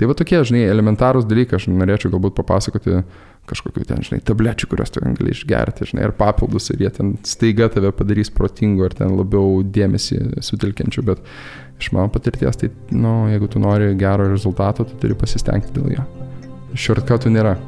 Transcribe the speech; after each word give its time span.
Tai 0.00 0.08
va 0.08 0.16
tokie, 0.16 0.38
žinai, 0.48 0.64
elementarūs 0.72 1.26
dalykai, 1.28 1.58
aš 1.58 1.68
norėčiau 1.68 2.14
galbūt 2.14 2.34
papasakoti 2.38 3.02
kažkokiu 3.50 3.84
ten, 3.86 4.00
žinai, 4.06 4.20
tablečių, 4.24 4.68
kurias 4.70 4.92
tu 4.94 5.02
gali 5.02 5.34
išgerti, 5.34 5.88
žinai, 5.90 6.06
ir 6.06 6.14
papildus, 6.16 6.70
ir 6.72 6.84
jie 6.84 6.92
ten 6.94 7.12
staiga 7.26 7.68
tave 7.72 7.90
padarys 7.96 8.30
protingu, 8.32 8.86
ar 8.86 8.94
ten 8.96 9.16
labiau 9.18 9.60
dėmesį 9.66 10.44
sutelkiančiu, 10.46 11.04
bet 11.10 11.24
iš 11.82 11.90
mano 11.96 12.12
patirties, 12.14 12.60
tai, 12.60 12.70
na, 12.92 13.02
nu, 13.02 13.16
jeigu 13.34 13.50
tu 13.50 13.62
nori 13.62 13.92
gero 13.98 14.30
rezultato, 14.30 14.86
tu 14.86 15.02
turi 15.02 15.18
pasistengti 15.18 15.74
dėl 15.74 15.96
jo. 15.96 16.06
Shortcutų 16.78 17.34
nėra. 17.34 17.58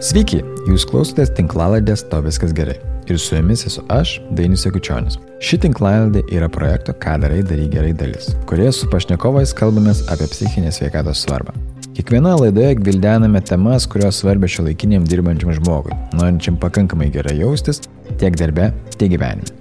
Sveiki, 0.00 0.38
jūs 0.64 0.86
klausotės 0.88 1.28
tinklaladės 1.36 2.06
To 2.08 2.22
viskas 2.24 2.54
gerai 2.56 2.78
ir 3.10 3.18
su 3.20 3.34
jumis 3.34 3.66
esu 3.68 3.82
aš, 3.92 4.14
Dainis 4.38 4.62
Jakučionis. 4.64 5.18
Ši 5.44 5.58
tinklaladė 5.66 6.22
yra 6.32 6.48
projekto 6.52 6.94
Ką 7.02 7.18
darai, 7.20 7.42
darai 7.44 7.66
gerai 7.68 7.92
dalis, 7.92 8.30
kurioje 8.48 8.72
su 8.78 8.88
pašnekovais 8.92 9.52
kalbamės 9.60 10.04
apie 10.14 10.30
psichinės 10.30 10.80
sveikatos 10.80 11.26
svarbą. 11.26 11.52
Kiekvienoje 11.98 12.46
laidoje 12.46 12.80
gvildename 12.80 13.44
temas, 13.44 13.84
kurios 13.90 14.22
svarbia 14.22 14.48
šio 14.48 14.70
laikiniam 14.70 15.04
dirbančiam 15.04 15.52
žmogui, 15.58 15.92
norinčiam 16.16 16.56
pakankamai 16.56 17.12
gerai 17.12 17.36
jaustis 17.42 17.84
tiek 18.16 18.40
darbe, 18.40 18.70
tiek 18.96 19.18
gyvenime. 19.18 19.59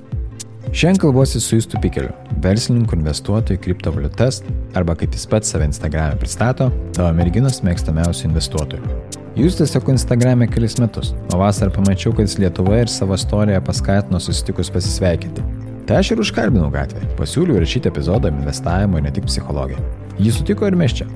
Šiandien 0.68 0.99
kalbuosi 1.02 1.40
su 1.40 1.55
Justu 1.55 1.77
Pikeliu, 1.81 2.09
verslininku 2.44 2.95
investuotoju 2.95 3.59
kriptovaliutas 3.63 4.41
arba 4.76 4.95
kaip 4.95 5.13
jis 5.16 5.26
pats 5.27 5.49
save 5.52 5.66
Instagram'e 5.66 6.20
pristato, 6.20 6.68
tavo 6.95 7.13
merginos 7.18 7.62
mėgstamiausių 7.66 8.27
investuotojų. 8.27 8.98
Jūs 9.40 9.58
tiesiog 9.58 9.90
Instagram'e 9.95 10.49
kelis 10.52 10.76
metus, 10.82 11.13
o 11.34 11.40
vasarą 11.40 11.73
pamačiau, 11.77 12.13
kad 12.13 12.27
jis 12.27 12.38
Lietuvoje 12.44 12.84
ir 12.85 12.91
savo 12.91 13.18
istoriją 13.18 13.63
paskatino 13.66 14.20
susitikus 14.22 14.70
pasisveikinti. 14.76 15.45
Tai 15.90 16.04
aš 16.04 16.12
ir 16.13 16.22
užkalbinau 16.22 16.68
gatvę, 16.73 17.02
pasiūliau 17.18 17.57
rašyti 17.63 17.90
epizodą 17.90 18.30
investavimo 18.30 18.99
ir 18.99 19.07
ne 19.07 19.13
tik 19.16 19.26
psichologiją. 19.32 19.82
Jis 20.20 20.37
sutiko 20.37 20.68
ir 20.70 20.77
mes 20.77 20.93
čia. 20.99 21.07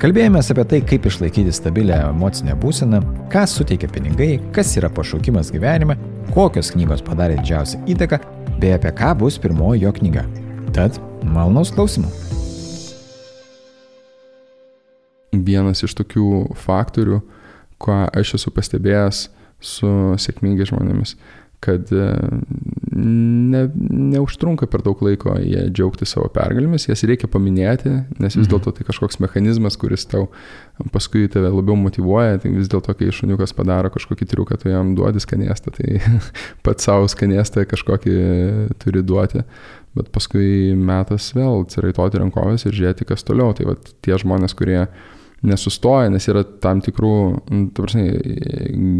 Kalbėjomės 0.00 0.50
apie 0.52 0.64
tai, 0.64 0.82
kaip 0.88 1.06
išlaikyti 1.08 1.52
stabilę 1.52 1.96
emocinę 2.08 2.54
būseną, 2.60 3.00
ką 3.32 3.46
suteikia 3.48 3.88
pinigai, 3.92 4.34
kas 4.56 4.74
yra 4.80 4.88
pašaukimas 4.92 5.52
gyvenime, 5.54 5.96
kokios 6.34 6.72
knygos 6.72 7.04
padarė 7.04 7.36
didžiausią 7.40 7.80
įtaką, 7.94 8.20
bei 8.60 8.74
apie 8.76 8.92
ką 8.92 9.14
bus 9.16 9.38
pirmoji 9.40 9.84
jo 9.86 9.92
knyga. 9.96 10.26
Tad 10.76 10.98
malonaus 11.24 11.72
klausimų. 11.72 12.10
Vienas 15.32 15.80
iš 15.86 15.94
tokių 15.96 16.50
faktorių, 16.60 17.20
ką 17.80 18.00
aš 18.20 18.34
esu 18.40 18.52
pastebėjęs 18.52 19.28
su 19.64 19.90
sėkmingais 20.20 20.72
žmonėmis, 20.72 21.14
kad 21.64 21.88
ne, 22.96 23.62
neužtrunka 23.90 24.66
per 24.70 24.82
daug 24.82 25.00
laiko 25.04 25.36
jie 25.38 25.66
džiaugti 25.70 26.08
savo 26.08 26.26
pergalėmis, 26.34 26.88
jas 26.88 27.04
reikia 27.06 27.30
paminėti, 27.30 27.92
nes 28.18 28.34
vis 28.34 28.42
mhm. 28.44 28.50
dėlto 28.50 28.72
tai 28.76 28.86
kažkoks 28.88 29.20
mechanizmas, 29.22 29.78
kuris 29.80 30.08
tau 30.10 30.26
paskui 30.94 31.28
tave 31.30 31.52
labiau 31.52 31.76
motivuoja, 31.78 32.40
tai 32.42 32.52
vis 32.54 32.70
dėlto, 32.72 32.94
kai 32.98 33.12
šuniukas 33.14 33.54
padaro 33.56 33.92
kažkokį 33.94 34.28
triuką, 34.32 34.58
tu 34.62 34.72
jam 34.72 34.94
duodi 34.98 35.22
skanėstą, 35.22 35.74
tai 35.76 36.00
pats 36.66 36.88
savo 36.88 37.06
skanėstą 37.10 37.66
kažkokį 37.70 38.16
turi 38.82 39.04
duoti, 39.06 39.44
bet 39.98 40.10
paskui 40.14 40.74
metas 40.78 41.30
vėl 41.36 41.64
atsiraitoti 41.64 42.22
rankovės 42.22 42.66
ir 42.66 42.76
žiūrėti, 42.76 43.06
kas 43.08 43.26
toliau. 43.26 43.54
Tai 43.56 43.72
va 43.72 43.78
tie 43.78 44.18
žmonės, 44.18 44.54
kurie 44.58 44.84
nesustoja, 45.46 46.10
nes 46.12 46.26
yra 46.28 46.42
tam 46.60 46.82
tikrų, 46.84 47.12
nu, 47.48 47.62
ta 47.72 47.84
prasme, 47.84 48.04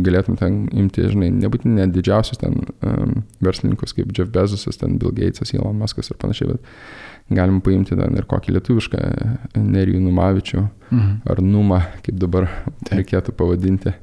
galėtum 0.07 0.39
ten 0.41 0.63
imti, 0.73 1.05
žinai, 1.13 1.29
nebūtinai 1.37 1.83
net 1.83 1.93
didžiausius 1.97 2.41
ten 2.41 2.57
um, 2.87 3.21
verslininkus 3.45 3.93
kaip 3.97 4.15
Jeff 4.17 4.33
Bezosas, 4.33 4.81
ten 4.81 4.97
Bill 5.01 5.13
Gatesas, 5.17 5.53
Elon 5.57 5.77
Muskas 5.83 6.09
ir 6.09 6.21
panašiai, 6.21 6.55
bet 6.55 7.37
galim 7.37 7.61
paimti 7.65 7.99
ten 7.99 8.17
ir 8.17 8.29
kokį 8.31 8.57
lietuvišką 8.57 9.03
Nerijų 9.61 10.01
Numavičių 10.07 10.63
mhm. 10.63 11.11
ar 11.31 11.43
Numą, 11.45 11.83
kaip 12.07 12.17
dabar 12.23 12.49
reikėtų 12.91 13.37
pavadinti. 13.37 13.95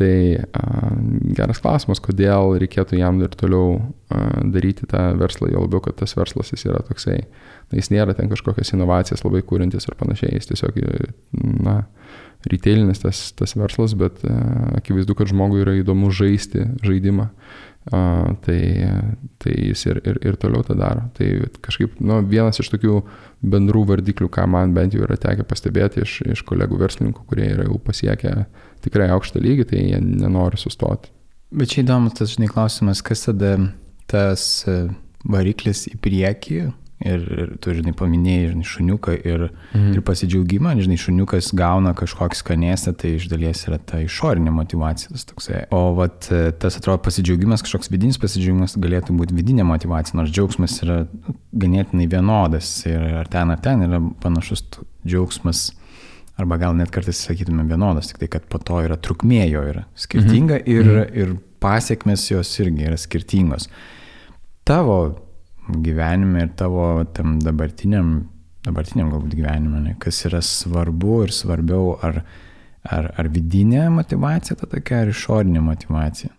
Tai 0.00 0.16
a, 0.56 0.90
geras 1.36 1.60
klausimas, 1.60 2.00
kodėl 2.00 2.54
reikėtų 2.62 2.96
jam 3.00 3.20
ir 3.20 3.34
toliau 3.36 3.76
a, 3.76 4.22
daryti 4.48 4.88
tą 4.88 5.10
verslą, 5.20 5.50
jo 5.52 5.66
labiau, 5.66 5.82
kad 5.84 5.98
tas 6.00 6.16
verslas 6.16 6.54
jis 6.54 6.64
yra 6.70 6.80
toksai 6.86 7.20
jis 7.76 7.90
nėra 7.92 8.14
ten 8.18 8.30
kažkokias 8.30 8.72
inovacijas 8.74 9.22
labai 9.24 9.42
kūrintis 9.46 9.86
ar 9.90 9.96
panašiai, 10.00 10.34
jis 10.38 10.50
tiesiog, 10.50 10.78
na, 11.62 11.76
retailinis 12.50 13.02
tas, 13.02 13.22
tas 13.36 13.54
verslas, 13.58 13.94
bet 13.98 14.22
uh, 14.26 14.78
akivaizdu, 14.80 15.14
kad 15.18 15.30
žmogui 15.30 15.62
yra 15.64 15.76
įdomu 15.78 16.10
žaisti 16.14 16.66
žaidimą, 16.86 17.28
tai, 17.88 18.60
tai 19.40 19.54
jis 19.56 19.86
ir, 19.88 20.00
ir, 20.04 20.18
ir 20.30 20.36
toliau 20.40 20.64
tą 20.66 20.76
daro. 20.78 21.06
Tai 21.16 21.28
kažkaip, 21.64 21.96
nu, 22.04 22.20
vienas 22.28 22.60
iš 22.60 22.68
tokių 22.74 22.98
bendrų 23.40 23.86
vardiklių, 23.88 24.28
ką 24.32 24.44
man 24.50 24.74
bent 24.76 24.94
jau 24.94 25.04
yra 25.06 25.16
tekę 25.20 25.46
pastebėti 25.48 26.04
iš, 26.04 26.18
iš 26.36 26.44
kolegų 26.48 26.80
verslininkų, 26.82 27.24
kurie 27.30 27.48
yra 27.54 27.64
jau 27.68 27.80
pasiekę 27.82 28.34
tikrai 28.84 29.08
aukštą 29.14 29.40
lygį, 29.42 29.68
tai 29.70 29.84
jie 29.86 30.02
nenori 30.04 30.60
sustoti. 30.60 31.12
Bet 31.50 31.72
čia 31.72 31.82
įdomus 31.82 32.14
tas, 32.18 32.36
žinai, 32.36 32.50
klausimas, 32.52 33.00
kas 33.02 33.24
tada 33.26 33.56
tas 34.10 34.44
e, 34.68 34.76
variklis 35.26 35.86
į 35.90 35.96
priekį, 36.02 36.60
Ir, 37.00 37.22
ir 37.32 37.52
tu, 37.64 37.72
žinai, 37.72 37.94
paminėjai, 37.96 38.50
žinai, 38.50 38.66
šuniuką 38.68 39.14
ir, 39.24 39.46
mhm. 39.72 39.94
ir 39.96 40.02
pasidžiaugimą, 40.04 40.74
žinai, 40.84 40.98
šuniukas 41.00 41.48
gauna 41.56 41.94
kažkokį 41.96 42.36
skanėstą, 42.36 42.92
tai 43.00 43.14
iš 43.16 43.24
dalies 43.30 43.62
yra 43.64 43.78
ta 43.80 44.02
išorinė 44.04 44.52
motivacija. 44.52 45.14
Tas 45.14 45.24
toksai. 45.30 45.62
o 45.72 45.94
vat, 45.96 46.28
tas 46.60 46.76
atrodo 46.76 47.00
pasidžiaugimas, 47.06 47.64
kažkoks 47.64 47.88
vidinis 47.88 48.20
pasidžiaugimas 48.20 48.76
galėtų 48.76 49.16
būti 49.16 49.36
vidinė 49.38 49.64
motivacija, 49.64 50.18
nors 50.20 50.34
džiaugsmas 50.34 50.76
yra 50.84 50.98
ganėtinai 51.56 52.04
vienodas 52.12 52.68
ir 52.84 53.00
ar 53.22 53.32
ten 53.32 53.54
ar 53.56 53.64
ten 53.64 53.86
yra 53.88 54.02
panašus 54.20 54.66
džiaugsmas, 55.00 55.70
arba 56.40 56.60
gal 56.60 56.76
net 56.76 56.92
kartais 56.92 57.24
sakytume 57.24 57.64
vienodas, 57.68 58.12
tik 58.12 58.20
tai, 58.20 58.28
kad 58.36 58.44
po 58.52 58.60
to 58.60 58.82
yra 58.84 59.00
trukmė 59.00 59.46
jo 59.48 59.64
yra 59.72 59.86
skirtinga 59.96 60.60
mhm. 60.60 60.68
ir, 60.68 60.92
mhm. 60.92 61.16
ir 61.16 61.34
pasiekmes 61.64 62.28
jos 62.28 62.52
irgi 62.60 62.92
yra 62.92 63.00
skirtingos. 63.00 63.68
Tavo 64.68 65.00
gyvenime 65.68 66.46
ir 66.46 66.52
tavo 66.56 67.04
tam 67.14 67.38
dabartiniam, 67.42 68.14
dabartiniam 68.66 69.10
galbūt 69.12 69.36
gyvenime, 69.38 69.82
ne, 69.84 69.96
kas 70.00 70.24
yra 70.28 70.42
svarbu 70.44 71.22
ir 71.26 71.34
svarbiau, 71.34 71.94
ar, 72.06 72.22
ar, 72.88 73.10
ar 73.20 73.30
vidinė 73.32 73.88
motivacija 73.94 74.58
ta 74.60 74.68
tokia, 74.70 75.04
ar 75.04 75.12
išorinė 75.12 75.62
motivacija? 75.64 76.32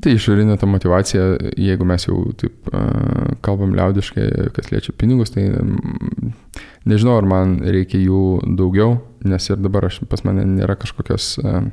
Tai 0.00 0.14
išorinė 0.16 0.56
ta 0.56 0.66
motivacija, 0.70 1.26
jeigu 1.60 1.84
mes 1.88 2.06
jau 2.06 2.22
taip 2.40 2.70
uh, 2.72 3.34
kalbam 3.44 3.74
liaudiškai, 3.76 4.28
kas 4.56 4.70
liečia 4.72 4.94
pinigus, 4.96 5.34
tai 5.34 5.50
um, 5.52 6.32
nežinau, 6.88 7.18
ar 7.20 7.28
man 7.28 7.58
reikia 7.60 8.00
jų 8.00 8.22
daugiau, 8.56 8.96
nes 9.28 9.50
ir 9.50 9.60
dabar 9.60 9.90
aš, 9.90 10.00
pas 10.08 10.24
mane 10.24 10.46
nėra 10.54 10.78
kažkokios 10.80 11.34
uh, 11.42 11.66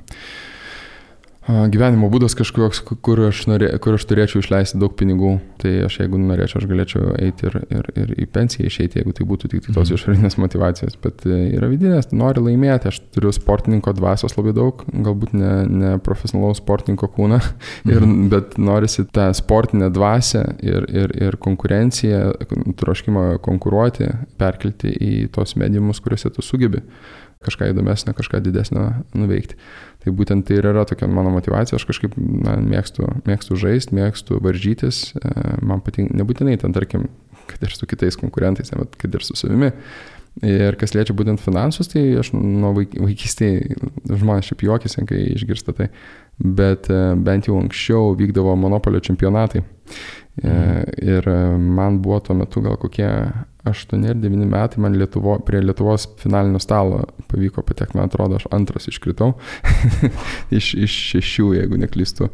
gyvenimo 1.50 2.10
būdas 2.12 2.36
kažkoks, 2.38 2.82
kur 3.06 3.22
aš, 3.30 3.42
norė, 3.50 3.72
kur 3.82 3.96
aš 3.98 4.06
turėčiau 4.10 4.44
išleisti 4.44 4.80
daug 4.82 4.94
pinigų. 5.00 5.38
Tai 5.62 5.72
aš 5.88 6.00
jeigu 6.02 6.20
norėčiau, 6.22 6.62
aš 6.62 6.68
galėčiau 6.70 7.14
eiti 7.20 7.48
ir, 7.50 7.58
ir, 7.74 7.90
ir 8.04 8.12
į 8.24 8.28
pensiją 8.34 8.70
išeiti, 8.70 9.00
jeigu 9.00 9.14
tai 9.18 9.26
būtų 9.30 9.50
tik 9.52 9.66
tos 9.68 9.90
mhm. 9.90 9.98
išorinės 9.98 10.38
motivacijos. 10.42 10.98
Bet 11.02 11.26
e, 11.26 11.40
yra 11.58 11.70
vidinės, 11.72 12.12
nori 12.14 12.44
laimėti, 12.46 12.92
aš 12.92 13.02
turiu 13.16 13.34
sportininko 13.36 13.94
dvasios 13.98 14.38
labai 14.38 14.54
daug, 14.58 14.84
galbūt 14.90 15.34
ne, 15.38 15.54
ne 15.68 15.94
profesionalaus 16.06 16.62
sportininko 16.62 17.10
kūną, 17.16 17.42
ir, 17.92 18.02
mhm. 18.04 18.28
bet 18.34 18.60
norisi 18.62 19.08
tą 19.10 19.32
sportinę 19.38 19.90
dvasę 19.96 20.44
ir, 20.66 20.86
ir, 20.94 21.16
ir 21.18 21.40
konkurenciją, 21.42 22.36
troškimą 22.80 23.26
konkuruoti, 23.46 24.12
perkelti 24.40 24.94
į 24.94 25.16
tos 25.34 25.58
mediumus, 25.60 26.04
kuriuose 26.04 26.32
tu 26.36 26.46
sugebi 26.46 26.84
kažką 27.46 27.70
įdomesnio, 27.72 28.14
kažką 28.18 28.42
didesnio 28.44 28.90
nuveikti. 29.16 29.56
Tai 30.04 30.14
būtent 30.16 30.48
tai 30.48 30.60
ir 30.60 30.68
yra 30.74 30.84
tokia 30.88 31.08
mano 31.12 31.32
motivacija, 31.32 31.80
aš 31.80 31.88
kažkaip 31.88 32.18
na, 32.20 32.58
mėgstu, 32.60 33.08
mėgstu 33.28 33.56
žaisti, 33.60 33.96
mėgstu 33.96 34.42
varžytis, 34.44 35.02
e, 35.16 35.34
man 35.64 35.84
patinka, 35.84 36.18
nebūtinai 36.20 36.58
ten, 36.60 36.76
tarkim, 36.76 37.08
kad 37.50 37.64
ir 37.64 37.76
su 37.76 37.88
kitais 37.90 38.20
konkurentais, 38.20 38.74
bet 38.76 39.00
kad 39.00 39.16
ir 39.16 39.24
su 39.26 39.38
savimi. 39.40 39.72
Ir 40.46 40.76
kas 40.80 40.94
liečia 40.94 41.16
būtent 41.18 41.42
finansus, 41.42 41.90
tai 41.92 42.04
aš 42.22 42.30
nuo 42.36 42.70
vaikystėje 42.78 43.80
žmonės 44.06 44.52
šiaip 44.52 44.62
juokėsi, 44.68 45.04
kai 45.10 45.24
išgirsta 45.34 45.74
tai, 45.76 45.90
bet 46.40 46.92
e, 46.92 47.00
bent 47.24 47.48
jau 47.48 47.58
anksčiau 47.60 48.14
vykdavo 48.20 48.56
monopolio 48.60 49.02
čempionatai. 49.04 49.64
Mhm. 50.40 50.84
Ir 51.04 51.26
man 51.60 51.98
buvo 52.04 52.20
tuo 52.24 52.36
metu 52.38 52.62
gal 52.64 52.78
kokie 52.80 53.10
8 53.70 54.06
ir 54.10 54.20
9 54.22 54.50
metai, 54.50 54.82
man 54.84 54.98
Lietuvo, 55.00 55.38
prie 55.46 55.62
Lietuvos 55.64 56.08
finalinio 56.22 56.62
stalo 56.64 57.04
pavyko 57.30 57.64
patekti, 57.66 57.98
man 57.98 58.10
atrodo, 58.10 58.40
aš 58.40 58.50
antras 58.56 58.90
iškritau. 58.92 59.34
Iš, 60.60 60.74
iš 60.82 60.94
šešių, 61.12 61.46
jeigu 61.60 61.78
neklystu, 61.80 62.30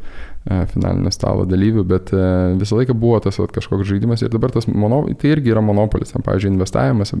finalinio 0.46 1.10
stalo 1.10 1.44
dalyvių, 1.48 1.82
bet 1.90 2.12
visą 2.60 2.78
laiką 2.78 2.94
buvo 2.96 3.18
tas 3.24 3.38
vat, 3.40 3.50
kažkoks 3.54 3.88
žaidimas 3.88 4.22
ir 4.22 4.30
dabar 4.30 4.52
tas 4.54 4.68
mono, 4.70 5.02
tai 5.18 5.32
irgi 5.34 5.50
yra 5.50 5.62
monopolis, 5.64 6.12
tam, 6.14 6.22
pavyzdžiui, 6.26 6.52
investavimas, 6.54 7.12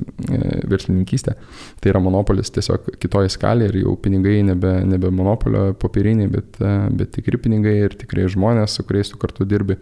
verslininkystė, 0.70 1.34
tai 1.82 1.90
yra 1.90 2.02
monopolis 2.02 2.52
tiesiog 2.54 2.92
kitoje 3.02 3.32
skalėje 3.34 3.72
ir 3.72 3.80
jau 3.82 3.96
pinigai 4.02 4.38
nebe, 4.46 4.76
nebe 4.86 5.10
monopolio 5.10 5.72
popieriniai, 5.82 6.30
bet, 6.30 6.60
bet 6.94 7.16
tikri 7.18 7.40
pinigai 7.42 7.74
ir 7.88 7.98
tikrai 7.98 8.28
žmonės, 8.30 8.78
su 8.78 8.86
kuriais 8.86 9.10
tu 9.10 9.18
kartu 9.22 9.48
dirbi. 9.48 9.80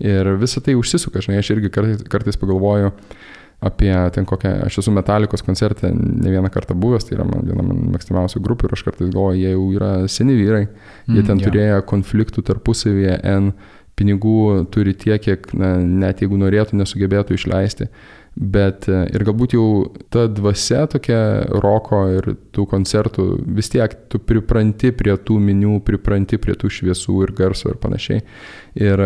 Ir 0.00 0.34
visa 0.40 0.60
tai 0.64 0.74
užsisuka, 0.76 1.22
žinai, 1.24 1.40
aš 1.40 1.52
irgi 1.54 1.72
kartais, 1.72 2.02
kartais 2.12 2.40
pagalvoju, 2.40 2.92
apie 3.64 3.92
ten 4.12 4.26
kokią, 4.28 4.52
aš 4.66 4.80
esu 4.82 4.92
Metalikos 4.92 5.42
koncerte 5.42 5.88
ne 5.94 6.32
vieną 6.32 6.50
kartą 6.52 6.76
buvęs, 6.76 7.08
tai 7.08 7.16
yra 7.16 7.24
man 7.28 7.46
viena 7.46 7.64
man 7.64 7.80
mėgstamiausių 7.94 8.42
grupių 8.44 8.68
ir 8.68 8.76
aš 8.76 8.84
kartais 8.88 9.08
galvoju, 9.08 9.40
jie 9.40 9.54
jau 9.54 9.64
yra 9.78 9.90
seni 10.12 10.36
vyrai, 10.36 10.66
jie 11.08 11.22
ten 11.22 11.38
mm, 11.38 11.46
turėjo 11.46 11.80
konfliktų 11.88 12.44
tarpusavyje, 12.50 13.16
N 13.24 13.54
pinigų 13.96 14.66
turi 14.72 14.92
tiek, 14.92 15.22
kiek 15.24 15.48
na, 15.56 15.76
net 15.80 16.20
jeigu 16.20 16.36
norėtų, 16.40 16.76
nesugebėtų 16.76 17.38
išleisti. 17.38 17.88
Bet 18.36 18.84
e, 18.92 18.98
ir 19.16 19.22
galbūt 19.24 19.54
jau 19.56 19.68
ta 20.12 20.26
dvasia 20.28 20.82
tokia 20.92 21.20
roko 21.64 22.02
ir 22.18 22.34
tų 22.52 22.66
koncertų, 22.68 23.24
vis 23.56 23.72
tiek 23.72 23.94
tu 24.12 24.20
pripranti 24.20 24.92
prie 24.92 25.14
tų 25.16 25.38
minių, 25.40 25.78
pripranti 25.86 26.36
prie 26.36 26.52
tų 26.60 26.68
šviesų 26.76 27.22
ir 27.24 27.32
garso 27.38 27.72
ir 27.72 27.80
panašiai. 27.80 28.20
Ir 28.76 29.04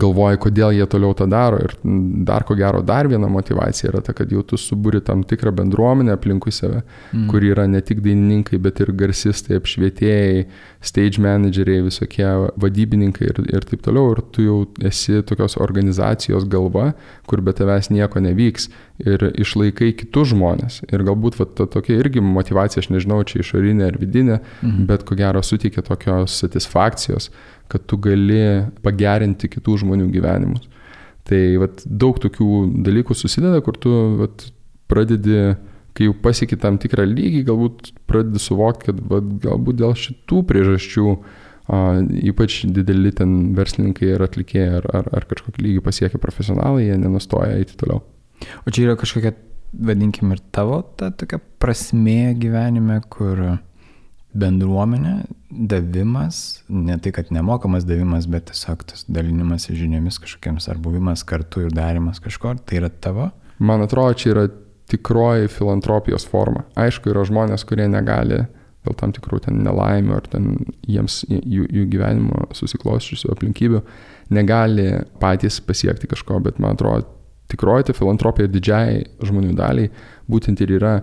galvoji, 0.00 0.38
kodėl 0.42 0.74
jie 0.76 0.86
toliau 0.90 1.14
tą 1.16 1.26
daro. 1.30 1.58
Ir 1.64 1.74
dar 2.26 2.44
ko 2.46 2.56
gero, 2.58 2.82
dar 2.86 3.08
viena 3.10 3.28
motivacija 3.32 3.90
yra 3.90 4.02
ta, 4.04 4.14
kad 4.16 4.32
jau 4.32 4.42
tu 4.46 4.58
suburi 4.60 5.00
tam 5.04 5.24
tikrą 5.26 5.52
bendruomenę 5.56 6.14
aplinkui 6.16 6.54
save, 6.54 6.82
mm. 7.12 7.26
kur 7.30 7.44
yra 7.44 7.66
ne 7.70 7.82
tik 7.84 8.02
dainininkai, 8.04 8.60
bet 8.62 8.80
ir 8.84 8.92
garsistai, 8.96 9.58
apšvietėjai, 9.60 10.46
stage 10.86 11.22
manageriai, 11.22 11.84
visokie 11.86 12.26
vadybininkai 12.62 13.30
ir, 13.30 13.42
ir 13.58 13.68
taip 13.68 13.84
toliau. 13.86 14.14
Ir 14.14 14.22
tu 14.34 14.46
jau 14.46 14.58
esi 14.86 15.22
tokios 15.26 15.58
organizacijos 15.62 16.46
galva, 16.50 16.92
kur 17.26 17.42
be 17.44 17.56
tavęs 17.56 17.90
nieko 17.94 18.22
nevyks. 18.22 18.70
Ir 19.02 19.20
išlaikai 19.36 19.90
kitus 19.98 20.30
žmonės. 20.30 20.80
Ir 20.88 21.02
galbūt 21.04 21.36
va, 21.36 21.44
ta 21.44 21.66
tokia 21.68 21.98
irgi 22.00 22.22
motivacija, 22.24 22.80
aš 22.80 22.88
nežinau, 22.94 23.18
čia 23.28 23.42
išorinė 23.42 23.90
ar 23.90 23.98
vidinė, 24.00 24.38
mm. 24.62 24.86
bet 24.88 25.04
ko 25.04 25.18
gero 25.18 25.42
suteikia 25.44 25.84
tokios 25.84 26.38
satisfakcijos 26.40 27.28
kad 27.72 27.86
tu 27.90 27.98
gali 28.02 28.40
pagerinti 28.84 29.50
kitų 29.52 29.80
žmonių 29.82 30.10
gyvenimus. 30.14 30.66
Tai 31.26 31.40
vat, 31.58 31.82
daug 31.86 32.18
tokių 32.22 32.50
dalykų 32.86 33.16
susideda, 33.18 33.58
kur 33.66 33.78
tu 33.82 33.92
vat, 34.20 34.46
pradedi, 34.90 35.56
kai 35.96 36.06
jau 36.06 36.14
pasieki 36.22 36.58
tam 36.62 36.78
tikrą 36.82 37.06
lygį, 37.08 37.42
galbūt 37.48 37.90
pradedi 38.06 38.42
suvokti, 38.42 38.90
kad 38.90 39.00
vat, 39.10 39.32
galbūt 39.42 39.80
dėl 39.80 39.96
šitų 39.98 40.42
priežasčių, 40.46 41.16
a, 41.66 41.80
ypač 42.30 42.60
dideli 42.70 43.10
ten 43.16 43.56
verslininkai 43.58 44.12
ir 44.12 44.22
atlikėjai 44.28 44.68
ar, 44.78 44.90
ar, 45.00 45.10
ar 45.18 45.26
kažkokį 45.32 45.66
lygį 45.66 45.82
pasiekia 45.88 46.22
profesionalai, 46.22 46.86
jie 46.86 47.00
nenustoja 47.02 47.58
eiti 47.58 47.74
toliau. 47.80 48.04
O 48.62 48.70
čia 48.70 48.86
yra 48.86 48.98
kažkokia, 49.00 49.34
vadinkim, 49.74 50.30
ir 50.36 50.44
tavo 50.54 50.82
ta 50.98 51.10
tokia 51.10 51.40
prasmė 51.58 52.36
gyvenime, 52.38 53.00
kur 53.10 53.58
bendruomenė, 54.36 55.14
davimas, 55.70 56.62
ne 56.68 56.96
tai, 57.00 57.12
kad 57.16 57.30
nemokamas 57.34 57.86
davimas, 57.88 58.26
bet 58.30 58.50
tiesiog 58.50 58.84
tas 58.90 59.06
dalinimas 59.08 59.68
žiniomis 59.70 60.20
kažkokiems 60.22 60.68
ar 60.72 60.80
buvimas 60.82 61.24
kartu 61.26 61.66
ir 61.66 61.74
darimas 61.74 62.20
kažko, 62.22 62.56
tai 62.66 62.80
yra 62.82 62.90
tavo? 62.90 63.30
Man 63.58 63.84
atrodo, 63.84 64.18
čia 64.20 64.32
yra 64.34 64.46
tikroji 64.90 65.48
filantropijos 65.50 66.26
forma. 66.28 66.66
Aišku, 66.78 67.10
yra 67.10 67.24
žmonės, 67.26 67.64
kurie 67.66 67.88
negali 67.90 68.44
dėl 68.86 68.94
tam 68.98 69.12
tikrų 69.14 69.40
ten 69.46 69.58
nelaimių 69.66 70.14
ar 70.14 70.28
ten 70.30 70.52
jiems 70.86 71.24
jų, 71.26 71.66
jų 71.66 71.86
gyvenimo 71.90 72.46
susikloščiusių 72.54 73.32
aplinkybių, 73.34 73.82
negali 74.36 74.88
patys 75.22 75.58
pasiekti 75.64 76.10
kažko, 76.10 76.38
bet 76.44 76.60
man 76.62 76.76
atrodo, 76.76 77.08
tikroji 77.50 77.88
ta 77.88 77.96
filantropija 77.96 78.50
didžiai 78.50 79.04
žmonių 79.26 79.54
daliai 79.58 79.90
būtent 80.30 80.62
ir 80.62 80.76
yra 80.78 80.94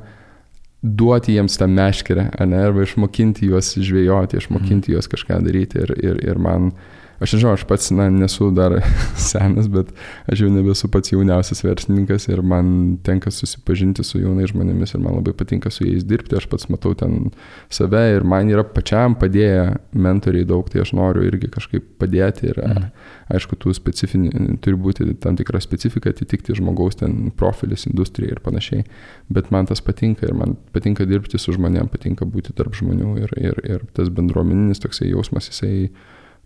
duoti 0.84 1.38
jiems 1.38 1.56
tą 1.58 1.68
meškerę, 1.72 2.28
ne, 2.46 2.60
arba 2.68 2.84
išmokinti 2.84 3.48
juos 3.48 3.72
žvėjoti, 3.80 4.42
išmokinti 4.42 4.92
juos 4.92 5.08
kažką 5.12 5.40
daryti. 5.46 5.80
Ir, 5.86 5.96
ir, 6.04 6.20
ir 6.28 6.42
man 6.44 6.74
Aš 7.22 7.36
nežinau, 7.36 7.54
aš 7.54 7.64
pats 7.70 7.92
na, 7.94 8.08
nesu 8.10 8.50
dar 8.56 8.80
senas, 9.30 9.68
bet 9.72 9.92
aš 10.32 10.44
jau 10.44 10.50
nebesu 10.52 10.90
pats 10.92 11.14
jauniausias 11.14 11.62
verslininkas 11.64 12.26
ir 12.28 12.42
man 12.42 12.98
tenka 13.06 13.32
susipažinti 13.32 14.04
su 14.08 14.22
jaunais 14.22 14.50
žmonėmis 14.52 14.96
ir 14.96 15.04
man 15.04 15.20
labai 15.20 15.36
patinka 15.38 15.72
su 15.72 15.86
jais 15.86 16.06
dirbti, 16.10 16.36
aš 16.40 16.48
pats 16.52 16.70
matau 16.74 16.96
ten 16.98 17.30
save 17.74 18.02
ir 18.16 18.26
man 18.28 18.50
yra 18.52 18.66
pačiam 18.66 19.18
padėję 19.20 19.68
mentoriai 19.94 20.48
daug, 20.50 20.70
tai 20.72 20.82
aš 20.84 20.96
noriu 20.98 21.26
irgi 21.28 21.52
kažkaip 21.54 21.86
padėti 22.02 22.50
ir 22.50 22.60
mhm. 22.64 22.90
aišku, 23.38 23.60
tų 23.62 23.76
specifinių, 23.78 24.58
turi 24.66 24.80
būti 24.88 25.08
tam 25.24 25.38
tikra 25.40 25.62
specifika, 25.64 26.12
atitikti 26.14 26.58
žmogaus 26.58 26.98
ten 27.00 27.30
profilis, 27.38 27.86
industrija 27.90 28.34
ir 28.34 28.42
panašiai, 28.44 28.88
bet 29.34 29.54
man 29.54 29.70
tas 29.70 29.84
patinka 29.86 30.26
ir 30.28 30.36
man 30.38 30.58
patinka 30.74 31.06
dirbti 31.10 31.40
su 31.40 31.54
žmonėm, 31.56 31.92
patinka 31.94 32.26
būti 32.26 32.56
tarp 32.58 32.76
žmonių 32.80 33.16
ir, 33.22 33.38
ir, 33.38 33.64
ir 33.70 33.88
tas 33.94 34.12
bendruomeninis 34.14 34.82
toksai 34.84 35.12
jausmas, 35.14 35.52
jisai 35.54 35.92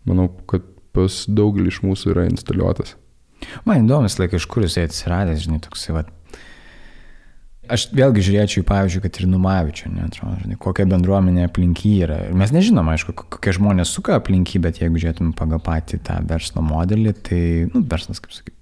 manau, 0.09 0.29
kad 0.49 0.65
pas 0.97 1.23
daugelį 1.29 1.71
iš 1.71 1.81
mūsų 1.85 2.13
yra 2.15 2.27
instaliuotas. 2.29 2.95
Man 3.67 3.85
įdomus 3.85 4.17
laikas, 4.17 4.41
iš 4.41 4.49
kur 4.49 4.65
jisai 4.65 4.87
atsiradęs, 4.87 5.43
žinai, 5.45 5.59
toksai, 5.63 5.93
va. 5.99 6.07
Aš 7.67 7.89
vėlgi 7.91 8.23
žiūrėčiau, 8.23 8.63
pavyzdžiui, 8.67 9.01
kad 9.03 9.17
ir 9.19 9.27
Numavičių, 9.27 9.89
neatrodo, 9.91 10.37
žinai, 10.45 10.55
kokia 10.63 10.85
bendruomenė 10.87 11.49
aplinky 11.49 11.97
yra. 12.05 12.21
Mes 12.39 12.53
nežinom, 12.55 12.87
aišku, 12.93 13.15
kokie 13.35 13.53
žmonės 13.57 13.91
suka 13.91 14.15
aplinky, 14.17 14.61
bet 14.63 14.79
jeigu 14.79 15.01
žiūrėtume 15.03 15.35
pagal 15.37 15.59
patį 15.65 15.99
tą 16.07 16.21
verslo 16.29 16.63
modelį, 16.63 17.13
tai, 17.27 17.41
nu, 17.73 17.83
verslas, 17.91 18.23
kaip 18.23 18.37
sakyti, 18.37 18.56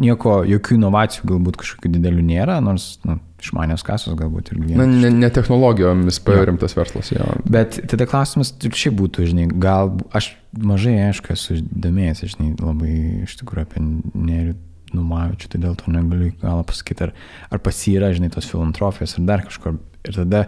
nieko, 0.00 0.40
jokių 0.46 0.76
inovacijų 0.76 1.30
galbūt 1.30 1.58
kažkokių 1.60 1.90
didelių 1.96 2.24
nėra, 2.26 2.58
nors 2.64 2.96
nu, 3.06 3.18
išmanios 3.42 3.84
kasos 3.86 4.16
galbūt 4.18 4.52
ir 4.52 4.60
vienas. 4.62 4.78
Na, 4.80 4.86
ne, 4.86 5.10
ne 5.24 5.30
technologijomis 5.32 6.20
parimtas 6.24 6.76
verslas, 6.76 7.10
jo. 7.12 7.26
Bet 7.50 7.78
tada 7.90 8.06
klausimas 8.08 8.54
šiaip 8.62 8.96
būtų, 9.00 9.26
žinai, 9.32 9.48
gal 9.62 9.94
aš 10.16 10.32
mažai, 10.56 10.96
aišku, 11.08 11.34
esu 11.36 11.58
domėjęs, 11.64 12.24
žinai, 12.36 12.52
labai 12.60 12.94
iš 13.26 13.36
tikrųjų 13.42 13.66
apie 13.66 13.84
nerių 13.84 14.56
numavičių, 14.96 15.50
tai 15.52 15.60
dėl 15.62 15.76
to 15.78 15.92
negaliu 15.92 16.30
galo 16.40 16.64
pasakyti, 16.66 17.08
ar, 17.08 17.14
ar 17.52 17.62
pasyra, 17.62 18.12
žinai, 18.16 18.30
tos 18.32 18.48
filantropijos 18.48 19.16
ar 19.18 19.28
dar 19.28 19.44
kažkur. 19.46 19.80
Ir 20.06 20.14
tada 20.14 20.46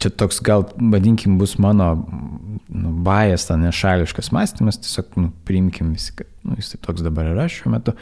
čia 0.00 0.10
toks 0.10 0.40
gal, 0.44 0.64
vadinkim, 0.92 1.38
bus 1.40 1.58
mano 1.60 1.90
nu, 2.68 2.92
bajas, 3.04 3.46
ta 3.48 3.58
nešališkas 3.60 4.30
mąstymas, 4.32 4.80
tiesiog 4.80 5.18
nu, 5.20 5.32
priimkim 5.44 5.92
visi, 5.96 6.14
kad 6.16 6.30
nu, 6.46 6.56
jis 6.58 6.72
taip 6.72 6.86
toks 6.86 7.04
dabar 7.04 7.28
yra 7.34 7.48
šiuo 7.50 7.72
metu, 7.74 7.94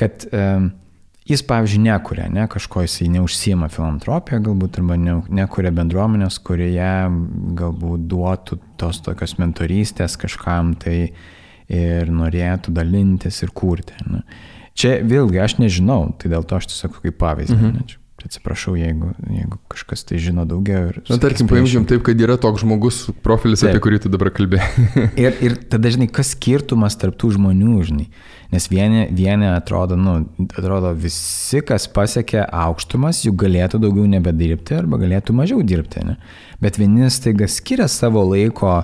kad 0.00 0.26
um, 0.32 0.70
jis, 1.26 1.42
pavyzdžiui, 1.46 1.82
nekuria, 1.86 2.26
ne, 2.32 2.46
kažko 2.50 2.84
jisai 2.86 3.08
neužsima 3.14 3.68
filantropiją 3.72 4.40
galbūt, 4.48 4.80
arba 4.80 4.98
ne, 5.00 5.18
nekuria 5.40 5.72
bendruomenės, 5.74 6.38
kurioje 6.46 6.92
galbūt 7.58 8.06
duotų 8.10 8.60
tos 8.80 9.02
tokios 9.06 9.36
mentorystės 9.40 10.18
kažkam 10.20 10.74
tai 10.82 10.98
ir 11.66 12.12
norėtų 12.14 12.74
dalintis 12.74 13.42
ir 13.42 13.50
kurti. 13.54 13.96
Ne. 14.06 14.22
Čia 14.76 14.98
vėlgi 15.06 15.40
aš 15.42 15.56
nežinau, 15.58 16.12
tai 16.20 16.30
dėl 16.30 16.44
to 16.46 16.58
aš 16.58 16.68
tiesiog 16.70 17.00
kaip 17.02 17.16
pavyzdį. 17.22 17.56
Mhm. 17.56 17.78
Ne, 17.78 18.02
Atsiprašau, 18.26 18.72
jeigu, 18.74 19.12
jeigu 19.30 19.58
kažkas 19.70 20.02
tai 20.08 20.18
žino 20.18 20.42
daugiau. 20.48 20.88
Ir, 20.90 20.96
Na, 21.06 21.18
tarkim, 21.22 21.46
paimkim 21.46 21.84
taip, 21.86 22.02
kad 22.06 22.18
yra 22.18 22.34
toks 22.42 22.64
žmogus 22.64 23.04
profilis, 23.22 23.62
taip. 23.62 23.76
apie 23.76 23.82
kurį 23.84 24.00
tu 24.02 24.10
dabar 24.10 24.32
kalbėjai. 24.34 24.86
ir, 25.24 25.36
ir 25.46 25.54
tada, 25.70 25.92
žinai, 25.94 26.08
kas 26.10 26.32
skirtumas 26.34 26.98
tarp 26.98 27.14
tų 27.20 27.36
žmonių, 27.36 27.74
žinai. 27.86 28.06
Nes 28.50 28.66
vieni, 28.70 29.04
vieni 29.14 29.46
atrodo, 29.52 29.98
nu, 30.00 30.16
atrodo, 30.48 30.90
visi, 30.98 31.60
kas 31.66 31.86
pasiekia 31.92 32.48
aukštumas, 32.64 33.20
jų 33.26 33.34
galėtų 33.44 33.80
daugiau 33.84 34.08
nebedirbti 34.10 34.74
arba 34.74 34.98
galėtų 35.02 35.36
mažiau 35.36 35.62
dirbti. 35.66 36.02
Ne? 36.08 36.16
Bet 36.62 36.80
vieni 36.82 37.10
staiga 37.14 37.46
skiria 37.50 37.86
savo 37.90 38.24
laiko 38.26 38.80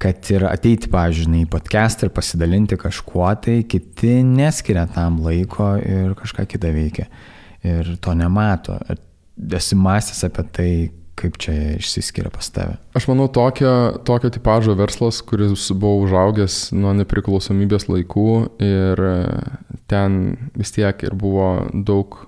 kad 0.00 0.24
ir 0.32 0.46
ateiti, 0.48 0.88
pavyzdžiui, 0.88 1.42
į 1.44 1.50
podcastą 1.52 2.08
ir 2.08 2.14
pasidalinti 2.16 2.78
kažkuo, 2.80 3.26
tai 3.44 3.58
kiti 3.68 4.22
neskiria 4.24 4.86
tam 4.94 5.20
laiko 5.20 5.74
ir 5.84 6.16
kažką 6.16 6.46
kitą 6.48 6.72
veikia 6.72 7.10
ir 7.66 7.96
to 8.00 8.14
nemato. 8.14 8.78
Esi 9.56 9.76
mąstęs 9.76 10.24
apie 10.24 10.44
tai, 10.52 10.72
kaip 11.20 11.36
čia 11.40 11.54
išsiskiria 11.76 12.30
pas 12.32 12.48
tave? 12.52 12.78
Aš 12.96 13.06
manau, 13.10 13.28
tokio, 13.32 14.00
tokio 14.08 14.30
tipažo 14.32 14.74
verslas, 14.78 15.20
kuris 15.26 15.68
buvo 15.72 16.06
užaugęs 16.06 16.70
nuo 16.76 16.94
nepriklausomybės 16.96 17.88
laikų 17.90 18.30
ir 18.64 19.04
ten 19.90 20.20
vis 20.56 20.72
tiek 20.76 21.04
ir 21.04 21.16
buvo 21.18 21.52
daug 21.74 22.22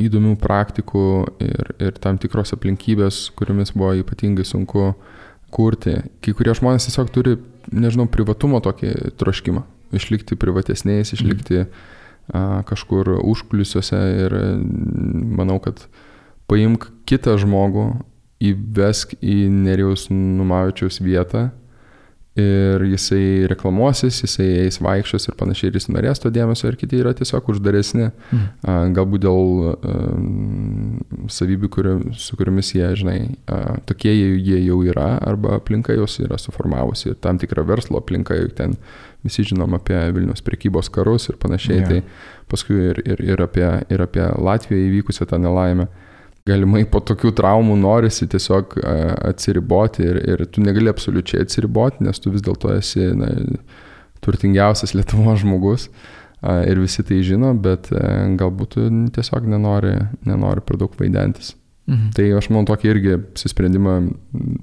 įdomių 0.00 0.36
praktikų 0.40 1.06
ir, 1.44 1.72
ir 1.80 1.96
tam 2.00 2.16
tikros 2.20 2.54
aplinkybės, 2.56 3.26
kuriomis 3.36 3.74
buvo 3.76 3.92
ypatingai 4.00 4.46
sunku 4.48 4.94
kurti. 5.52 5.98
Kai 6.24 6.36
kurie 6.36 6.54
žmonės 6.56 6.88
tiesiog 6.88 7.12
turi, 7.12 7.36
nežinau, 7.72 8.08
privatumo 8.08 8.62
tokį 8.64 9.16
troškimą. 9.20 9.66
Išlikti 9.96 10.38
privatesniais, 10.38 11.12
išlikti 11.16 11.64
mm 11.64 11.98
kažkur 12.70 13.16
užkulisiuose 13.18 14.00
ir 14.26 14.36
manau, 15.40 15.58
kad 15.62 15.82
paimk 16.50 16.88
kitą 17.10 17.36
žmogų, 17.40 17.88
įvesk 18.40 19.16
į 19.20 19.48
Nerijos 19.52 20.08
Numavičiaus 20.10 21.00
vietą 21.04 21.50
ir 22.38 22.84
jisai 22.86 23.48
reklamuosis, 23.50 24.20
jisai 24.22 24.46
eis 24.62 24.78
vaikščios 24.82 25.26
ir 25.28 25.36
panašiai 25.38 25.72
ir 25.72 25.78
jis 25.80 25.88
norės 25.90 26.22
to 26.22 26.30
dėmesio 26.32 26.70
ir 26.70 26.78
kiti 26.78 27.00
yra 27.02 27.12
tiesiog 27.18 27.50
uždaresni, 27.52 28.06
mm. 28.30 28.92
galbūt 28.96 29.24
dėl 29.24 29.50
uh, 29.66 29.74
savybių, 31.34 31.70
kurio, 31.74 31.96
su 32.14 32.38
kuriomis 32.38 32.70
jie, 32.76 32.86
žinai, 33.02 33.18
uh, 33.50 33.80
tokie 33.90 34.14
jie, 34.14 34.30
jie 34.46 34.60
jau 34.68 34.78
yra 34.86 35.10
arba 35.18 35.56
aplinka 35.58 35.96
jos 35.98 36.20
yra 36.22 36.38
suformavusi 36.40 37.10
ir 37.10 37.18
tam 37.20 37.40
tikra 37.42 37.66
verslo 37.66 37.98
aplinka, 38.00 38.38
juk 38.38 38.54
ten 38.62 38.78
visi 39.24 39.44
žinom 39.46 39.74
apie 39.76 39.98
Vilnius 40.14 40.44
prekybos 40.44 40.90
karus 40.92 41.28
ir 41.30 41.38
panašiai, 41.40 41.80
Jo. 41.82 41.88
tai 41.88 42.46
paskui 42.50 42.78
ir, 42.90 43.02
ir, 43.04 43.24
ir, 43.32 43.42
apie, 43.44 43.66
ir 43.92 44.04
apie 44.04 44.24
Latviją 44.40 44.88
įvykusią 44.88 45.28
tą 45.30 45.40
nelaimę. 45.42 45.88
Galimai 46.48 46.86
po 46.88 47.02
tokių 47.04 47.34
traumų 47.36 47.76
norisi 47.78 48.26
tiesiog 48.30 48.78
a, 48.80 48.94
atsiriboti 49.30 50.06
ir, 50.06 50.22
ir 50.32 50.46
tu 50.48 50.64
negali 50.64 50.90
absoliučiai 50.90 51.44
atsiriboti, 51.44 52.04
nes 52.06 52.18
tu 52.18 52.32
vis 52.32 52.42
dėlto 52.42 52.72
esi 52.78 53.10
na, 53.14 53.28
turtingiausias 54.24 54.94
Lietuvos 54.96 55.44
žmogus 55.44 55.90
a, 56.40 56.62
ir 56.64 56.80
visi 56.80 57.04
tai 57.06 57.20
žino, 57.26 57.52
bet 57.54 57.92
a, 57.92 58.24
galbūt 58.40 58.76
tu 58.76 58.90
tiesiog 59.20 59.48
nenori, 59.52 59.94
nenori 60.26 60.64
per 60.64 60.80
daug 60.80 60.96
vaidentis. 60.98 61.54
Mhm. 61.90 62.10
Tai 62.14 62.24
aš 62.38 62.46
manau, 62.52 62.62
tokį 62.68 62.86
irgi 62.86 63.14
apsisprendimą 63.16 63.92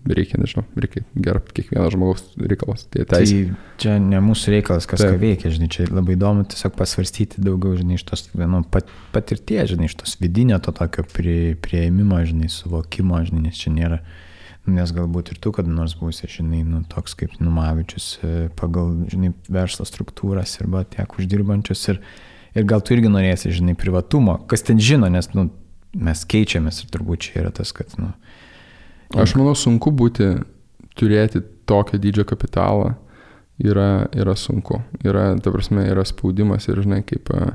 reikia, 0.07 0.37
nežinau, 0.39 0.63
reikia 0.79 1.01
gerbti 1.11 1.57
kiekvieno 1.57 1.89
žmogaus 1.91 2.23
reikalas. 2.39 2.85
Tai 2.93 3.03
teisė. 3.09 3.41
Tai 3.49 3.81
čia 3.83 3.95
ne 3.99 4.21
mūsų 4.23 4.53
reikalas, 4.53 4.87
kas 4.87 5.03
ką 5.03 5.09
Taip. 5.11 5.23
veikia, 5.25 5.51
žinai, 5.51 5.67
čia 5.73 5.89
labai 5.89 6.15
įdomu 6.15 6.45
tiesiog 6.47 6.77
pasvarstyti 6.79 7.43
daugiau, 7.43 7.75
žinai, 7.75 7.97
iš 7.99 8.05
tos 8.07 8.23
nu, 8.31 8.61
pat, 8.71 8.87
patirties, 9.11 9.73
žinai, 9.73 9.91
iš 9.91 9.97
tos 9.99 10.15
vidinio 10.21 10.61
to 10.63 10.71
tokio 10.79 11.03
prie, 11.11 11.57
prieimimo, 11.59 12.21
žinai, 12.31 12.47
suvokimo, 12.53 13.19
žinai, 13.27 13.49
nes 13.49 13.59
čia 13.59 13.75
nėra, 13.75 13.99
nu, 14.63 14.77
nes 14.79 14.95
galbūt 14.95 15.35
ir 15.35 15.43
tu, 15.43 15.51
kad 15.51 15.67
nors 15.67 15.99
būsi, 15.99 16.31
žinai, 16.31 16.63
nu, 16.63 16.85
toks 16.87 17.19
kaip 17.19 17.35
Numavičius 17.43 18.09
e, 18.23 18.35
pagal, 18.55 18.95
žinai, 19.11 19.35
verslo 19.51 19.83
struktūras 19.89 20.55
arba 20.63 20.87
tiek 20.87 21.19
uždirbančius 21.19 21.87
ir, 21.91 22.03
ir 22.55 22.71
gal 22.71 22.79
tu 22.79 22.95
irgi 22.95 23.11
norėsi, 23.11 23.51
žinai, 23.59 23.75
privatumo, 23.75 24.39
kas 24.47 24.63
ten 24.63 24.79
žino, 24.79 25.11
nes, 25.11 25.33
nu, 25.35 25.49
mes 25.97 26.23
keičiamės 26.29 26.83
ir 26.83 26.91
turbūt 26.93 27.27
čia 27.27 27.41
yra 27.41 27.51
tas, 27.55 27.73
kad, 27.75 27.93
nu, 28.01 28.11
Aš 29.15 29.37
manau, 29.39 29.53
sunku 29.55 29.91
būti, 29.95 30.33
turėti 30.99 31.39
tokio 31.69 31.99
dydžio 32.01 32.25
kapitalą 32.27 32.95
yra, 33.63 34.07
yra 34.11 34.35
sunku. 34.35 34.81
Yra, 35.05 35.29
ta 35.39 35.53
prasme, 35.53 35.85
yra 35.87 36.03
spaudimas 36.07 36.67
ir, 36.67 36.81
žinai, 36.83 36.99
kaip 37.07 37.31
a, 37.31 37.53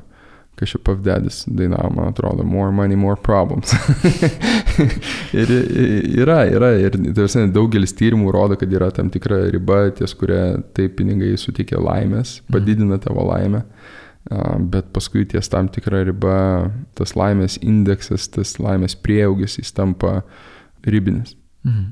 kažkaip 0.57 0.85
pavdedis 0.87 1.43
dainavo, 1.49 1.91
man 1.97 2.13
atrodo, 2.13 2.45
more 2.47 2.73
money, 2.73 2.97
more 2.97 3.21
problems. 3.21 3.75
ir 5.41 5.53
yra, 6.23 6.43
yra, 6.49 6.73
ir 6.81 6.97
ta 6.97 7.19
prasme, 7.21 7.49
daugelis 7.53 7.93
tyrimų 7.99 8.33
rodo, 8.33 8.57
kad 8.61 8.73
yra 8.73 8.89
tam 8.95 9.13
tikra 9.13 9.43
riba, 9.53 9.85
ties 9.99 10.17
kuria 10.17 10.57
tai 10.77 10.89
pinigai 10.89 11.35
suteikia 11.41 11.83
laimės, 11.83 12.39
padidina 12.53 13.01
tavo 13.03 13.29
laimę. 13.29 13.67
A, 13.67 13.82
Bet 14.31 14.93
paskui 14.95 15.25
ties 15.27 15.51
tam 15.51 15.69
tikra 15.73 16.05
riba, 16.07 16.37
tas 16.99 17.17
laimės 17.19 17.59
indeksas, 17.59 18.29
tas 18.31 18.55
laimės 18.63 18.95
prieaugis, 18.95 19.59
jis 19.59 19.75
tampa 19.75 20.21
ribinis. 20.87 21.35
Mhm. 21.67 21.91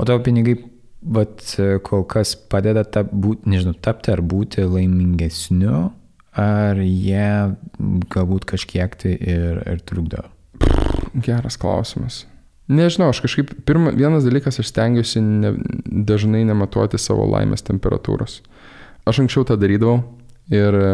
O 0.00 0.06
tavo 0.08 0.22
pinigai, 0.24 0.56
vat, 1.04 1.44
kol 1.84 2.06
kas 2.08 2.34
padeda 2.34 2.84
tap, 2.84 3.12
būt, 3.12 3.44
nežinau, 3.50 3.76
tapti 3.76 4.12
ar 4.14 4.24
būti 4.24 4.64
laimingesniu, 4.64 5.90
ar 6.40 6.80
jie 6.80 7.28
galbūt 8.14 8.48
kažkiek 8.54 8.96
tai 8.98 9.14
ir, 9.20 9.60
ir 9.68 9.84
trukdo? 9.86 10.24
Geras 11.14 11.60
klausimas. 11.60 12.24
Nežinau, 12.72 13.10
aš 13.12 13.20
kažkaip, 13.20 13.52
pirma, 13.68 13.92
vienas 13.92 14.24
dalykas, 14.24 14.58
aš 14.58 14.72
stengiuosi 14.72 15.20
ne, 15.20 15.52
dažnai 16.08 16.46
nematuoti 16.48 16.98
savo 16.98 17.28
laimės 17.28 17.62
temperatūros. 17.66 18.40
Aš 19.04 19.20
anksčiau 19.20 19.44
tą 19.44 19.58
darydavau 19.60 20.00
ir 20.52 20.78
e, 20.78 20.92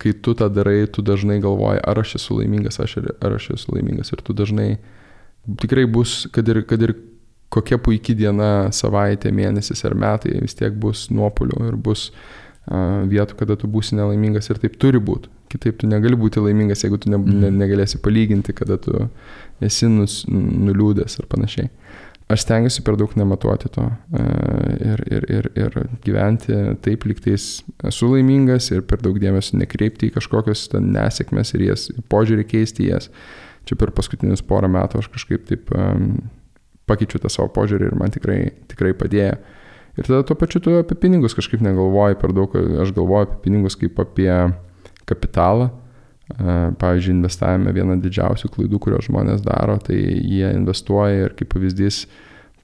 kai 0.00 0.14
tu 0.24 0.34
tą 0.34 0.48
darai, 0.52 0.86
tu 0.86 1.02
dažnai 1.02 1.40
galvoji, 1.42 1.82
ar 1.84 2.00
aš 2.02 2.16
esu 2.20 2.38
laimingas, 2.40 2.80
aš, 2.80 2.98
ar 3.20 3.36
aš 3.36 3.50
esu 3.56 3.74
laimingas. 3.74 4.12
Ir 4.14 4.22
tu 4.24 4.36
dažnai 4.36 4.70
tikrai 5.60 5.86
bus, 5.90 6.26
kad 6.32 6.48
ir, 6.48 6.62
kad 6.68 6.82
ir 6.82 6.94
kokia 7.50 7.80
puikia 7.82 8.16
diena, 8.16 8.50
savaitė, 8.74 9.32
mėnesis 9.34 9.84
ar 9.88 9.96
metai, 9.98 10.38
vis 10.42 10.56
tiek 10.56 10.76
bus 10.80 11.08
nuopolių 11.10 11.66
ir 11.68 11.76
bus 11.76 12.10
a, 12.10 13.02
vietų, 13.10 13.36
kada 13.40 13.58
tu 13.58 13.70
būsi 13.70 13.98
nelaimingas 13.98 14.50
ir 14.52 14.62
taip 14.62 14.78
turi 14.80 15.02
būti. 15.02 15.32
Kitaip 15.50 15.80
tu 15.80 15.88
negali 15.90 16.14
būti 16.14 16.42
laimingas, 16.42 16.84
jeigu 16.84 17.00
tu 17.02 17.10
ne, 17.10 17.18
ne, 17.18 17.50
negalėsi 17.50 17.98
palyginti, 18.02 18.54
kada 18.54 18.78
tu 18.78 19.08
esi 19.66 19.90
nus, 19.90 20.22
nuliūdęs 20.30 21.18
ar 21.20 21.26
panašiai. 21.32 21.72
Aš 22.30 22.44
stengiuosi 22.44 22.84
per 22.86 22.94
daug 22.94 23.10
nematuoti 23.18 23.70
to 23.74 23.84
e, 23.90 24.24
ir, 24.86 25.00
ir, 25.10 25.24
ir, 25.34 25.48
ir 25.58 25.78
gyventi 26.04 26.54
taip, 26.84 27.06
liktais 27.10 27.46
esu 27.90 28.12
laimingas 28.12 28.70
ir 28.70 28.84
per 28.86 29.02
daug 29.02 29.18
dėmesio 29.18 29.58
nekreipti 29.58 30.10
į 30.10 30.14
kažkokias 30.14 30.68
nesėkmes 30.78 31.50
ir 31.56 31.64
jas, 31.72 31.88
požiūrį 32.12 32.46
keisti 32.52 32.86
jas. 32.92 33.10
Čia 33.66 33.76
per 33.80 33.90
paskutinius 33.96 34.44
porą 34.46 34.70
metų 34.70 35.02
aš 35.02 35.10
kažkaip 35.12 35.48
taip 35.48 35.74
pakeičiu 36.90 37.20
tą 37.22 37.30
savo 37.32 37.50
požiūrį 37.54 37.90
ir 37.90 37.98
man 37.98 38.14
tikrai, 38.14 38.38
tikrai 38.70 38.94
padėjo. 38.98 39.34
Ir 39.98 40.06
tada 40.06 40.22
tuo 40.26 40.36
pačiu 40.38 40.62
tu 40.62 40.76
apie 40.78 40.96
pinigus 41.02 41.34
kažkaip 41.36 41.62
negalvoji 41.66 42.18
per 42.20 42.34
daug, 42.36 42.54
aš 42.54 42.94
galvoju 42.96 43.26
apie 43.26 43.40
pinigus 43.48 43.76
kaip 43.78 43.98
apie 44.00 44.30
kapitalą. 45.10 45.72
Pavyzdžiui, 46.38 47.16
investavime 47.16 47.72
viena 47.74 47.96
didžiausių 48.00 48.52
klaidų, 48.54 48.78
kurios 48.82 49.08
žmonės 49.08 49.42
daro, 49.46 49.78
tai 49.82 49.98
jie 49.98 50.52
investuoja 50.54 51.26
ir 51.26 51.34
kaip 51.38 51.50
pavyzdys 51.54 52.04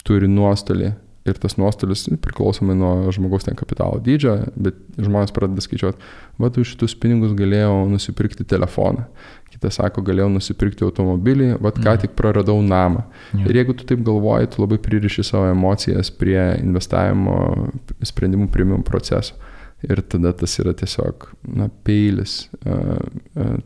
turi 0.06 0.30
nuostolį. 0.30 0.92
Ir 1.26 1.38
tas 1.42 1.56
nuostolis 1.58 2.04
priklausomai 2.22 2.76
nuo 2.78 3.10
žmogaus 3.10 3.48
ten 3.48 3.56
kapitalo 3.58 3.98
dydžio, 3.98 4.36
bet 4.62 4.76
žmonės 4.94 5.32
pradeda 5.34 5.64
skaičiuoti, 5.64 5.98
va, 6.38 6.50
tu 6.54 6.62
šitus 6.62 6.94
pinigus 7.02 7.32
galėjau 7.34 7.80
nusipirkti 7.90 8.46
telefoną. 8.46 9.08
Kitas 9.50 9.80
sako, 9.80 10.04
galėjau 10.06 10.28
nusipirkti 10.36 10.86
automobilį, 10.86 11.56
va, 11.58 11.72
ką 11.74 11.96
tik 12.04 12.14
praradau 12.18 12.60
namą. 12.62 13.02
Jo. 13.32 13.42
Ir 13.48 13.58
jeigu 13.58 13.74
tu 13.74 13.88
taip 13.90 14.06
galvoji, 14.06 14.52
tu 14.54 14.62
labai 14.62 14.78
pririši 14.86 15.26
savo 15.26 15.50
emocijas 15.50 16.12
prie 16.14 16.38
investavimo 16.60 17.40
sprendimų 18.06 18.46
priimimo 18.54 18.86
proceso. 18.86 19.34
Ir 19.82 20.00
tada 20.08 20.30
tas 20.32 20.54
yra 20.62 20.72
tiesiog 20.78 21.26
na, 21.58 21.66
peilis 21.84 22.46
uh, 22.62 23.02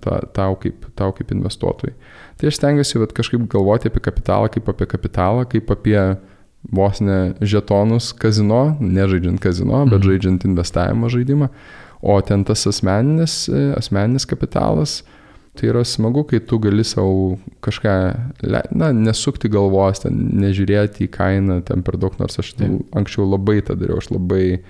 ta, 0.00 0.20
tau, 0.34 0.56
kaip, 0.60 0.86
tau 0.98 1.12
kaip 1.16 1.30
investuotojai. 1.34 1.94
Tai 2.40 2.48
aš 2.50 2.56
stengiuosi 2.58 2.98
vat, 3.02 3.12
kažkaip 3.14 3.44
galvoti 3.52 3.90
apie 3.90 4.00
kapitalą 4.02 4.48
kaip 4.50 4.68
apie 4.72 4.86
kapitalą, 4.90 5.44
kaip 5.48 5.70
apie 5.70 6.00
vos 6.76 7.00
ne 7.00 7.34
žetonus 7.40 8.10
kazino, 8.20 8.76
nežaidžiant 8.80 9.40
kazino, 9.40 9.84
bet 9.88 10.00
Mhm. 10.02 10.08
žaidžiant 10.10 10.44
investavimo 10.44 11.08
žaidimą. 11.08 11.48
O 12.02 12.20
ten 12.20 12.44
tas 12.44 12.66
asmeninis, 12.66 13.48
e, 13.48 13.74
asmeninis 13.76 14.24
kapitalas, 14.26 15.02
tai 15.56 15.68
yra 15.68 15.82
smagu, 15.84 16.24
kai 16.28 16.38
tu 16.40 16.58
gali 16.58 16.84
savo 16.84 17.38
kažką, 17.62 17.94
na, 18.72 18.92
nesukti 18.92 19.48
galvos, 19.50 20.00
ten 20.00 20.30
nežiūrėti 20.40 21.08
į 21.08 21.10
kainą 21.10 21.64
ten 21.64 21.82
per 21.82 21.96
daug, 22.00 22.12
nors 22.18 22.38
aš 22.38 22.54
Taip. 22.56 22.86
anksčiau 22.96 23.26
labai 23.28 23.60
tą 23.62 23.74
dariau, 23.76 23.98
aš 23.98 24.08
labai 24.10 24.60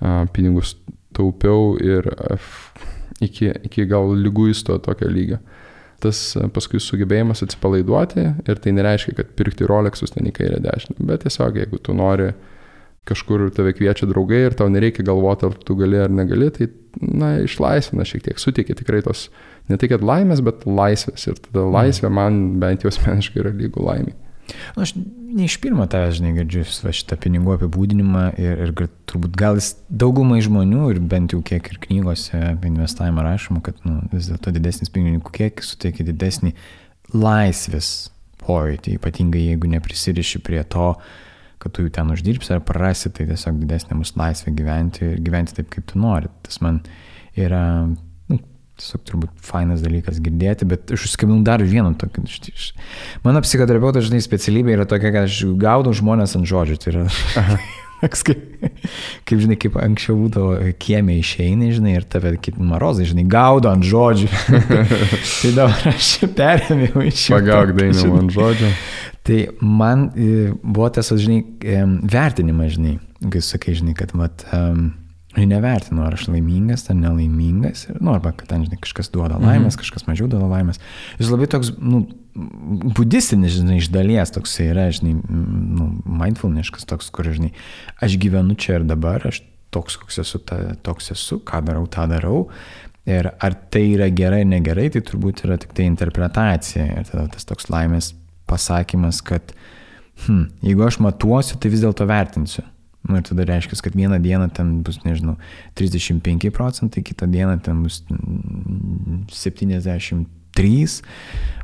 a, 0.00 0.26
pinigus 0.32 0.76
taupiau 1.12 1.76
ir 1.82 2.06
a, 2.06 2.34
f- 2.36 2.72
iki, 3.24 3.52
iki 3.68 3.86
gal 3.90 4.12
lyguisto 4.16 4.78
tokio 4.82 5.08
lygio. 5.10 5.40
Tas 6.02 6.20
a, 6.38 6.46
paskui 6.54 6.80
sugebėjimas 6.82 7.42
atsipalaiduoti 7.46 8.26
ir 8.46 8.62
tai 8.62 8.74
nereiškia, 8.76 9.16
kad 9.18 9.34
pirkti 9.38 9.66
Rolexus 9.66 10.14
ten 10.14 10.30
į 10.30 10.34
kairę 10.36 10.60
dešinę, 10.62 11.00
bet 11.08 11.26
tiesiog 11.26 11.58
jeigu 11.58 11.80
tu 11.82 11.96
nori 11.96 12.30
kažkur 13.08 13.46
tave 13.56 13.72
kviečia 13.72 14.06
draugai 14.10 14.44
ir 14.46 14.56
tau 14.58 14.68
nereikia 14.70 15.06
galvoti, 15.06 15.48
ar 15.48 15.56
tu 15.64 15.76
gali 15.78 15.96
ar 16.02 16.12
negali, 16.12 16.50
tai, 16.54 16.68
na, 17.00 17.38
išlaisvina 17.44 18.04
šiek 18.06 18.26
tiek, 18.26 18.40
suteikia 18.42 18.76
tikrai 18.78 19.00
tos, 19.06 19.28
ne 19.70 19.78
kad 19.80 20.04
laimės, 20.04 20.42
bet 20.44 20.66
laisvės. 20.68 21.24
Ir 21.30 21.40
tada 21.48 21.64
laisvė 21.72 22.12
man 22.12 22.58
bent 22.60 22.84
jau 22.84 22.92
asmeniškai 22.92 23.42
yra 23.44 23.54
lygų 23.56 23.84
laimė. 23.86 24.14
Nu, 24.76 24.82
aš 24.84 24.94
ne 24.96 25.44
iš 25.44 25.58
pirmo 25.62 25.86
tavęs, 25.90 26.18
žinai, 26.18 26.32
girdžiu 26.38 26.64
va, 26.84 26.92
šitą 26.96 27.18
pinigų 27.20 27.54
apibūdinimą 27.56 28.24
ir, 28.40 28.62
ir 28.66 28.72
turbūt 29.10 29.36
gal 29.38 29.58
jis 29.60 29.74
daugumai 29.88 30.40
žmonių 30.44 30.90
ir 30.94 31.00
bent 31.04 31.34
jau 31.34 31.42
kiek 31.44 31.68
ir 31.72 31.80
knygose 31.84 32.40
apie 32.54 32.70
investavimą 32.72 33.24
rašoma, 33.26 33.62
kad 33.64 33.80
nu, 33.88 34.00
vis 34.12 34.30
dėlto 34.32 34.54
didesnis 34.56 34.92
pinigų 34.94 35.32
kiekis 35.36 35.74
suteikia 35.74 36.06
didesnį 36.08 36.54
laisvės 37.14 38.10
pojūtį, 38.44 38.96
ypatingai 38.98 39.44
jeigu 39.50 39.70
neprisiriši 39.74 40.42
prie 40.44 40.62
to, 40.72 40.92
kad 41.58 41.74
tu 41.74 41.84
jų 41.84 41.92
ten 41.94 42.12
uždirbsi 42.14 42.54
ar 42.54 42.62
prarasi, 42.64 43.10
tai 43.14 43.26
tiesiog 43.28 43.58
didesnė 43.62 43.98
bus 43.98 44.14
laisvė 44.18 44.54
gyventi 44.56 45.04
ir 45.12 45.22
gyventi 45.24 45.56
taip, 45.58 45.72
kaip 45.74 45.88
tu 45.90 45.98
nori. 46.00 46.30
Tas 46.46 46.60
man 46.64 46.80
yra 47.38 47.64
tiesiog 48.78 49.02
turbūt 49.08 49.42
fainas 49.44 49.82
dalykas 49.84 50.20
girdėti, 50.22 50.68
bet 50.68 50.92
aš 50.94 51.08
užskabinau 51.10 51.42
dar 51.46 51.62
vieną 51.64 51.94
tokį. 51.98 52.24
iš- 52.52 52.70
Mano 53.24 53.42
psichoterapeutas, 53.44 54.06
žinai, 54.08 54.22
specialybė 54.24 54.76
yra 54.78 54.86
tokia, 54.88 55.12
kad 55.14 55.28
aš 55.28 55.42
gaudau 55.58 55.92
žmonės 55.96 56.36
ant 56.38 56.46
žodžių. 56.48 56.78
Tai 56.82 56.92
yra, 56.94 57.04
kaip, 58.26 58.44
kaip, 59.26 59.40
žinai, 59.42 59.56
kaip 59.58 59.76
anksčiau 59.82 60.14
būdavo 60.20 60.72
kiemė 60.78 61.18
išeini, 61.18 61.72
žinai, 61.74 61.96
ir 61.98 62.06
tave 62.06 62.36
marozai, 62.62 63.08
žinai, 63.10 63.26
gaudo 63.30 63.72
ant 63.72 63.82
žodžių. 63.86 64.30
tai 65.42 65.52
dabar 65.56 65.90
aš 65.90 66.12
perėmiau 66.38 67.02
iš 67.08 67.24
jų. 67.28 67.34
Pagauk 67.34 67.74
žinai. 67.78 68.22
ant 68.22 68.36
žodžio. 68.38 68.72
Tai 69.28 69.40
man 69.60 70.06
e, 70.14 70.30
buvo 70.62 70.88
tas, 70.94 71.10
žinai, 71.10 71.42
em, 71.66 71.98
vertinimas, 72.08 72.78
žinai, 72.78 72.94
kai 73.28 73.42
sakai, 73.44 73.74
žinai, 73.76 73.96
kad, 73.98 74.14
mat, 74.16 74.46
um, 74.56 74.92
nevertinu, 75.36 76.02
ar 76.06 76.16
aš 76.16 76.28
laimingas, 76.32 76.86
ar 76.88 76.96
nelaimingas, 76.96 77.84
ir, 77.90 77.98
nu, 78.00 78.14
arba 78.14 78.32
kad 78.32 78.48
ten, 78.48 78.64
žinai, 78.64 78.78
kažkas 78.80 79.10
duoda 79.12 79.36
laimės, 79.36 79.74
mhm. 79.76 79.82
kažkas 79.82 80.06
mažiau 80.08 80.30
duoda 80.30 80.48
laimės. 80.48 80.80
Jis 81.20 81.32
labai 81.34 81.50
toks, 81.52 81.74
nu, 81.78 82.06
budistinis, 82.96 83.58
žinai, 83.58 83.78
iš 83.82 83.90
dalies 83.92 84.32
toks 84.34 84.56
yra, 84.64 84.88
žinai, 84.94 85.18
nu, 85.28 85.90
mindfulniškas 86.22 86.88
toks, 86.88 87.10
kur, 87.14 87.28
žinai, 87.34 87.52
aš 88.04 88.16
gyvenu 88.22 88.56
čia 88.58 88.78
ir 88.80 88.88
dabar, 88.88 89.26
aš 89.28 89.42
toks, 89.74 89.98
koks 90.00 90.22
esu, 90.24 90.40
ta, 90.48 90.58
toks 90.86 91.12
esu, 91.14 91.40
ką 91.44 91.60
darau, 91.66 91.84
tą 91.92 92.08
darau. 92.10 92.46
Ir 93.08 93.30
ar 93.40 93.54
tai 93.72 93.86
yra 93.94 94.10
gerai, 94.12 94.42
negerai, 94.48 94.88
tai 94.92 95.00
turbūt 95.04 95.44
yra 95.46 95.56
tik 95.60 95.72
tai 95.76 95.86
interpretacija. 95.88 96.84
Ir 97.00 97.06
tada 97.08 97.24
tas 97.32 97.48
toks 97.48 97.70
laimės 97.72 98.10
pasakymas, 98.48 99.22
kad 99.24 99.54
hm, 100.26 100.48
jeigu 100.64 100.84
aš 100.84 101.00
matuosiu, 101.04 101.56
tai 101.60 101.72
vis 101.72 101.84
dėlto 101.84 102.08
vertinsiu. 102.08 102.64
Nu, 103.08 103.18
ir 103.18 103.24
tada 103.24 103.46
reiškia, 103.48 103.80
kad 103.82 103.94
vieną 103.96 104.18
dieną 104.22 104.50
ten 104.52 104.82
bus, 104.84 105.00
nežinau, 105.04 105.38
35 105.80 106.50
procentai, 106.54 107.02
kitą 107.02 107.28
dieną 107.32 107.58
ten 107.64 107.82
bus 107.86 108.02
70 109.32 110.28
3, 110.58 111.02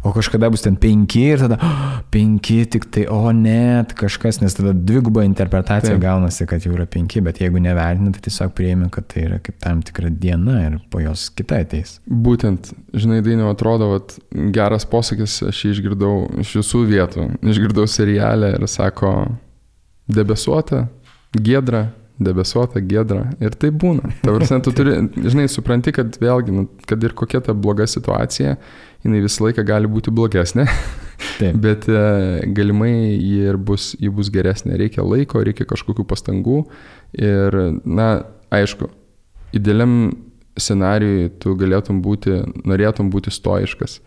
o 0.03 0.13
kažkada 0.13 0.51
bus 0.51 0.63
ten 0.63 0.77
5 0.77 1.17
ir 1.19 1.41
tada 1.43 1.57
oh, 1.59 1.99
5 2.15 2.51
tik 2.71 2.87
tai, 2.95 3.07
o 3.11 3.33
net 3.35 3.95
kažkas, 3.99 4.39
nes 4.43 4.55
tada 4.55 4.71
dviguba 4.77 5.25
interpretacija 5.27 5.97
Taip. 5.97 6.03
gaunasi, 6.03 6.47
kad 6.47 6.63
jau 6.63 6.75
yra 6.77 6.87
5, 6.87 7.19
bet 7.27 7.41
jeigu 7.43 7.63
nevertina, 7.63 8.13
tai 8.15 8.23
tiesiog 8.29 8.55
prieimi, 8.55 8.91
kad 8.95 9.09
tai 9.11 9.27
yra 9.27 9.41
kaip 9.43 9.59
tam 9.65 9.83
tikra 9.83 10.13
diena 10.13 10.61
ir 10.69 10.79
po 10.93 11.03
jos 11.03 11.27
kita 11.35 11.59
ateis. 11.65 11.97
Būtent, 12.07 12.71
žinai, 12.95 13.19
dainiau 13.27 13.51
atrodo, 13.51 13.91
vat, 13.97 14.15
geras 14.55 14.87
posakis, 14.87 15.41
aš 15.49 15.65
jį 15.65 15.75
išgirdau 15.79 16.15
iš 16.45 16.55
visų 16.61 16.85
vietų, 16.93 17.31
išgirdau 17.55 17.89
serialę 17.91 18.55
ir 18.61 18.69
sako, 18.71 19.17
debesuota, 20.07 20.85
giedra, 21.41 21.89
debesuota, 22.19 22.81
gedra. 22.81 23.27
Ir 23.43 23.57
tai 23.59 23.71
būna. 23.75 24.13
Tavrasne, 24.23 24.61
tu 24.65 24.73
turi, 24.77 24.97
žinai, 25.19 25.47
supranti, 25.51 25.95
kad 25.95 26.19
vėlgi, 26.23 26.55
nu, 26.55 26.67
kad 26.89 27.03
ir 27.05 27.15
kokia 27.17 27.43
ta 27.45 27.55
bloga 27.57 27.87
situacija, 27.91 28.57
jinai 29.05 29.23
visą 29.25 29.49
laiką 29.49 29.65
gali 29.67 29.91
būti 29.91 30.15
blogesnė. 30.15 30.67
Taip. 31.39 31.57
Bet 31.63 31.89
e, 31.91 32.05
galimai 32.55 32.93
ji 32.93 33.49
ir 33.51 33.59
bus, 33.59 33.93
ji 33.99 34.11
bus 34.15 34.31
geresnė. 34.35 34.79
Reikia 34.81 35.07
laiko, 35.07 35.43
reikia 35.47 35.67
kažkokių 35.71 36.07
pastangų. 36.11 36.63
Ir, 37.19 37.59
na, 37.87 38.09
aišku, 38.55 38.91
idealiam 39.55 40.15
scenarijui 40.59 41.33
tu 41.43 41.57
galėtum 41.59 41.99
būti, 42.03 42.39
norėtum 42.67 43.11
būti 43.11 43.33
stoiškas 43.35 43.99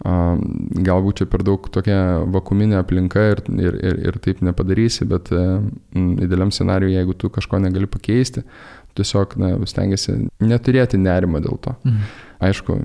galbūt 0.00 1.20
čia 1.20 1.26
per 1.28 1.44
daug 1.44 1.66
tokia 1.72 1.98
vakuminė 2.32 2.78
aplinka 2.80 3.26
ir, 3.34 3.42
ir, 3.52 3.76
ir, 3.84 3.98
ir 4.08 4.18
taip 4.24 4.40
nepadarysi, 4.44 5.04
bet 5.08 5.28
idealiam 5.32 6.52
scenariui, 6.54 6.94
jeigu 6.96 7.16
tu 7.20 7.28
kažko 7.32 7.60
negali 7.60 7.88
pakeisti, 7.90 8.44
tiesiog 8.96 9.36
na, 9.40 9.52
stengiasi 9.68 10.16
neturėti 10.40 11.00
nerimo 11.00 11.42
dėl 11.44 11.60
to. 11.62 11.76
Mhm. 11.84 12.08
Aišku, 12.48 12.78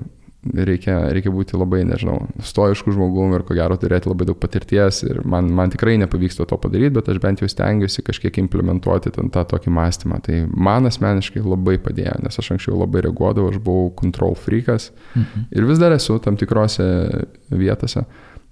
reikia, 0.54 0.98
reikia 1.14 1.32
būti 1.34 1.58
labai, 1.58 1.82
nežinau, 1.88 2.18
stoiškų 2.44 2.94
žmogum 2.96 3.34
ir 3.36 3.44
ko 3.46 3.56
gero 3.56 3.76
turėti 3.80 4.10
labai 4.10 4.28
daug 4.28 4.38
patirties 4.40 5.02
ir 5.06 5.22
man, 5.28 5.48
man 5.56 5.72
tikrai 5.72 5.96
nepavyksta 6.02 6.46
to 6.48 6.58
padaryti, 6.60 6.94
bet 6.98 7.10
aš 7.12 7.20
bent 7.22 7.42
jau 7.42 7.50
stengiuosi 7.50 8.04
kažkiek 8.06 8.38
implementuoti 8.44 9.12
ten 9.16 9.32
tą 9.34 9.46
tokį 9.48 9.74
mąstymą. 9.78 10.20
Tai 10.26 10.42
man 10.52 10.90
asmeniškai 10.90 11.44
labai 11.44 11.78
padėjo, 11.82 12.18
nes 12.24 12.40
aš 12.42 12.54
anksčiau 12.56 12.78
labai 12.82 13.04
reaguodavau, 13.08 13.52
aš 13.52 13.60
buvau 13.62 13.90
control 13.98 14.38
freakas 14.38 14.90
mhm. 15.14 15.50
ir 15.50 15.68
vis 15.68 15.82
dar 15.82 15.96
esu 15.96 16.20
tam 16.22 16.38
tikrose 16.40 16.86
vietose. 17.50 18.06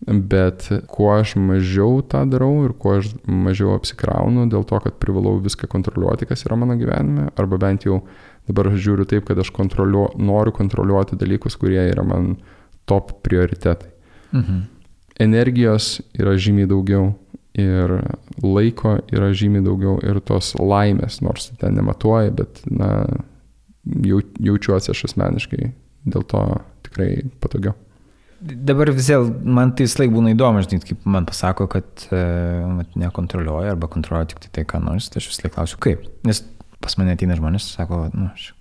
Bet 0.05 0.67
kuo 0.91 1.15
aš 1.15 1.33
mažiau 1.41 2.03
tą 2.05 2.25
darau 2.29 2.67
ir 2.67 2.75
kuo 2.77 2.99
aš 2.99 3.15
mažiau 3.25 3.73
apsikraunu 3.79 4.45
dėl 4.53 4.67
to, 4.69 4.77
kad 4.85 4.99
privalau 5.01 5.39
viską 5.41 5.69
kontroliuoti, 5.71 6.29
kas 6.29 6.45
yra 6.45 6.59
mano 6.61 6.77
gyvenime, 6.77 7.31
arba 7.41 7.61
bent 7.63 7.87
jau 7.89 8.03
Dabar 8.49 8.69
aš 8.69 8.81
žiūriu 8.85 9.07
taip, 9.09 9.25
kad 9.29 9.39
aš 9.41 9.51
kontroliuo, 9.57 10.11
noriu 10.21 10.53
kontroliuoti 10.53 11.17
dalykus, 11.21 11.57
kurie 11.61 11.81
yra 11.89 12.05
man 12.05 12.35
top 12.89 13.17
prioritetai. 13.25 13.91
Mhm. 14.35 14.65
Energijos 15.25 16.01
yra 16.19 16.35
žymiai 16.35 16.69
daugiau 16.69 17.13
ir 17.55 18.01
laiko 18.43 18.97
yra 19.15 19.31
žymiai 19.31 19.63
daugiau 19.65 20.01
ir 20.03 20.19
tos 20.27 20.53
laimės, 20.59 21.21
nors 21.23 21.53
ten 21.61 21.77
nematuoji, 21.79 22.35
bet 22.35 22.61
na, 22.67 22.91
jau, 23.85 24.21
jaučiuosi 24.43 24.91
aš 24.91 25.05
asmeniškai 25.11 25.71
dėl 26.11 26.27
to 26.29 26.43
tikrai 26.89 27.11
patogiau. 27.41 27.77
Dabar 28.45 28.91
vis 28.93 29.07
vėl, 29.09 29.31
man 29.47 29.71
tai 29.73 29.87
vis 29.87 29.95
laik 29.97 30.11
būna 30.13 30.35
įdomu, 30.35 30.61
žinai, 30.67 30.83
kaip 30.85 31.07
man 31.09 31.25
pasako, 31.25 31.65
kad 31.73 32.02
e, 32.13 32.19
nekontroliuoja 33.00 33.73
arba 33.73 33.89
kontroliuoja 33.89 34.35
tik 34.35 34.43
tai 34.45 34.50
tai, 34.59 34.65
ką 34.69 34.83
nors, 34.85 35.07
tai 35.09 35.23
aš 35.23 35.30
vis 35.30 35.41
laik 35.41 35.54
klausiu, 35.54 35.78
kaip. 35.80 36.02
Nes 36.28 36.43
pas 36.84 36.99
mane 37.00 37.16
ateina 37.16 37.36
žmonės, 37.38 37.73
sako, 37.78 38.04
nu, 38.14 38.28
aš 38.32 38.52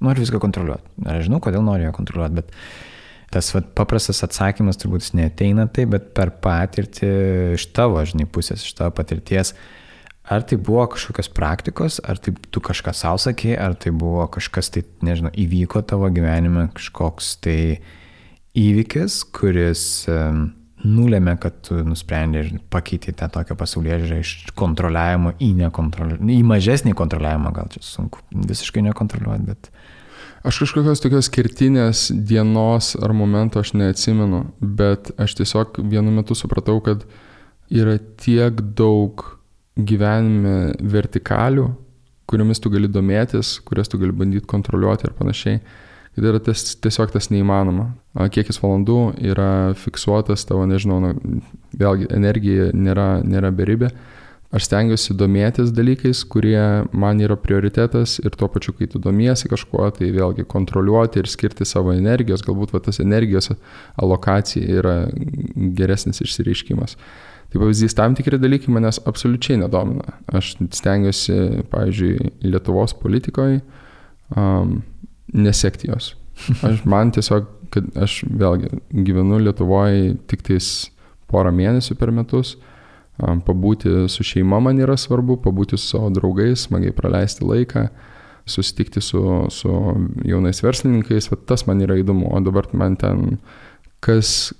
noriu 0.00 0.24
viską 0.24 0.40
kontroliuoti. 0.42 0.94
Ar 1.06 1.18
aš 1.18 1.28
žinau, 1.28 1.40
kodėl 1.44 1.64
noriu 1.66 1.88
ją 1.88 1.92
kontroliuoti, 1.96 2.40
bet 2.40 2.54
tas 3.30 3.52
vat, 3.54 3.68
paprastas 3.78 4.22
atsakymas 4.26 4.80
turbūt 4.80 5.12
neteina 5.18 5.68
taip, 5.70 5.92
bet 5.94 6.10
per 6.16 6.32
patirtį 6.42 7.10
iš 7.58 7.68
tavo, 7.76 8.00
žinai, 8.06 8.26
pusės, 8.30 8.64
iš 8.66 8.74
tavo 8.78 8.94
patirties, 8.96 9.54
ar 10.30 10.44
tai 10.46 10.58
buvo 10.62 10.86
kažkokios 10.94 11.30
praktikos, 11.34 12.00
ar 12.06 12.18
tai 12.22 12.34
tu 12.50 12.62
kažką 12.64 12.94
savo 12.96 13.20
sakė, 13.22 13.54
ar 13.60 13.76
tai 13.78 13.92
buvo 13.94 14.26
kažkas, 14.32 14.72
tai, 14.74 14.84
nežinau, 15.06 15.32
įvyko 15.38 15.84
tavo 15.86 16.10
gyvenime, 16.14 16.68
kažkoks 16.76 17.36
tai 17.44 17.60
įvykis, 18.58 19.20
kuris 19.36 19.84
um, 20.10 20.48
nulėmė, 20.86 21.36
kad 21.40 21.60
tu 21.66 21.78
nusprendė 21.84 22.42
ir 22.44 22.50
pakeitė 22.72 23.14
tą 23.18 23.28
tokią 23.32 23.56
pasaulyje 23.58 24.00
žiūrę 24.02 24.18
iš 24.22 24.32
kontroliavimo 24.58 25.34
į, 25.42 25.50
į 25.60 26.42
mažesnį 26.46 26.94
kontroliavimą, 26.98 27.52
gal 27.56 27.70
čia 27.72 27.82
sunku 27.84 28.22
visiškai 28.34 28.84
nekontroliuoti, 28.90 29.48
bet... 29.50 29.72
Aš 30.40 30.62
kažkokios 30.62 31.02
tokios 31.04 31.26
skirtinės 31.28 32.06
dienos 32.08 32.94
ar 32.96 33.12
momento 33.12 33.60
aš 33.60 33.74
neatsimenu, 33.76 34.46
bet 34.56 35.10
aš 35.20 35.34
tiesiog 35.36 35.82
vienu 35.84 36.14
metu 36.16 36.32
supratau, 36.32 36.78
kad 36.80 37.04
yra 37.68 37.98
tiek 38.22 38.62
daug 38.78 39.20
gyvenime 39.76 40.72
vertikalių, 40.80 41.66
kuriomis 42.30 42.62
tu 42.62 42.72
gali 42.72 42.88
domėtis, 42.88 43.58
kurias 43.68 43.92
tu 43.92 44.00
gali 44.00 44.16
bandyti 44.16 44.48
kontroliuoti 44.48 45.10
ir 45.10 45.16
panašiai 45.18 45.60
kad 46.14 46.26
yra 46.32 46.40
tas, 46.42 46.64
tiesiog 46.82 47.12
tas 47.14 47.30
neįmanoma. 47.32 47.90
Kiekis 48.34 48.60
valandų 48.62 49.00
yra 49.32 49.50
fiksuotas 49.78 50.46
tavo, 50.48 50.66
nežinau, 50.68 51.00
na, 51.04 51.12
vėlgi 51.78 52.10
energija 52.14 52.70
nėra, 52.74 53.20
nėra 53.26 53.52
beribė. 53.54 53.92
Aš 54.50 54.64
stengiuosi 54.66 55.14
domėtis 55.14 55.70
dalykais, 55.70 56.24
kurie 56.26 56.58
man 56.90 57.20
yra 57.22 57.36
prioritetas 57.38 58.16
ir 58.18 58.34
tuo 58.34 58.48
pačiu, 58.50 58.74
kai 58.74 58.88
tu 58.90 58.98
domiesi 58.98 59.46
kažkuo, 59.50 59.84
tai 59.94 60.08
vėlgi 60.10 60.42
kontroliuoti 60.50 61.22
ir 61.22 61.30
skirti 61.30 61.66
savo 61.68 61.94
energijos, 61.94 62.42
galbūt 62.42 62.74
va, 62.74 62.80
tas 62.82 62.98
energijos 62.98 63.52
alokacija 63.94 64.80
yra 64.80 64.96
geresnis 65.78 66.18
išsireiškimas. 66.26 66.96
Tai 67.50 67.62
pavyzdys, 67.62 67.94
tam 67.98 68.18
tikri 68.18 68.38
dalykai 68.42 68.74
manęs 68.74 68.98
absoliučiai 69.10 69.60
nedomina. 69.62 70.18
Aš 70.34 70.56
stengiuosi, 70.74 71.64
pavyzdžiui, 71.70 72.34
Lietuvos 72.50 72.94
politikoje 72.98 73.62
um, 74.34 74.80
nesekti 75.32 75.90
jos. 75.90 76.14
Aš 76.66 76.84
man 76.88 77.12
tiesiog, 77.14 77.48
kad 77.70 77.86
aš 78.02 78.24
vėlgi 78.26 78.80
gyvenu 79.06 79.38
Lietuvoje 79.38 80.16
tik 80.26 80.40
tais 80.48 80.90
porą 81.30 81.52
mėnesių 81.54 81.94
per 82.00 82.10
metus, 82.14 82.56
pabūti 83.46 84.08
su 84.10 84.24
šeima 84.26 84.58
man 84.64 84.80
yra 84.82 84.96
svarbu, 84.98 85.36
pabūti 85.44 85.78
su 85.78 85.92
savo 85.92 86.08
draugais, 86.14 86.64
smagiai 86.66 86.94
praleisti 86.96 87.46
laiką, 87.46 87.84
susitikti 88.50 89.02
su, 89.04 89.22
su 89.54 89.74
jaunais 90.26 90.62
verslininkais, 90.64 91.30
va, 91.30 91.38
tas 91.46 91.66
man 91.68 91.82
yra 91.84 91.98
įdomu, 92.00 92.32
o 92.32 92.40
dabar 92.42 92.66
man 92.74 92.96
ten 92.98 93.36
kas, 94.00 94.52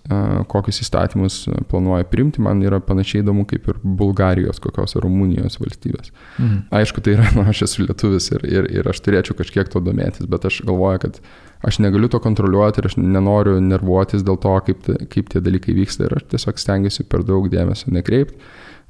kokius 0.52 0.82
įstatymus 0.84 1.36
planuoja 1.70 2.04
priimti, 2.08 2.42
man 2.44 2.60
yra 2.64 2.80
panašiai 2.84 3.22
įdomu 3.22 3.46
kaip 3.48 3.68
ir 3.72 3.78
Bulgarijos, 3.82 4.60
kokios 4.60 4.98
Rumunijos 5.00 5.56
valstybės. 5.60 6.12
Mhm. 6.36 6.58
Aišku, 6.76 7.00
tai 7.04 7.16
yra, 7.16 7.28
na, 7.38 7.46
aš 7.54 7.64
esu 7.68 7.86
lietuvis 7.86 8.28
ir, 8.36 8.44
ir, 8.44 8.68
ir 8.80 8.90
aš 8.92 9.00
turėčiau 9.06 9.38
kažkiek 9.38 9.72
to 9.72 9.80
domėtis, 9.84 10.28
bet 10.30 10.44
aš 10.48 10.60
galvoju, 10.68 11.02
kad 11.06 11.20
aš 11.64 11.80
negaliu 11.80 12.10
to 12.12 12.20
kontroliuoti 12.20 12.82
ir 12.82 12.90
aš 12.90 12.98
nenoriu 13.00 13.56
nervuotis 13.64 14.24
dėl 14.26 14.36
to, 14.40 14.56
kaip, 14.68 14.88
kaip 15.12 15.32
tie 15.32 15.44
dalykai 15.44 15.76
vyksta 15.76 16.08
ir 16.08 16.18
aš 16.20 16.28
tiesiog 16.34 16.60
stengiuosi 16.60 17.08
per 17.08 17.24
daug 17.24 17.48
dėmesio 17.52 17.92
nekreipti. 17.96 18.36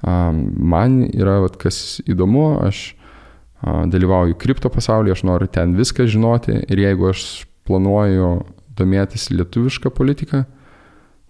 Man 0.03 1.03
yra, 1.13 1.41
vat, 1.45 1.61
kas 1.61 2.01
įdomu, 2.09 2.57
aš 2.67 2.89
dalyvauju 3.63 4.39
kripto 4.41 4.71
pasaulyje, 4.73 5.19
aš 5.19 5.27
noriu 5.29 5.51
ten 5.53 5.77
viską 5.77 6.07
žinoti 6.09 6.63
ir 6.65 6.81
jeigu 6.81 7.11
aš 7.11 7.27
planuoju 7.69 8.31
domėtis 8.81 9.29
lietuvišką 9.33 9.93
politiką, 9.95 10.45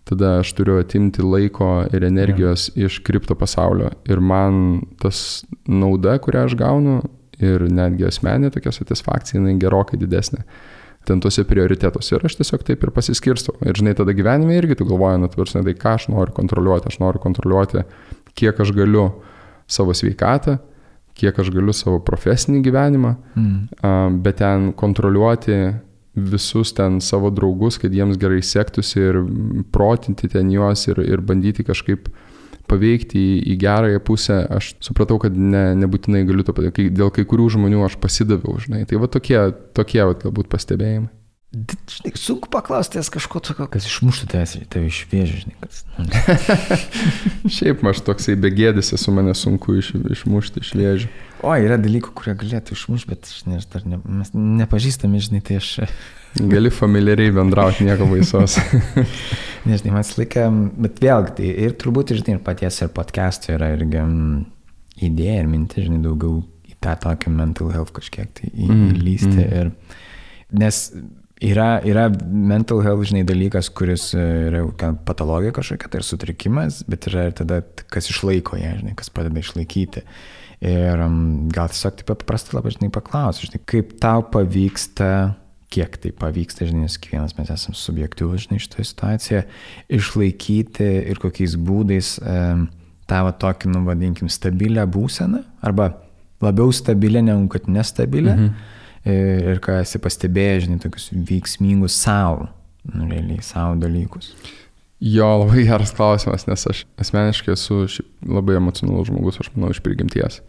tada 0.09 0.39
aš 0.41 0.55
turiu 0.59 0.81
atimti 0.81 1.23
laiko 1.23 1.85
ir 1.93 2.07
energijos 2.09 2.71
ja. 2.73 2.89
iš 2.89 3.01
kripto 3.07 3.37
pasaulio. 3.39 3.93
Ir 4.11 4.23
man 4.23 4.81
tas 5.03 5.43
nauda, 5.69 6.17
kurią 6.23 6.49
aš 6.49 6.57
gaunu, 6.59 7.01
ir 7.41 7.65
netgi 7.73 8.09
asmenė 8.09 8.51
tokia 8.55 8.73
satisfakcija, 8.75 9.41
jinai 9.41 9.57
gerokai 9.61 9.99
didesnė 10.01 10.45
ten 11.09 11.21
tuose 11.23 11.45
prioritetuose. 11.49 12.17
Ir 12.17 12.27
aš 12.29 12.37
tiesiog 12.41 12.65
taip 12.67 12.83
ir 12.85 12.93
pasiskirstau. 12.95 13.57
Ir 13.65 13.79
žinai, 13.79 13.95
tada 13.99 14.13
gyvenime 14.17 14.57
irgi 14.59 14.77
tu 14.79 14.87
galvoji, 14.89 15.23
nu, 15.23 15.31
tvarsnai, 15.33 15.63
tai 15.67 15.77
ką 15.79 15.95
aš 15.97 16.09
noriu 16.13 16.35
kontroliuoti. 16.37 16.91
Aš 16.91 16.99
noriu 17.01 17.23
kontroliuoti, 17.23 17.85
kiek 18.39 18.61
aš 18.61 18.75
galiu 18.77 19.07
savo 19.71 19.95
sveikatą, 19.97 20.59
kiek 21.17 21.39
aš 21.41 21.53
galiu 21.55 21.75
savo 21.77 22.03
profesinį 22.05 22.61
gyvenimą, 22.67 23.15
mm. 23.33 24.19
bet 24.25 24.41
ten 24.43 24.71
kontroliuoti 24.77 25.57
visus 26.15 26.73
ten 26.75 26.99
savo 27.01 27.31
draugus, 27.31 27.79
kad 27.79 27.95
jiems 27.95 28.19
gerai 28.21 28.43
sektųsi 28.43 28.99
ir 29.01 29.21
protinti 29.73 30.31
ten 30.31 30.51
juos 30.51 30.89
ir, 30.91 30.99
ir 31.07 31.23
bandyti 31.23 31.65
kažkaip 31.67 32.11
paveikti 32.71 33.19
į, 33.19 33.39
į 33.53 33.57
gerąją 33.61 34.03
pusę, 34.07 34.41
aš 34.59 34.75
supratau, 34.85 35.19
kad 35.23 35.35
ne, 35.35 35.71
nebūtinai 35.79 36.23
galiu 36.29 36.47
to 36.47 36.55
padaryti. 36.55 36.91
Dėl 36.95 37.11
kai 37.15 37.27
kurių 37.27 37.49
žmonių 37.57 37.87
aš 37.87 37.99
pasidaviau, 38.03 38.59
žinai. 38.63 38.85
Tai 38.91 39.01
va 39.03 39.11
tokie, 39.11 39.39
tokie 39.75 40.05
va, 40.07 40.15
galbūt 40.19 40.51
pastebėjimai. 40.53 41.11
Žinai, 41.51 42.13
sunku 42.15 42.47
paklausti 42.47 43.01
kažko 43.11 43.41
tokio, 43.43 43.65
kas 43.67 43.83
išmuštų 43.89 44.29
tave 44.31 44.87
iš 44.87 45.01
vėžių, 45.11 45.39
žinai. 45.41 45.57
Kas... 45.59 45.81
Šiaip 47.57 47.83
aš 47.91 48.05
toksai 48.07 48.37
begėdis 48.39 48.93
esu, 48.95 49.11
mane 49.17 49.35
sunku 49.35 49.75
iš, 49.81 49.89
išmušti 50.15 50.63
iš 50.63 50.71
vėžių. 50.79 51.11
O, 51.43 51.51
yra 51.59 51.75
dalykų, 51.83 52.13
kurie 52.15 52.37
galėtų 52.39 52.79
išmušti, 52.79 53.11
bet 53.11 53.33
žinai, 53.35 53.59
aš 53.59 53.67
dar 53.73 53.89
ne, 53.91 53.99
mes 54.21 54.31
nepažįstami, 54.37 55.25
žinai, 55.27 55.43
tai 55.43 55.59
aš... 55.59 55.73
Gali 56.55 56.71
familiariai 56.71 57.35
bendrauti, 57.35 57.83
nieko 57.89 58.07
baisos. 58.13 58.55
Nežinai, 59.67 59.97
man 59.99 60.07
laiką, 60.23 60.49
bet 60.87 61.03
vėlgi, 61.03 61.37
tai 61.41 61.53
ir 61.67 61.75
turbūt, 61.83 62.15
žinai, 62.21 62.39
ir 62.39 62.45
paties 62.47 62.79
ir 62.85 62.95
podcast'o 62.95 63.57
yra 63.57 63.75
irgi 63.75 64.05
um, 64.05 64.45
idėja 65.03 65.43
ir 65.43 65.51
mintis, 65.51 65.91
žinai, 65.91 65.99
daugiau 66.07 66.45
į 66.71 66.79
tą 66.79 66.95
tokį 67.09 67.35
mental 67.35 67.75
health 67.75 67.91
kažkiek 67.97 68.31
tai 68.39 68.55
mm, 68.55 68.93
įlysti. 69.01 69.35
Mm. 69.35 69.57
Ir, 69.65 70.07
nes 70.63 70.87
Yra, 71.41 71.79
yra 71.89 72.11
mental 72.29 72.83
health, 72.85 73.07
žinai, 73.09 73.23
dalykas, 73.25 73.71
kuris 73.73 74.11
e, 74.13 74.21
yra 74.51 74.91
patologija 75.09 75.55
kažkokia, 75.57 75.89
tai 75.89 76.01
yra 76.03 76.05
sutrikimas, 76.05 76.83
bet 76.85 77.07
yra 77.09 77.31
ir 77.31 77.37
tada, 77.39 77.63
kas 77.89 78.11
išlaiko 78.13 78.59
ją, 78.61 78.75
žinai, 78.83 78.93
kas 78.99 79.09
padeda 79.15 79.41
išlaikyti. 79.41 80.03
Ir 80.69 81.01
gal 81.55 81.71
tiesiog 81.73 81.95
taip 81.97 82.11
paprastai 82.13 82.59
labai, 82.59 82.75
žinai, 82.75 82.91
paklausti, 82.93 83.49
žinai, 83.49 83.61
kaip 83.73 83.95
tau 84.03 84.27
pavyksta, 84.29 85.09
kiek 85.73 85.97
tai 86.03 86.13
pavyksta, 86.21 86.69
žinai, 86.69 86.85
nes 86.85 86.99
kiekvienas 87.01 87.33
mes 87.39 87.53
esame 87.55 87.79
subjektyvus, 87.81 88.45
žinai, 88.45 88.61
šitoje 88.61 88.91
situacijoje, 88.91 89.41
išlaikyti 89.97 90.91
ir 91.15 91.23
kokiais 91.23 91.55
būdais 91.57 92.19
e, 92.21 92.43
tavo 93.09 93.33
tokį, 93.47 93.73
nu, 93.73 93.87
vadinkim, 93.89 94.29
stabilę 94.29 94.85
būseną, 94.93 95.41
arba 95.65 95.89
labiau 96.45 96.69
stabilę 96.69 97.25
negu 97.25 97.49
kad 97.57 97.73
nestabilę. 97.73 98.37
Mhm 98.37 98.77
ir 99.09 99.61
ką 99.65 99.81
esi 99.81 100.01
pastebėjęs, 100.03 100.65
žinai, 100.67 100.81
tokius 100.83 101.11
veiksmingus 101.13 101.97
savo, 101.97 102.49
nu, 102.93 103.09
realiai 103.09 103.43
savo 103.45 103.79
dalykus? 103.81 104.35
Jo, 105.01 105.31
labai 105.41 105.65
geras 105.65 105.95
klausimas, 105.97 106.45
nes 106.49 106.67
aš 106.69 106.85
asmeniškai 107.01 107.55
esu 107.55 107.87
labai 108.27 108.59
emocionalus 108.59 109.09
žmogus, 109.09 109.41
aš 109.41 109.49
manau, 109.55 109.73
iš 109.73 109.81
prigimties. 109.85 110.43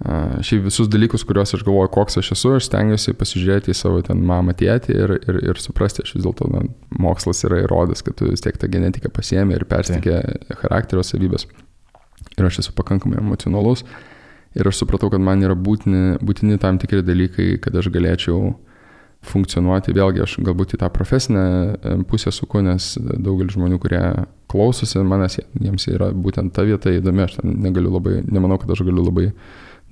Šiaip 0.00 0.64
visus 0.64 0.88
dalykus, 0.88 1.26
kuriuos 1.28 1.52
aš 1.52 1.64
galvoju, 1.66 1.90
koks 1.92 2.16
aš 2.22 2.30
esu, 2.32 2.54
aš 2.56 2.70
stengiuosi 2.70 3.12
pasižiūrėti 3.20 3.74
į 3.74 3.76
savo 3.76 4.00
ten 4.06 4.22
mamą 4.24 4.54
tėtį 4.56 4.94
ir, 4.96 5.12
ir, 5.28 5.40
ir 5.52 5.60
suprasti, 5.60 6.06
aš 6.06 6.14
vis 6.16 6.24
dėlto, 6.24 6.48
na, 6.48 6.62
mokslas 6.96 7.44
yra 7.44 7.60
įrodęs, 7.66 8.00
kad 8.06 8.16
tu 8.16 8.30
vis 8.30 8.40
tiek 8.40 8.56
tą 8.56 8.70
genetiką 8.72 9.12
pasiemi 9.12 9.58
ir 9.58 9.66
persikė 9.68 10.22
charakterio 10.62 11.04
savybės. 11.04 11.44
Ir 12.38 12.48
aš 12.48 12.62
esu 12.62 12.72
pakankamai 12.72 13.20
emocionalus. 13.20 13.84
Uh, 13.84 14.09
Ir 14.58 14.66
aš 14.66 14.80
supratau, 14.82 15.10
kad 15.12 15.22
man 15.22 15.42
yra 15.46 15.54
būtini, 15.54 16.18
būtini 16.26 16.58
tam 16.58 16.78
tikri 16.82 17.04
dalykai, 17.06 17.52
kad 17.62 17.76
aš 17.78 17.86
galėčiau 17.94 18.50
funkcionuoti. 19.30 19.94
Vėlgi 19.94 20.24
aš 20.24 20.38
galbūt 20.42 20.74
į 20.74 20.80
tą 20.80 20.88
profesinę 20.90 21.44
e, 21.44 21.94
pusę 22.08 22.32
suku, 22.34 22.62
nes 22.64 22.94
daugelis 22.98 23.54
žmonių, 23.54 23.78
kurie 23.82 24.02
klausosi 24.50 25.04
manęs, 25.06 25.38
jiems 25.60 25.86
yra 25.92 26.10
būtent 26.10 26.54
ta 26.56 26.64
vieta 26.66 26.90
įdomi. 26.96 27.26
Aš 27.28 27.38
negaliu 27.44 27.92
labai, 27.94 28.20
nemanau, 28.26 28.58
kad 28.58 28.72
aš 28.74 28.82
galiu 28.88 29.04
labai 29.06 29.28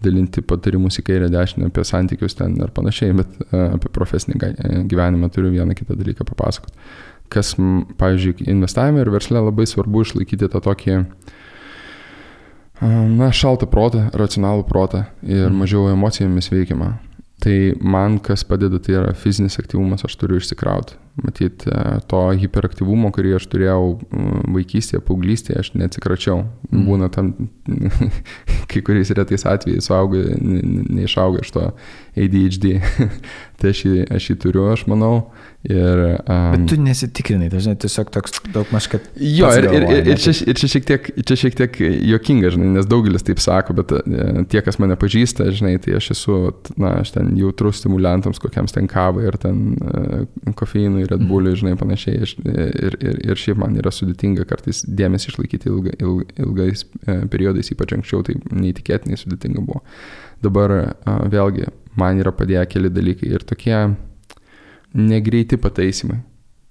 dalinti 0.02 0.42
patarimus 0.46 0.98
į 0.98 1.04
kairę 1.06 1.28
dešinę 1.30 1.68
apie 1.70 1.84
santykius 1.86 2.38
ten 2.38 2.56
ar 2.64 2.72
panašiai, 2.74 3.14
bet 3.18 3.38
e, 3.50 3.62
apie 3.76 3.92
profesinį 3.94 4.40
e, 4.40 4.82
gyvenimą 4.90 5.30
turiu 5.34 5.52
vieną 5.54 5.76
kitą 5.78 5.98
dalyką 5.98 6.26
papasakoti. 6.32 6.74
Kas, 7.30 7.52
pavyzdžiui, 8.00 8.48
investavime 8.48 9.04
ir 9.04 9.10
versle 9.12 9.42
labai 9.44 9.68
svarbu 9.68 10.00
išlaikyti 10.06 10.48
tą 10.48 10.62
tokį 10.64 10.94
uh, 11.02 11.34
Na, 12.80 13.32
šaltą 13.34 13.66
protą, 13.70 14.06
racionalų 14.14 14.66
protą 14.68 15.04
ir 15.26 15.48
mhm. 15.48 15.60
mažiau 15.64 15.88
emocijomis 15.90 16.50
veikiamą. 16.52 16.94
Tai 17.38 17.54
man 17.78 18.16
kas 18.18 18.42
padeda, 18.42 18.80
tai 18.82 18.96
yra 18.98 19.12
fizinis 19.14 19.60
aktyvumas, 19.60 20.02
aš 20.02 20.16
turiu 20.18 20.40
išsikrauti. 20.40 20.96
Matyt, 21.22 21.64
e, 21.70 21.82
to 22.10 22.22
hiperaktyvumo, 22.38 23.12
kurį 23.14 23.36
aš 23.36 23.46
turėjau 23.50 23.92
vaikystėje, 24.54 25.02
paauglystėje, 25.06 25.62
aš 25.62 25.70
neatsikračiau. 25.78 26.40
Mm. 26.72 26.82
Būna 26.88 27.08
tam, 27.14 27.30
kai 28.70 28.82
kuriais 28.86 29.14
retais 29.14 29.46
atvejais 29.46 29.86
suauga, 29.86 30.24
neišauga 30.42 31.44
iš 31.46 31.54
to 31.54 31.64
ADHD. 32.18 32.80
tai 33.62 33.70
aš 33.70 33.84
jį, 33.86 33.94
aš 34.18 34.32
jį 34.32 34.38
turiu, 34.42 34.66
aš 34.74 34.88
manau. 34.90 35.28
Ir, 35.66 36.22
um, 36.30 36.52
Bet 36.54 36.68
tu 36.70 36.76
nesitikrinai, 36.78 37.48
dažnai 37.50 37.72
tiesiog 37.82 38.12
toks 38.14 38.36
daug 38.54 38.68
maž, 38.70 38.86
kad... 38.92 39.02
Jo, 39.18 39.48
ir, 39.58 39.66
galvoja, 39.66 39.96
ir, 39.98 40.10
ir, 40.12 40.20
čia, 40.22 40.30
ir 40.46 40.54
čia, 40.54 40.68
šiek 40.70 40.86
tiek, 40.86 41.08
čia 41.26 41.36
šiek 41.40 41.56
tiek 41.58 41.78
jokinga, 42.06 42.52
žinai, 42.54 42.68
nes 42.76 42.86
daugelis 42.86 43.26
taip 43.26 43.42
sako, 43.42 43.74
bet 43.80 43.90
e, 43.96 44.44
tie, 44.52 44.62
kas 44.62 44.78
mane 44.78 44.94
pažįsta, 45.00 45.48
žinai, 45.58 45.74
tai 45.82 45.98
aš 45.98 46.12
esu, 46.14 46.38
na, 46.78 46.94
aš 47.02 47.10
ten 47.16 47.34
jautrus 47.40 47.82
stimuliantams, 47.82 48.38
kokiams 48.38 48.76
ten 48.78 48.86
kavai 48.86 49.26
ir 49.32 49.40
ten 49.42 49.74
uh, 49.82 50.54
kofeinui, 50.62 51.08
Red 51.10 51.26
Bullui, 51.26 51.58
žinai, 51.58 51.74
panašiai. 51.80 52.22
Ir, 52.22 52.98
ir, 53.02 53.20
ir 53.26 53.42
šiaip 53.42 53.58
man 53.58 53.74
yra 53.82 53.90
sudėtinga 53.90 54.46
kartais 54.46 54.86
dėmesį 54.86 55.34
išlaikyti 55.34 55.72
ilga, 55.74 55.98
il, 55.98 56.22
ilgais 56.38 56.86
periodais, 57.34 57.74
ypač 57.74 57.98
anksčiau, 57.98 58.22
tai 58.22 58.38
neįtikėtinai 58.54 59.18
sudėtinga 59.18 59.66
buvo. 59.66 59.82
Dabar 60.38 60.78
vėlgi, 61.34 61.66
man 61.98 62.22
yra 62.22 62.30
padėję 62.30 62.68
keli 62.70 62.94
dalykai 62.94 63.34
ir 63.34 63.42
tokie 63.42 63.88
negreiti 64.94 65.58
pataisimai. 65.60 66.20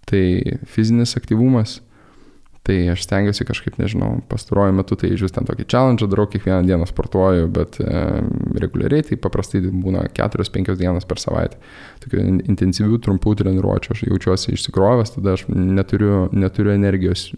Tai 0.07 0.23
fizinis 0.71 1.17
aktyvumas, 1.19 1.81
tai 2.67 2.77
aš 2.91 3.05
stengiuosi 3.05 3.45
kažkaip, 3.47 3.77
nežinau, 3.79 4.17
pastaruoju 4.27 4.75
metu 4.75 4.97
tai 4.99 5.13
vis 5.15 5.33
ten 5.35 5.47
tokį 5.47 5.65
challenge 5.71 6.07
darau, 6.11 6.27
kiekvieną 6.31 6.67
dieną 6.67 6.87
sportuoju, 6.89 7.47
bet 7.55 7.79
e, 7.79 8.03
reguliariai 8.59 9.05
tai 9.07 9.17
paprastai 9.23 9.61
būna 9.67 10.03
4-5 10.17 10.75
dienas 10.79 11.07
per 11.07 11.21
savaitę. 11.23 11.59
Tokių 12.03 12.23
intensyvių, 12.51 12.99
trumpų 13.03 13.37
treniruočio 13.39 13.95
aš 13.95 14.03
jaučiuosi 14.09 14.55
išsikrovęs, 14.55 15.15
tada 15.15 15.37
aš 15.37 15.45
neturiu, 15.51 16.27
neturiu 16.35 16.75
energijos 16.75 17.29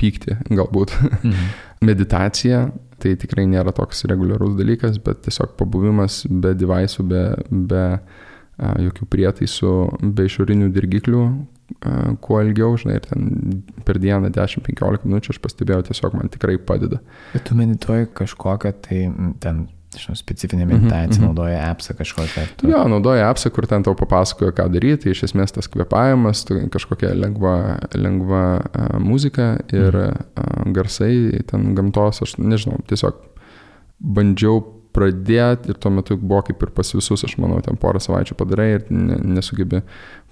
pykti 0.00 0.38
galbūt. 0.48 0.94
Mhm. 1.20 1.50
Meditacija 1.88 2.68
tai 2.98 3.12
tikrai 3.20 3.44
nėra 3.46 3.70
toks 3.76 4.02
reguliarus 4.10 4.56
dalykas, 4.58 4.96
bet 5.02 5.20
tiesiog 5.26 5.52
pabuvimas 5.60 6.24
be 6.28 6.54
devaisų, 6.58 7.04
be, 7.06 7.22
be 7.70 7.84
jokių 8.58 9.08
prietaisų, 9.12 9.72
be 10.02 10.26
išorinių 10.28 10.68
dirgiklių, 10.74 11.22
a, 11.28 11.94
kuo 12.24 12.42
ilgiau, 12.42 12.76
žinai, 12.80 12.98
ir 12.98 13.08
ten 13.08 13.64
per 13.86 14.00
dieną 14.02 14.32
10-15 14.34 15.08
minučių 15.08 15.34
aš 15.34 15.40
pastebėjau, 15.44 15.88
tiesiog 15.90 16.18
man 16.18 16.32
tikrai 16.32 16.58
padeda. 16.58 17.00
Bet 17.34 17.46
tu 17.48 17.58
medituoji 17.58 18.10
kažkokią, 18.18 18.74
tai 18.84 19.02
ten 19.42 19.66
žinau, 19.96 20.16
specifinė 20.18 20.66
mhm, 20.66 20.72
meditacija, 20.74 21.06
mm 21.08 21.22
-hmm. 21.22 21.26
naudoja 21.26 21.60
appsą 21.70 21.94
kažkokią. 21.96 22.46
Tu... 22.56 22.68
Jo, 22.70 22.82
naudoja 22.88 23.28
appsą, 23.30 23.50
kur 23.50 23.66
ten 23.66 23.82
tau 23.82 23.94
papasakoja, 23.94 24.52
ką 24.52 24.68
daryti, 24.72 25.02
tai 25.02 25.14
iš 25.14 25.22
esmės 25.30 25.54
tas 25.54 25.68
kvepavimas, 25.68 26.44
kažkokia 26.70 27.14
lengva, 27.14 27.78
lengva 27.94 28.42
uh, 28.58 28.98
muzika 29.00 29.56
ir 29.72 29.96
uh, 29.96 30.72
garsai, 30.72 31.42
ten 31.46 31.74
gamtos, 31.74 32.22
aš 32.22 32.36
nežinau, 32.38 32.78
tiesiog 32.86 33.14
bandžiau 33.98 34.77
pradėti 34.96 35.72
ir 35.72 35.78
tuo 35.80 35.92
metu 35.94 36.16
buvo 36.20 36.40
kaip 36.46 36.62
ir 36.64 36.72
pas 36.74 36.94
visus, 36.94 37.24
aš 37.24 37.36
manau, 37.42 37.60
ten 37.64 37.78
porą 37.80 38.00
savaičių 38.02 38.36
padarai 38.38 38.68
ir 38.76 38.86
nesugebi 38.90 39.82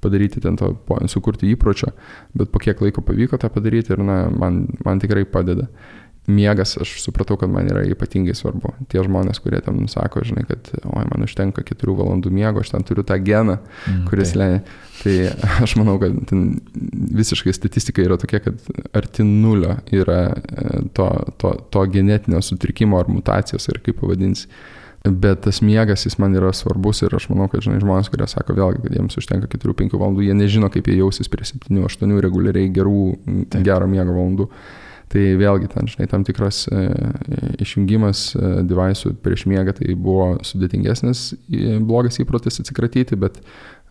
padaryti 0.04 0.42
ten 0.44 0.58
to, 0.60 0.72
sukurti 1.12 1.50
įpročio, 1.52 1.92
bet 2.36 2.52
po 2.52 2.62
kiek 2.62 2.80
laiko 2.84 3.04
pavyko 3.04 3.38
tą 3.40 3.50
padaryti 3.52 3.94
ir 3.94 4.02
na, 4.06 4.24
man, 4.32 4.64
man 4.84 5.02
tikrai 5.02 5.26
padeda 5.28 5.68
miegas, 6.26 6.76
aš 6.80 6.96
supratau, 7.02 7.36
kad 7.40 7.50
man 7.50 7.68
yra 7.70 7.84
ypatingai 7.86 8.34
svarbu. 8.36 8.72
Tie 8.92 9.02
žmonės, 9.04 9.40
kurie 9.42 9.60
tam 9.64 9.84
sako, 9.90 10.24
žinai, 10.26 10.46
kad, 10.48 10.70
oi, 10.82 11.04
man 11.10 11.26
užtenka 11.26 11.64
4 11.66 11.96
valandų 12.00 12.32
miego, 12.34 12.62
aš 12.62 12.72
ten 12.74 12.86
turiu 12.86 13.04
tą 13.06 13.18
geną, 13.22 13.58
mm, 13.60 14.04
kuris 14.10 14.34
tai. 14.34 14.40
leidžia. 14.42 14.64
Tai 14.96 15.14
aš 15.64 15.76
manau, 15.78 15.98
kad 16.00 16.32
visiškai 17.20 17.52
statistika 17.54 18.02
yra 18.04 18.16
tokia, 18.20 18.40
kad 18.44 18.58
arti 18.96 19.26
nulio 19.26 19.76
yra 19.94 20.20
e, 20.32 20.80
to, 20.96 21.10
to, 21.38 21.52
to 21.70 21.84
genetinio 21.92 22.40
sutrikimo 22.42 22.98
ar 23.00 23.10
mutacijos, 23.12 23.68
ir 23.70 23.82
kaip 23.84 24.00
pavadinsi. 24.00 24.48
Bet 25.06 25.44
tas 25.44 25.60
miegas, 25.62 26.02
jis 26.06 26.16
man 26.18 26.34
yra 26.34 26.50
svarbus 26.56 27.04
ir 27.06 27.14
aš 27.14 27.28
manau, 27.30 27.46
kad, 27.52 27.62
žinai, 27.62 27.78
žmonės, 27.82 28.08
kurie 28.10 28.26
sako 28.30 28.56
vėlgi, 28.56 28.82
kad 28.82 28.96
jiems 28.96 29.20
užtenka 29.20 29.50
4-5 29.52 29.94
valandų, 29.94 30.24
jie 30.26 30.34
nežino, 30.34 30.70
kaip 30.72 30.88
jie 30.90 30.96
jausis 30.98 31.30
prie 31.30 31.46
7-8 31.46 32.16
reguliariai 32.24 32.72
gerų, 32.74 33.04
Taip. 33.52 33.62
gero 33.68 33.86
miego 33.90 34.16
valandų. 34.16 34.48
Tai 35.12 35.22
vėlgi 35.38 35.68
ten, 35.70 35.86
žinai, 35.86 36.08
tam 36.10 36.24
tikras 36.26 36.64
e, 36.66 36.80
išjungimas 37.62 38.32
e, 38.34 38.48
devaisų 38.66 39.12
prieš 39.22 39.44
miegą 39.46 39.76
tai 39.78 39.94
buvo 39.94 40.32
sudėtingesnis 40.42 41.28
blogas 41.86 42.18
įprotis 42.18 42.58
atsikratyti, 42.58 43.18
bet 43.22 43.38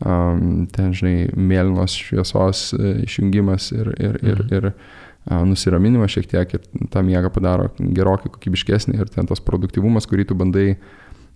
um, 0.03 0.65
ten, 0.75 0.91
žinai, 0.97 1.29
mėlynos 1.39 1.95
šviesos 1.95 2.67
e, 2.75 2.91
išjungimas 3.05 3.71
ir, 3.75 3.93
ir, 3.95 4.19
ir, 4.19 4.43
mhm. 4.43 4.51
ir 4.59 4.69
a, 4.73 5.39
nusiraminimas 5.47 6.11
šiek 6.17 6.27
tiek 6.33 6.57
ir 6.57 6.67
tą 6.91 7.05
miegą 7.07 7.31
padaro 7.33 7.71
gerokai 7.79 8.33
kokybiškesnį 8.35 8.99
ir 8.99 9.15
ten 9.15 9.31
tas 9.31 9.39
produktivumas, 9.43 10.07
kurį 10.11 10.27
tu 10.29 10.37
bandai 10.37 10.73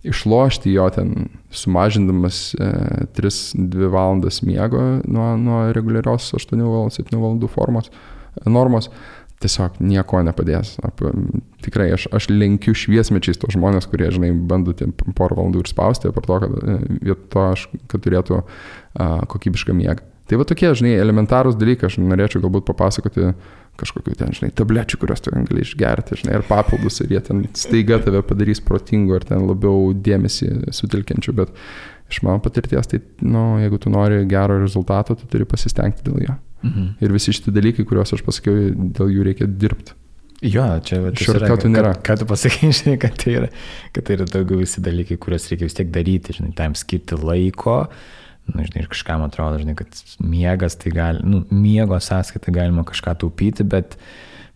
išlošti 0.06 0.72
jo 0.72 0.86
ten, 0.92 1.30
sumažindamas 1.52 2.54
e, 2.54 2.70
3-2 3.16 3.90
valandas 3.92 4.40
miego 4.44 4.80
nuo, 5.04 5.32
nuo 5.40 5.64
reguliarios 5.76 6.30
8-7 6.36 7.16
valandų 7.16 7.50
formos, 7.52 7.90
normos, 8.46 8.88
tiesiog 9.40 9.80
nieko 9.80 10.20
nepadės. 10.26 10.74
Ap, 10.84 11.00
tikrai 11.64 11.90
aš, 11.96 12.06
aš 12.16 12.28
lenkiu 12.32 12.74
šviesmečiais 12.76 13.40
tos 13.40 13.56
žmonės, 13.56 13.88
kurie, 13.90 14.10
žinai, 14.12 14.32
bando 14.34 14.74
porą 15.16 15.38
valandų 15.38 15.64
ir 15.64 15.70
spausti, 15.70 16.12
per 16.14 16.26
to, 16.28 16.38
kad 16.44 16.56
e, 16.60 16.76
vietoj 17.00 17.26
to, 17.32 17.46
aš, 17.56 17.66
kad 17.90 18.04
turėtų 18.04 18.40
a, 18.40 18.44
kokybišką 19.30 19.76
miegą. 19.76 20.04
Tai 20.30 20.38
va 20.38 20.46
tokie, 20.46 20.68
žinai, 20.78 20.92
elementarūs 21.02 21.56
dalykai, 21.58 21.88
aš 21.88 21.96
norėčiau 22.04 22.44
galbūt 22.44 22.68
papasakoti 22.68 23.32
kažkokiu 23.80 24.14
ten, 24.18 24.34
žinai, 24.36 24.52
tablečių, 24.54 25.00
kurias 25.00 25.24
tu 25.24 25.32
gali 25.32 25.64
išgerti, 25.64 26.20
žinai, 26.20 26.36
ir 26.38 26.44
papildus, 26.46 27.00
ir 27.02 27.16
jie 27.16 27.22
ten 27.26 27.40
staiga 27.58 27.98
tave 28.04 28.20
padarys 28.28 28.60
protingu, 28.62 29.16
ir 29.16 29.26
ten 29.26 29.42
labiau 29.48 29.90
dėmesį 29.96 30.70
sutelkiančiu, 30.76 31.34
bet 31.40 31.50
iš 32.12 32.20
mano 32.26 32.42
patirties, 32.44 32.92
tai, 32.92 33.00
na, 33.24 33.32
nu, 33.32 33.44
jeigu 33.64 33.80
tu 33.82 33.90
nori 33.90 34.22
gero 34.30 34.60
rezultato, 34.60 35.16
tu 35.18 35.26
turi 35.32 35.48
pasistengti 35.48 36.06
dėl 36.06 36.22
jo. 36.28 36.36
Mhm. 36.60 36.92
Ir 37.00 37.14
visi 37.14 37.32
šitie 37.36 37.54
dalykai, 37.56 37.86
kuriuos 37.88 38.12
aš 38.16 38.22
pasakiau, 38.26 38.70
dėl 38.96 39.12
jų 39.14 39.26
reikia 39.30 39.48
dirbti. 39.48 39.96
Jo, 40.40 40.64
čia 40.84 41.02
va, 41.04 41.10
šarkatų 41.20 41.68
nėra. 41.68 41.92
Ką 42.04 42.16
tu 42.22 42.26
pasakai, 42.28 42.70
žinai, 42.78 42.96
kad 43.00 43.16
tai, 43.20 43.34
yra, 43.42 43.50
kad 43.96 44.06
tai 44.08 44.16
yra 44.16 44.26
daugiau 44.28 44.62
visi 44.62 44.80
dalykai, 44.84 45.18
kuriuos 45.20 45.50
reikia 45.52 45.68
vis 45.68 45.76
tiek 45.76 45.92
daryti, 45.92 46.36
žinai, 46.38 46.54
tam 46.56 46.76
skirti 46.78 47.18
laiko. 47.20 47.82
Na, 48.50 48.64
žinai, 48.64 48.82
ir 48.82 48.90
kažkam 48.90 49.22
atrodo, 49.26 49.60
žinai, 49.60 49.76
kad 49.78 50.00
miegas 50.24 50.78
tai 50.80 50.94
gali, 50.96 51.20
nu, 51.28 51.42
miego 51.52 51.98
sąskaitą 52.00 52.54
galima 52.56 52.86
kažką 52.88 53.14
taupyti, 53.20 53.66
bet, 53.68 53.98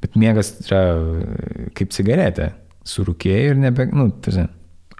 bet 0.03 0.17
miegas 0.19 0.55
yra 0.65 0.83
kaip 1.77 1.93
cigaretė. 1.95 2.55
Surūkėjai 2.89 3.53
ir 3.53 3.61
nebe, 3.61 3.87
nu, 3.93 4.09
tai, 4.25 4.49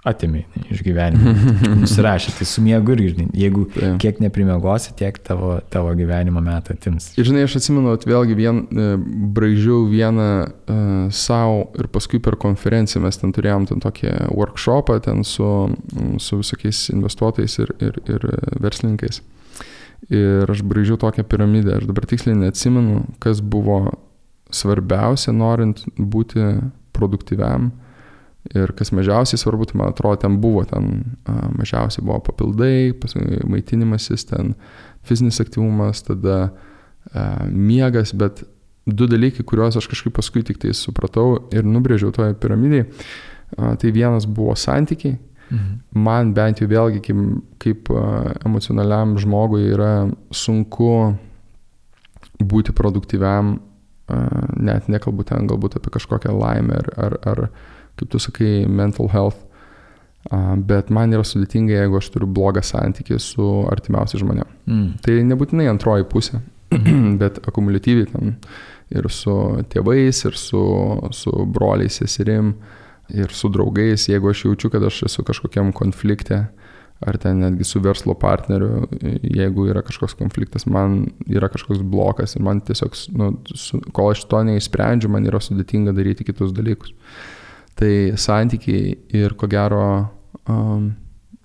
atimi 0.05 0.43
iš 0.69 0.83
gyvenimo. 0.85 1.33
Nusirašė, 1.81 2.35
tai 2.37 2.45
su 2.47 2.61
miegu 2.63 2.93
irgi, 2.93 3.25
jeigu 3.33 3.65
tai. 3.73 3.91
kiek 4.01 4.19
neprimiegosi, 4.21 4.93
tiek 4.99 5.17
tavo, 5.25 5.55
tavo 5.73 5.93
gyvenimo 5.97 6.43
metą 6.45 6.75
atims. 6.77 7.09
Ir 7.17 7.25
žinai, 7.25 7.45
aš 7.47 7.57
atsimenu, 7.59 7.95
vėlgi 8.05 8.37
vien, 8.37 8.61
e, 8.69 8.87
braižiau 9.35 9.85
vieną 9.89 10.27
uh, 10.45 10.81
savo 11.15 11.65
ir 11.79 11.89
paskui 11.93 12.21
per 12.23 12.37
konferenciją 12.41 13.01
mes 13.05 13.17
ten 13.21 13.33
turėjom 13.35 13.65
ten 13.71 13.81
tokį 13.83 14.13
workshopą 14.29 14.99
ten 15.05 15.25
su, 15.27 15.47
su 16.21 16.41
visokiais 16.41 16.85
investuotojais 16.93 17.57
ir, 17.65 17.73
ir, 17.89 18.01
ir 18.05 18.27
verslininkais. 18.61 19.23
Ir 20.13 20.51
aš 20.51 20.61
braižiau 20.67 20.99
tokią 21.01 21.25
piramidę, 21.25 21.79
aš 21.79 21.87
dabar 21.89 22.05
tiksliai 22.05 22.37
neatsimenu, 22.37 23.01
kas 23.23 23.41
buvo 23.41 23.79
svarbiausia 24.53 25.33
norint 25.33 25.81
būti 25.97 26.43
produktyviam 26.95 27.71
Ir 28.53 28.75
kas 28.77 28.91
mažiausiai 28.93 29.41
svarbu, 29.41 29.65
tai 29.65 29.79
man 29.79 29.89
atrodo, 29.89 30.19
ten 30.21 30.37
buvo, 30.41 30.61
ten 30.69 31.17
a, 31.25 31.47
mažiausiai 31.55 32.05
buvo 32.05 32.19
papildai, 32.27 32.93
maitinimasis, 33.49 34.27
ten 34.29 34.53
fizinis 35.05 35.41
aktyvumas, 35.41 36.03
tada 36.05 36.37
a, 37.09 37.47
miegas, 37.49 38.13
bet 38.13 38.43
du 38.85 39.09
dalykai, 39.09 39.45
kuriuos 39.49 39.79
aš 39.79 39.89
kažkaip 39.89 40.13
paskui 40.13 40.45
tik 40.45 40.61
tai 40.61 40.75
supratau 40.77 41.47
ir 41.55 41.65
nubrėžiau 41.65 42.13
toje 42.13 42.37
piramidėje, 42.37 42.85
tai 43.55 43.93
vienas 43.95 44.29
buvo 44.29 44.53
santykiai. 44.57 45.17
Mhm. 45.49 45.73
Man 46.05 46.33
bent 46.37 46.61
jau 46.61 46.69
vėlgi 46.69 47.01
kaip, 47.05 47.19
kaip 47.61 47.89
emocionaliam 48.45 49.13
žmogui 49.21 49.67
yra 49.73 50.07
sunku 50.33 51.15
būti 52.41 52.73
produktyviam, 52.77 53.55
a, 54.05 54.25
net 54.53 54.85
nekalbu 54.85 55.25
ten 55.25 55.49
galbūt 55.49 55.79
apie 55.79 55.97
kažkokią 55.97 56.37
laimę 56.37 56.77
ar, 56.77 56.93
ar, 57.07 57.17
ar 57.25 57.49
kaip 57.99 58.11
tu 58.11 58.21
sakai, 58.21 58.65
mental 58.67 59.09
health. 59.13 59.41
Bet 60.65 60.89
man 60.89 61.13
yra 61.13 61.25
sudėtinga, 61.27 61.75
jeigu 61.75 61.99
aš 61.99 62.09
turiu 62.13 62.27
blogą 62.33 62.63
santykį 62.65 63.19
su 63.21 63.45
artimiausiais 63.69 64.23
žmonėmis. 64.23 64.55
Mm. 64.65 64.87
Tai 65.05 65.17
nebūtinai 65.31 65.67
antroji 65.69 66.07
pusė, 66.09 66.39
bet 67.21 67.43
akumuliatyviai 67.45 68.09
ten 68.09 68.33
ir 68.93 69.09
su 69.13 69.35
tėvais, 69.71 70.23
ir 70.27 70.37
su, 70.37 70.63
su 71.15 71.45
broliais, 71.45 71.99
seserim, 72.01 72.53
ir 73.13 73.33
su 73.33 73.49
draugais, 73.53 74.07
jeigu 74.09 74.31
aš 74.31 74.45
jaučiu, 74.47 74.71
kad 74.73 74.85
aš 74.85 75.03
esu 75.09 75.25
kažkokiam 75.25 75.71
konflikte, 75.75 76.45
ar 77.05 77.17
ten 77.21 77.41
netgi 77.43 77.65
su 77.67 77.81
verslo 77.83 78.15
partneriu, 78.17 78.85
jeigu 79.21 79.67
yra 79.69 79.83
kažkoks 79.85 80.15
konfliktas, 80.17 80.65
man 80.65 81.03
yra 81.27 81.49
kažkoks 81.51 81.83
blokas 81.83 82.37
ir 82.37 82.45
man 82.45 82.61
tiesiog, 82.65 82.95
nu, 83.19 83.31
su, 83.53 83.81
kol 83.93 84.13
aš 84.13 84.23
to 84.31 84.41
neįsprendžiu, 84.47 85.11
man 85.11 85.27
yra 85.27 85.41
sudėtinga 85.43 85.93
daryti 85.95 86.25
kitus 86.27 86.55
dalykus. 86.55 86.95
Tai 87.75 87.93
santykiai 88.15 88.93
ir 89.19 89.35
ko 89.35 89.49
gero, 89.51 89.85
um, 90.47 90.93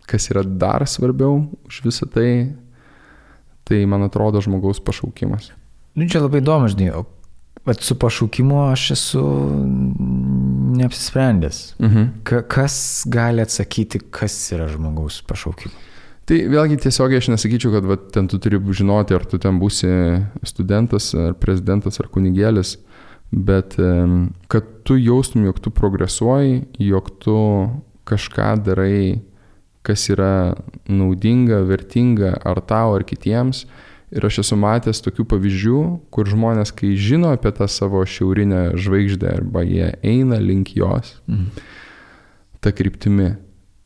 kas 0.06 0.30
yra 0.30 0.44
dar 0.44 0.86
svarbiau 0.86 1.42
už 1.66 1.80
visą 1.86 2.06
tai, 2.10 2.52
tai 3.66 3.82
man 3.86 4.06
atrodo 4.06 4.42
žmogaus 4.42 4.82
pašaukimas. 4.82 5.50
Nu, 5.98 6.06
čia 6.06 6.22
labai 6.22 6.38
įdomu, 6.42 6.70
žinai, 6.70 6.92
o 6.94 7.06
bet 7.66 7.82
su 7.82 7.98
pašaukimu 7.98 8.62
aš 8.70 8.90
esu 8.90 9.22
neapsisprendęs. 10.78 11.74
Mhm. 11.82 12.06
Ka, 12.24 12.42
kas 12.42 13.04
gali 13.06 13.42
atsakyti, 13.42 14.00
kas 14.10 14.36
yra 14.54 14.68
žmogaus 14.70 15.20
pašaukimas? 15.28 15.88
Tai 16.30 16.36
vėlgi 16.46 16.78
tiesiogiai 16.84 17.18
aš 17.18 17.32
nesakyčiau, 17.32 17.72
kad 17.74 17.86
va, 17.90 17.96
ten 18.14 18.28
tu 18.30 18.38
turi 18.38 18.60
žinoti, 18.60 19.16
ar 19.16 19.24
tu 19.26 19.38
ten 19.42 19.58
būsi 19.58 19.90
studentas, 20.46 21.10
ar 21.18 21.34
prezidentas, 21.34 21.98
ar 21.98 22.06
kunigėlis 22.12 22.76
bet 23.30 23.76
kad 24.50 24.70
tu 24.84 24.96
jaustum, 24.98 25.44
jog 25.46 25.60
tu 25.62 25.70
progresuoji, 25.70 26.64
jog 26.78 27.10
tu 27.22 27.36
kažką 28.08 28.56
darai, 28.66 29.20
kas 29.86 30.08
yra 30.12 30.56
naudinga, 30.90 31.62
vertinga 31.68 32.34
ar 32.44 32.60
tau, 32.60 32.96
ar 32.98 33.06
kitiems. 33.06 33.64
Ir 34.10 34.26
aš 34.26 34.40
esu 34.42 34.56
matęs 34.58 34.98
tokių 35.04 35.22
pavyzdžių, 35.30 35.80
kur 36.10 36.26
žmonės, 36.26 36.72
kai 36.74 36.96
žino 36.98 37.30
apie 37.30 37.52
tą 37.54 37.68
savo 37.70 38.02
šiaurinę 38.02 38.72
žvaigždę 38.74 39.28
arba 39.30 39.62
jie 39.62 39.92
eina 40.02 40.40
link 40.42 40.72
jos, 40.74 41.20
mhm. 41.30 41.62
tą 42.58 42.72
kryptimį, 42.74 43.28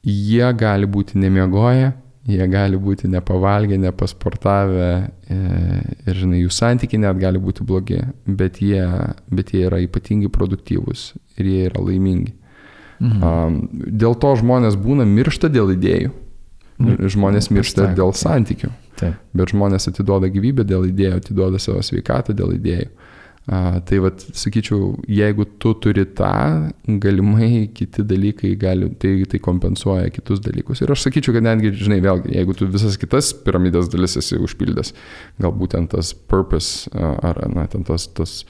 jie 0.09 0.49
gali 0.57 0.89
būti 0.89 1.21
nemiegoję, 1.21 1.93
jie 2.25 2.47
gali 2.49 2.79
būti 2.81 3.09
nepavalgę, 3.13 3.77
nepasportavę 3.81 4.89
e, 5.29 5.39
ir, 6.07 6.15
žinai, 6.17 6.41
jų 6.45 6.53
santykiai 6.55 7.03
net 7.03 7.21
gali 7.21 7.41
būti 7.43 7.67
blogi, 7.67 8.01
bet 8.25 8.63
jie, 8.65 8.85
bet 9.29 9.53
jie 9.53 9.67
yra 9.69 9.83
ypatingai 9.85 10.33
produktyvūs 10.33 11.11
ir 11.39 11.51
jie 11.51 11.67
yra 11.69 11.85
laimingi. 11.85 12.33
Mhm. 13.05 13.91
Dėl 14.01 14.15
to 14.23 14.31
žmonės 14.41 14.79
būna 14.81 15.05
miršta 15.09 15.51
dėl 15.53 15.75
idėjų. 15.75 16.13
Mhm. 16.81 17.11
Žmonės 17.13 17.51
miršta 17.55 17.91
dėl 17.95 18.15
santykių. 18.17 18.73
Taip. 18.99 19.19
Bet 19.35 19.51
žmonės 19.51 19.89
atiduoda 19.91 20.31
gyvybę 20.31 20.65
dėl 20.67 20.89
idėjų, 20.89 21.19
atiduoda 21.21 21.61
savo 21.63 21.83
sveikatą 21.85 22.35
dėl 22.37 22.55
idėjų. 22.57 22.89
Tai 23.45 23.99
vad, 24.01 24.23
sakyčiau, 24.33 24.95
jeigu 25.05 25.45
tu 25.61 25.75
turi 25.77 26.07
tą, 26.17 26.31
galimai 27.03 27.67
kiti 27.77 28.01
dalykai 28.09 28.55
gali, 28.57 28.89
tai, 28.97 29.19
tai 29.29 29.41
kompensuoja 29.45 30.09
kitus 30.15 30.41
dalykus. 30.45 30.81
Ir 30.81 30.95
aš 30.95 31.05
sakyčiau, 31.05 31.37
kad 31.37 31.45
netgi, 31.45 31.75
žinai, 31.77 32.01
vėlgi, 32.05 32.33
jeigu 32.39 32.57
tu 32.57 32.71
visas 32.73 32.97
kitas 33.01 33.35
piramidės 33.45 33.93
dalis 33.93 34.17
esi 34.17 34.41
užpildęs, 34.41 34.95
galbūt 35.45 35.77
ten 35.77 35.91
tas 35.93 36.15
purpose 36.17 36.89
ar, 36.97 37.43
na, 37.53 37.67
ten 37.69 37.85
tas, 37.85 38.09
tas 38.17 38.43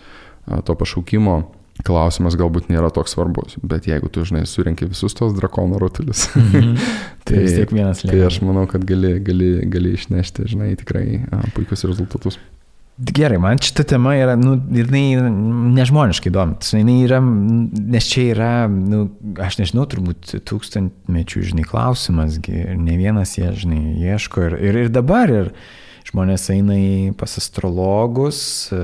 to 0.47 0.79
pašaukimo 0.79 1.41
klausimas 1.83 2.37
galbūt 2.39 2.69
nėra 2.71 2.93
toks 2.95 3.17
svarbus, 3.17 3.57
bet 3.67 3.89
jeigu 3.91 4.07
tu, 4.13 4.23
žinai, 4.23 4.45
surinkai 4.47 4.87
visus 4.93 5.17
tos 5.19 5.35
drakono 5.35 5.81
rutulius, 5.83 6.29
-hmm. 6.31 6.79
tai, 7.27 7.43
tai. 7.67 7.95
Tai 8.13 8.21
aš 8.29 8.41
manau, 8.47 8.69
kad 8.71 8.85
gali, 8.87 9.19
gali, 9.19 9.67
gali 9.67 9.97
išnešti, 9.99 10.47
žinai, 10.55 10.77
tikrai 10.79 11.25
a, 11.33 11.43
puikius 11.57 11.83
rezultatus. 11.85 12.39
Gerai, 12.95 13.41
man 13.43 13.59
šita 13.59 13.83
tema 13.91 14.13
yra, 14.15 14.37
nu, 14.39 14.53
jinai 14.71 15.17
nežmoniškai 15.75 16.31
įdomi. 16.31 16.61
Jinai 16.79 17.01
yra, 17.03 17.19
nes 17.19 18.07
čia 18.07 18.29
yra, 18.31 18.51
nu, 18.71 19.09
aš 19.43 19.59
nežinau, 19.59 19.89
turbūt 19.91 20.37
tūkstantmečių, 20.47 21.43
žinai, 21.51 21.65
klausimas, 21.67 22.39
ne 22.39 22.99
vienas 23.01 23.35
jie, 23.35 23.49
žinai, 23.65 23.81
ieško 23.99 24.47
ir, 24.47 24.57
ir, 24.63 24.79
ir 24.85 24.93
dabar, 24.95 25.33
ir 25.35 25.51
žmonės 26.07 26.47
eina 26.55 26.77
į 26.79 26.95
pas 27.19 27.35
astrologus, 27.41 28.39
e, 28.71 28.79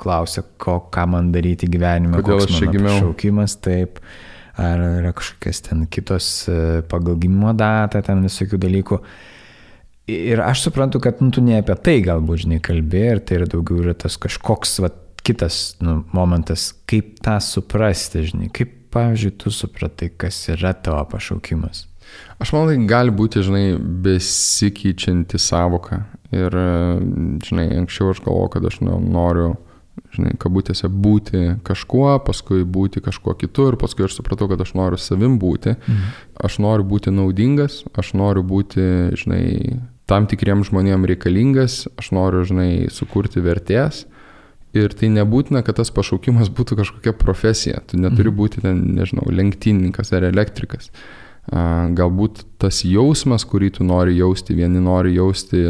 klausia, 0.00 0.46
ko, 0.56 0.78
ką 0.88 1.04
man 1.12 1.28
daryti 1.34 1.68
gyvenime, 1.68 2.22
kodėl 2.22 2.46
aš 2.46 2.56
čia 2.62 2.70
gimiau. 2.72 2.96
Šaukimas, 3.02 3.58
taip, 3.60 4.00
ar 4.56 4.86
yra 5.02 5.12
kažkokias 5.20 5.66
ten 5.68 5.84
kitos 5.92 6.30
e, 6.48 6.80
pagal 6.88 7.20
gimimo 7.20 7.52
datą, 7.52 8.00
ten 8.08 8.24
visokių 8.24 8.64
dalykų. 8.64 9.02
Ir 10.10 10.42
aš 10.44 10.64
suprantu, 10.66 11.00
kad 11.02 11.20
nu, 11.22 11.30
tu 11.34 11.42
ne 11.44 11.60
apie 11.60 11.76
tai 11.84 12.00
galbūt, 12.04 12.44
žinai, 12.46 12.60
kalbė 12.64 13.04
ir 13.14 13.22
tai 13.26 13.40
yra 13.40 13.48
daugiau 13.50 13.82
yra 13.84 13.94
tas 13.98 14.16
kažkoks 14.20 14.78
va, 14.84 14.90
kitas 15.26 15.60
nu, 15.84 16.00
momentas, 16.16 16.70
kaip 16.90 17.18
tą 17.24 17.38
suprasti, 17.44 18.24
žinai, 18.30 18.50
kaip, 18.54 18.76
pavyzdžiui, 18.90 19.36
tu 19.38 19.52
supratai, 19.54 20.10
kas 20.18 20.42
yra 20.50 20.72
tavo 20.74 21.04
pašaukimas. 21.12 21.84
Aš 22.42 22.54
manau, 22.54 22.70
tai 22.72 22.88
gali 22.90 23.12
būti, 23.14 23.42
žinai, 23.46 23.64
besikeičianti 23.78 25.38
savoka. 25.38 26.04
Ir, 26.34 26.54
žinai, 27.46 27.66
anksčiau 27.80 28.12
aš 28.14 28.22
galvoju, 28.24 28.52
kad 28.54 28.66
aš 28.70 28.80
noriu, 28.82 29.52
žinai, 30.14 30.32
kabutėse 30.40 30.88
būti 30.90 31.56
kažkuo, 31.66 32.16
paskui 32.26 32.64
būti 32.64 33.02
kažkuo 33.04 33.34
kitu 33.38 33.68
ir 33.70 33.78
paskui 33.80 34.06
aš 34.06 34.18
supratau, 34.18 34.48
kad 34.50 34.62
aš 34.62 34.74
noriu 34.78 34.98
savim 34.98 35.38
būti. 35.42 35.76
Mhm. 35.76 36.12
Aš 36.48 36.58
noriu 36.64 36.86
būti 36.88 37.12
naudingas, 37.14 37.82
aš 37.98 38.14
noriu 38.18 38.46
būti, 38.46 38.82
žinai, 39.20 39.44
tam 40.10 40.26
tikriem 40.30 40.64
žmonėm 40.66 41.06
reikalingas, 41.08 41.84
aš 42.00 42.10
noriu, 42.16 42.42
žinai, 42.48 42.72
sukurti 42.92 43.42
vertės 43.44 44.04
Ir 44.70 44.92
tai 44.94 45.08
nebūtina, 45.10 45.64
kad 45.66 45.80
tas 45.80 45.90
pašaukimas 45.90 46.50
būtų 46.54 46.76
kažkokia 46.78 47.12
profesija. 47.18 47.80
Tu 47.90 47.98
neturi 47.98 48.30
būti 48.30 48.62
ten, 48.62 48.84
nežinau, 48.94 49.26
lenktynininkas 49.26 50.12
ar 50.14 50.28
elektrikas. 50.28 50.92
Galbūt 51.50 52.44
tas 52.62 52.84
jausmas, 52.86 53.42
kurį 53.50 53.72
tu 53.80 53.86
nori 53.86 54.14
jausti, 54.20 54.54
vieni 54.54 54.82
nori 54.84 55.16
jausti, 55.16 55.64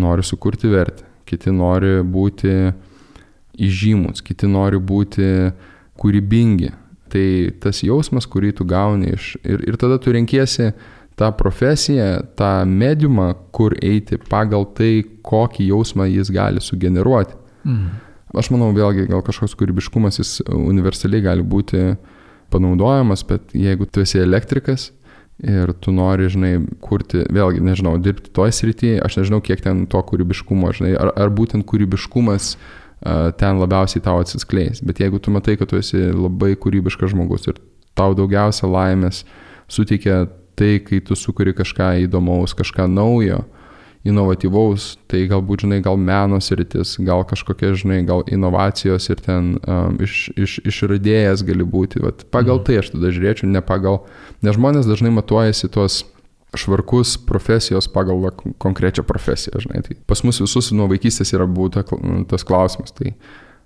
nori 0.00 0.24
sukurti 0.24 0.70
vertę, 0.72 1.04
kiti 1.28 1.52
nori 1.52 1.98
būti 2.00 2.54
įžymus, 3.66 4.24
kiti 4.24 4.48
nori 4.48 4.80
būti 4.80 5.28
kūrybingi. 6.00 6.72
Tai 7.12 7.26
tas 7.60 7.82
jausmas, 7.84 8.24
kurį 8.26 8.56
tu 8.56 8.64
gauni 8.68 9.12
iš... 9.12 9.34
Ir, 9.44 9.60
ir 9.68 9.76
tada 9.80 10.00
tu 10.00 10.16
renkiesi 10.16 10.72
tą 11.16 11.30
profesiją, 11.32 12.08
tą 12.36 12.50
mediumą, 12.68 13.30
kur 13.56 13.76
eiti 13.82 14.18
pagal 14.30 14.66
tai, 14.76 15.00
kokį 15.26 15.70
jausmą 15.70 16.08
jis 16.10 16.30
gali 16.32 16.60
sugeneruoti. 16.60 17.38
Mhm. 17.64 18.02
Aš 18.36 18.50
manau, 18.52 18.68
vėlgi, 18.74 19.06
gal 19.08 19.22
kažkoks 19.24 19.54
kūrybiškumas 19.56 20.18
jis 20.20 20.40
universaliai 20.50 21.24
gali 21.24 21.44
būti 21.46 21.94
panaudojamas, 22.52 23.22
bet 23.26 23.54
jeigu 23.56 23.86
tu 23.88 24.02
esi 24.02 24.20
elektrikas 24.20 24.90
ir 25.40 25.72
tu 25.80 25.92
nori, 25.92 26.28
žinai, 26.32 26.52
kurti, 26.84 27.22
vėlgi, 27.32 27.62
nežinau, 27.64 27.94
dirbti 28.02 28.32
toje 28.36 28.54
srityje, 28.56 29.00
aš 29.04 29.20
nežinau, 29.20 29.40
kiek 29.44 29.62
ten 29.64 29.84
to 29.92 30.00
kūrybiškumo, 30.10 30.72
žinai, 30.76 30.94
ar, 31.00 31.12
ar 31.16 31.32
būtent 31.32 31.66
kūrybiškumas 31.68 32.54
uh, 32.56 33.30
ten 33.36 33.60
labiausiai 33.60 34.04
tau 34.04 34.20
atsiskleis. 34.22 34.80
Bet 34.84 35.00
jeigu 35.00 35.20
tu 35.20 35.32
matai, 35.34 35.56
kad 35.60 35.70
tu 35.70 35.80
esi 35.80 36.08
labai 36.12 36.54
kūrybiškas 36.60 37.12
žmogus 37.12 37.48
ir 37.52 37.60
tau 37.96 38.16
daugiausia 38.16 38.68
laimės 38.68 39.24
suteikia 39.72 40.26
tai, 40.56 40.78
kai 40.84 41.02
tu 41.04 41.16
sukuri 41.18 41.54
kažką 41.56 41.92
įdomaus, 42.06 42.56
kažką 42.56 42.88
naujo, 42.90 43.44
inovatyvaus, 44.06 44.94
tai 45.10 45.24
galbūt, 45.30 45.64
žinai, 45.64 45.80
gal 45.84 45.98
meno 45.98 46.38
sritis, 46.42 46.94
gal 47.02 47.24
kažkokia, 47.26 47.72
žinai, 47.78 48.00
gal 48.06 48.22
inovacijos 48.30 49.08
ir 49.10 49.22
ten 49.22 49.56
um, 49.58 49.96
iš, 50.02 50.28
iš, 50.38 50.58
išradėjas 50.68 51.42
gali 51.46 51.66
būti. 51.66 52.02
Vat, 52.04 52.26
pagal 52.34 52.60
mhm. 52.60 52.66
tai 52.68 52.78
aš 52.82 52.92
tada 52.94 53.10
žiūrėčiau, 53.14 53.50
ne 53.50 53.62
pagal, 53.66 54.04
nes 54.46 54.58
žmonės 54.58 54.88
dažnai 54.88 55.12
matuojasi 55.16 55.72
tuos 55.74 56.04
švarkus 56.56 57.16
profesijos 57.28 57.88
pagal 57.92 58.30
konkrečią 58.62 59.04
profesiją, 59.04 59.60
žinai. 59.60 59.82
Tai 59.84 59.96
pas 60.08 60.22
mus 60.24 60.38
visus 60.40 60.70
nuo 60.72 60.86
vaikystės 60.92 61.34
yra 61.36 61.48
būta 61.50 61.82
tas 62.30 62.46
klausimas. 62.46 62.94
Tai 62.96 63.12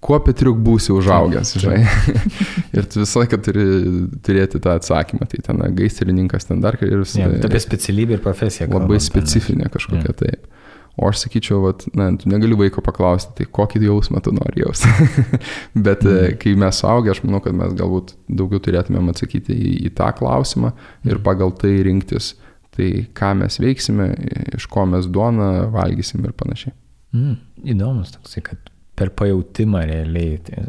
kuo 0.04 0.18
Petriuk 0.24 0.60
būsi 0.64 0.92
užaugęs, 0.96 1.54
žinai. 1.60 1.82
ir 2.76 2.86
tu 2.90 3.02
visą 3.02 3.22
laiką 3.22 3.40
turi 3.44 3.66
turėti 4.24 4.60
tą 4.62 4.76
atsakymą. 4.80 5.28
Tai 5.30 5.42
ten 5.46 5.60
gaisrininkas, 5.76 6.48
ten 6.48 6.62
dar 6.64 6.78
ir 6.80 7.02
visą. 7.02 7.20
Ja, 7.22 7.28
apie 7.48 7.60
specialybę 7.62 8.16
ir 8.16 8.24
profesiją. 8.24 8.68
Labai 8.70 8.86
kalbant, 8.86 9.06
specifinė 9.06 9.68
kažkokia 9.72 10.08
ja. 10.12 10.16
taip. 10.24 10.48
O 11.00 11.06
aš 11.08 11.22
sakyčiau, 11.22 11.60
vat, 11.64 11.84
na, 11.96 12.10
tu 12.18 12.28
negali 12.28 12.56
vaiko 12.58 12.82
paklausti, 12.84 13.30
tai 13.38 13.46
kokį 13.58 13.84
jausmą 13.86 14.20
tu 14.24 14.34
nori 14.36 14.64
jausti. 14.64 14.90
Bet 15.86 16.02
mm. 16.04 16.40
kai 16.42 16.56
mes 16.60 16.80
suaugę, 16.82 17.12
aš 17.14 17.22
manau, 17.24 17.40
kad 17.44 17.56
mes 17.56 17.76
galbūt 17.78 18.12
daugiau 18.26 18.60
turėtumėm 18.66 19.12
atsakyti 19.12 19.54
į, 19.54 19.76
į 19.86 19.92
tą 19.96 20.10
klausimą 20.18 20.72
ir 21.06 21.14
mhm. 21.14 21.24
pagal 21.24 21.54
tai 21.60 21.76
rinktis, 21.86 22.34
tai 22.76 22.90
ką 23.16 23.32
mes 23.44 23.60
veiksime, 23.62 24.10
iš 24.58 24.66
ko 24.72 24.84
mes 24.90 25.08
duoną 25.08 25.70
valgysim 25.72 26.26
ir 26.26 26.34
panašiai. 26.36 26.74
Mm, 27.16 27.38
įdomus 27.72 28.12
toksai, 28.14 28.42
kad 28.50 28.69
per 29.00 29.12
pajūtimą 29.16 29.84
realiai. 29.88 30.38
Tai, 30.44 30.64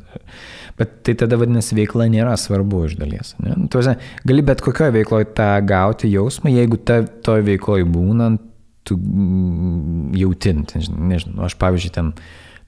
bet 0.80 1.02
tai 1.06 1.16
tada 1.20 1.40
vadinasi 1.40 1.78
veikla 1.78 2.08
nėra 2.12 2.38
svarbu 2.40 2.86
iš 2.88 2.96
dalies. 3.00 3.34
Ne? 3.44 3.56
Nu, 3.60 3.68
Tuose, 3.72 3.98
gali 4.28 4.46
bet 4.48 4.64
kokioje 4.64 4.96
veikloje 4.96 5.32
tą 5.38 5.50
gauti 5.68 6.12
jausmą, 6.12 6.54
jeigu 6.54 6.80
ta, 6.88 7.02
toje 7.26 7.46
veikloje 7.52 7.88
būnant, 7.92 8.48
tu 8.88 8.98
mm, 8.98 10.16
jautinti, 10.18 10.82
nežinau, 10.90 11.46
aš 11.46 11.58
pavyzdžiui 11.62 11.94
ten 11.94 12.16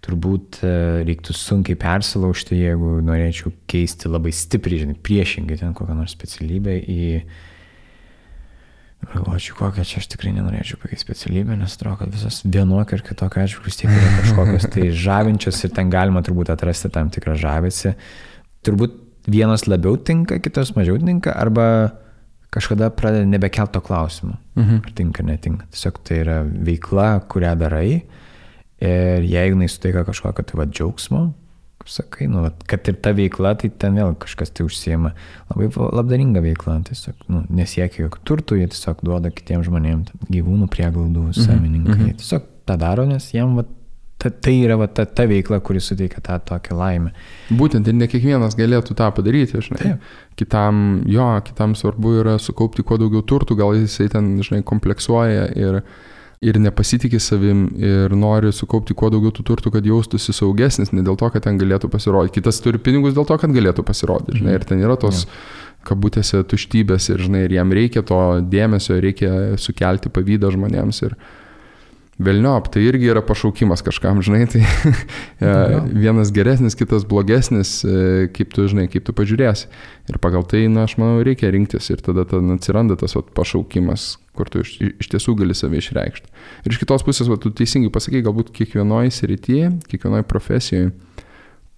turbūt 0.04 0.60
e, 0.62 0.74
reiktų 1.08 1.36
sunkiai 1.38 1.80
persilaužti, 1.80 2.60
jeigu 2.60 3.00
norėčiau 3.08 3.54
keisti 3.72 4.12
labai 4.12 4.34
stipriai, 4.36 4.84
žinai, 4.84 4.98
priešingai 5.00 5.58
ten 5.62 5.74
kokią 5.78 5.96
nors 5.98 6.14
specialybę 6.14 6.76
į 6.92 7.00
Galvočiau, 9.12 9.58
kokią 9.60 9.84
čia 9.88 10.00
aš 10.02 10.08
tikrai 10.14 10.32
nenorėčiau 10.36 10.80
pakeisti 10.82 11.04
specialybę, 11.04 11.58
nes 11.60 11.76
atrodo, 11.76 12.00
kad 12.04 12.14
visas 12.14 12.40
vienokio 12.46 12.98
ir 12.98 13.04
kitokio 13.04 13.44
atžvilgiu 13.44 13.68
vis 13.68 13.80
tiek 13.82 13.92
yra 13.92 14.12
kažkokios 14.22 14.68
tai 14.74 14.86
žavinčios 15.04 15.60
ir 15.66 15.74
ten 15.76 15.92
galima 15.94 16.24
turbūt 16.24 16.54
atrasti 16.54 16.92
tam 16.94 17.12
tikrą 17.14 17.36
žavesi. 17.40 17.94
Turbūt 18.64 18.96
vienas 19.28 19.68
labiau 19.68 19.98
tinka, 20.00 20.40
kitas 20.44 20.74
mažiau 20.78 20.98
tinka, 21.02 21.36
arba 21.36 21.68
kažkada 22.54 22.90
pradeda 22.94 23.28
nebekelto 23.28 23.82
klausimų, 23.84 24.36
mhm. 24.60 24.82
ar 24.86 24.96
tinka, 24.96 25.26
netinka. 25.26 25.68
Tiesiog 25.74 26.00
tai 26.08 26.20
yra 26.24 26.42
veikla, 26.46 27.10
kurią 27.32 27.56
darai 27.60 27.88
ir 28.84 29.26
jeigu 29.28 29.58
jinai 29.58 29.72
suteikia 29.72 30.04
kažkokio 30.08 30.46
tai 30.48 30.60
va 30.60 30.68
džiaugsmo, 30.70 31.24
kaip 31.84 31.92
sakai, 31.92 32.28
nu, 32.28 32.50
kad 32.68 32.88
ir 32.88 32.96
ta 32.96 33.12
veikla, 33.12 33.56
tai 33.60 33.70
ten 33.70 33.98
vėl 34.00 34.16
kažkas 34.16 34.54
tai 34.56 34.64
užsiema. 34.64 35.14
Labai 35.52 35.68
labdaringa 35.76 36.42
veikla, 36.42 36.80
tiesiog 36.88 37.16
nu, 37.28 37.44
nesiekia 37.50 38.06
jokių 38.06 38.24
turtų, 38.24 38.58
jie 38.62 38.68
tiesiog 38.72 39.04
duoda 39.04 39.32
kitiems 39.32 39.68
žmonėms, 39.68 40.14
gyvūnų 40.30 40.70
prieglaudų 40.72 41.28
mhm, 41.28 41.34
savininkai. 41.36 41.98
Mhm. 41.98 42.08
Jie 42.08 42.20
tiesiog 42.22 42.48
tą 42.70 42.78
daro, 42.80 43.06
nes 43.10 43.28
jiem 43.34 43.58
va, 43.60 43.66
ta, 44.18 44.32
tai 44.32 44.56
yra 44.64 44.78
va, 44.80 44.88
ta, 44.88 45.06
ta 45.06 45.28
veikla, 45.28 45.60
kuri 45.60 45.84
suteikia 45.84 46.24
tą 46.24 46.40
tokią 46.54 46.80
laimę. 46.80 47.12
Būtent 47.52 47.90
ir 47.92 48.00
ne 48.00 48.08
kiekvienas 48.08 48.56
galėtų 48.56 48.96
tą 48.96 49.12
padaryti, 49.18 49.60
žinai. 49.60 49.82
Taip. 49.84 50.08
Kitam, 50.40 51.04
jo, 51.12 51.28
kitam 51.46 51.76
svarbu 51.76 52.16
yra 52.24 52.40
sukaupti 52.40 52.86
kuo 52.88 52.98
daugiau 53.02 53.26
turtų, 53.28 53.60
gal 53.60 53.76
jisai 53.76 54.08
ten, 54.14 54.38
žinai, 54.40 54.64
kompleksuoja 54.66 55.52
ir 55.60 55.84
ir 56.44 56.60
nepasitikė 56.62 57.20
savim 57.24 57.66
ir 57.80 58.14
nori 58.18 58.52
sukaupti 58.56 58.96
kuo 58.98 59.10
daugiau 59.14 59.34
tų 59.36 59.46
turtų, 59.50 59.74
kad 59.76 59.88
jaustųsi 59.88 60.36
saugesnis, 60.36 60.94
ne 60.94 61.04
dėl 61.06 61.18
to, 61.20 61.30
kad 61.34 61.46
ten 61.48 61.60
galėtų 61.62 61.90
pasirodyti. 61.94 62.40
Kitas 62.40 62.62
turi 62.64 62.82
pinigus 62.84 63.16
dėl 63.18 63.28
to, 63.30 63.38
kad 63.42 63.54
galėtų 63.56 63.86
pasirodyti, 63.88 64.40
žinai, 64.42 64.58
ir 64.60 64.68
ten 64.68 64.84
yra 64.84 64.98
tos 65.00 65.24
ja. 65.24 65.38
kabutėse 65.90 66.44
tuštybės 66.50 67.12
ir, 67.14 67.24
žinai, 67.28 67.46
ir 67.48 67.56
jam 67.60 67.72
reikia 67.76 68.04
to 68.08 68.20
dėmesio, 68.52 69.00
reikia 69.04 69.32
sukelti 69.62 70.12
pavydą 70.14 70.52
žmonėms. 70.54 71.04
Ir, 71.08 71.18
Velniop, 72.24 72.70
tai 72.74 72.84
irgi 72.88 73.10
yra 73.12 73.22
pašaukimas 73.26 73.84
kažkam, 73.86 74.22
žinai, 74.26 74.46
tai 74.52 74.62
ja, 75.44 75.82
vienas 75.88 76.32
geresnis, 76.34 76.78
kitas 76.80 77.06
blogesnis, 77.10 77.76
e, 77.86 78.28
kaip 78.36 78.54
tu, 78.56 78.68
žinai, 78.72 78.88
kaip 78.92 79.06
tu 79.08 79.16
pažiūrėsi. 79.16 79.70
Ir 80.12 80.20
pagal 80.24 80.46
tai, 80.50 80.66
na, 80.72 80.86
aš 80.88 80.98
manau, 81.02 81.24
reikia 81.26 81.52
rinktis 81.54 81.90
ir 81.94 82.04
tada 82.04 82.26
ten 82.30 82.56
atsiranda 82.56 82.98
tas 83.00 83.16
vat, 83.18 83.32
pašaukimas, 83.38 84.14
kur 84.38 84.52
tu 84.52 84.64
iš, 84.64 84.76
iš 85.04 85.12
tiesų 85.16 85.36
gali 85.44 85.58
save 85.58 85.82
išreikšti. 85.82 86.32
Ir 86.64 86.76
iš 86.76 86.82
kitos 86.84 87.06
pusės, 87.08 87.32
vat, 87.32 87.44
tu 87.44 87.52
teisingai 87.54 87.92
pasakai, 87.94 88.24
galbūt 88.26 88.54
kiekvienoje 88.56 89.14
srityje, 89.20 89.74
kiekvienoje 89.92 90.28
profesijoje 90.30 90.94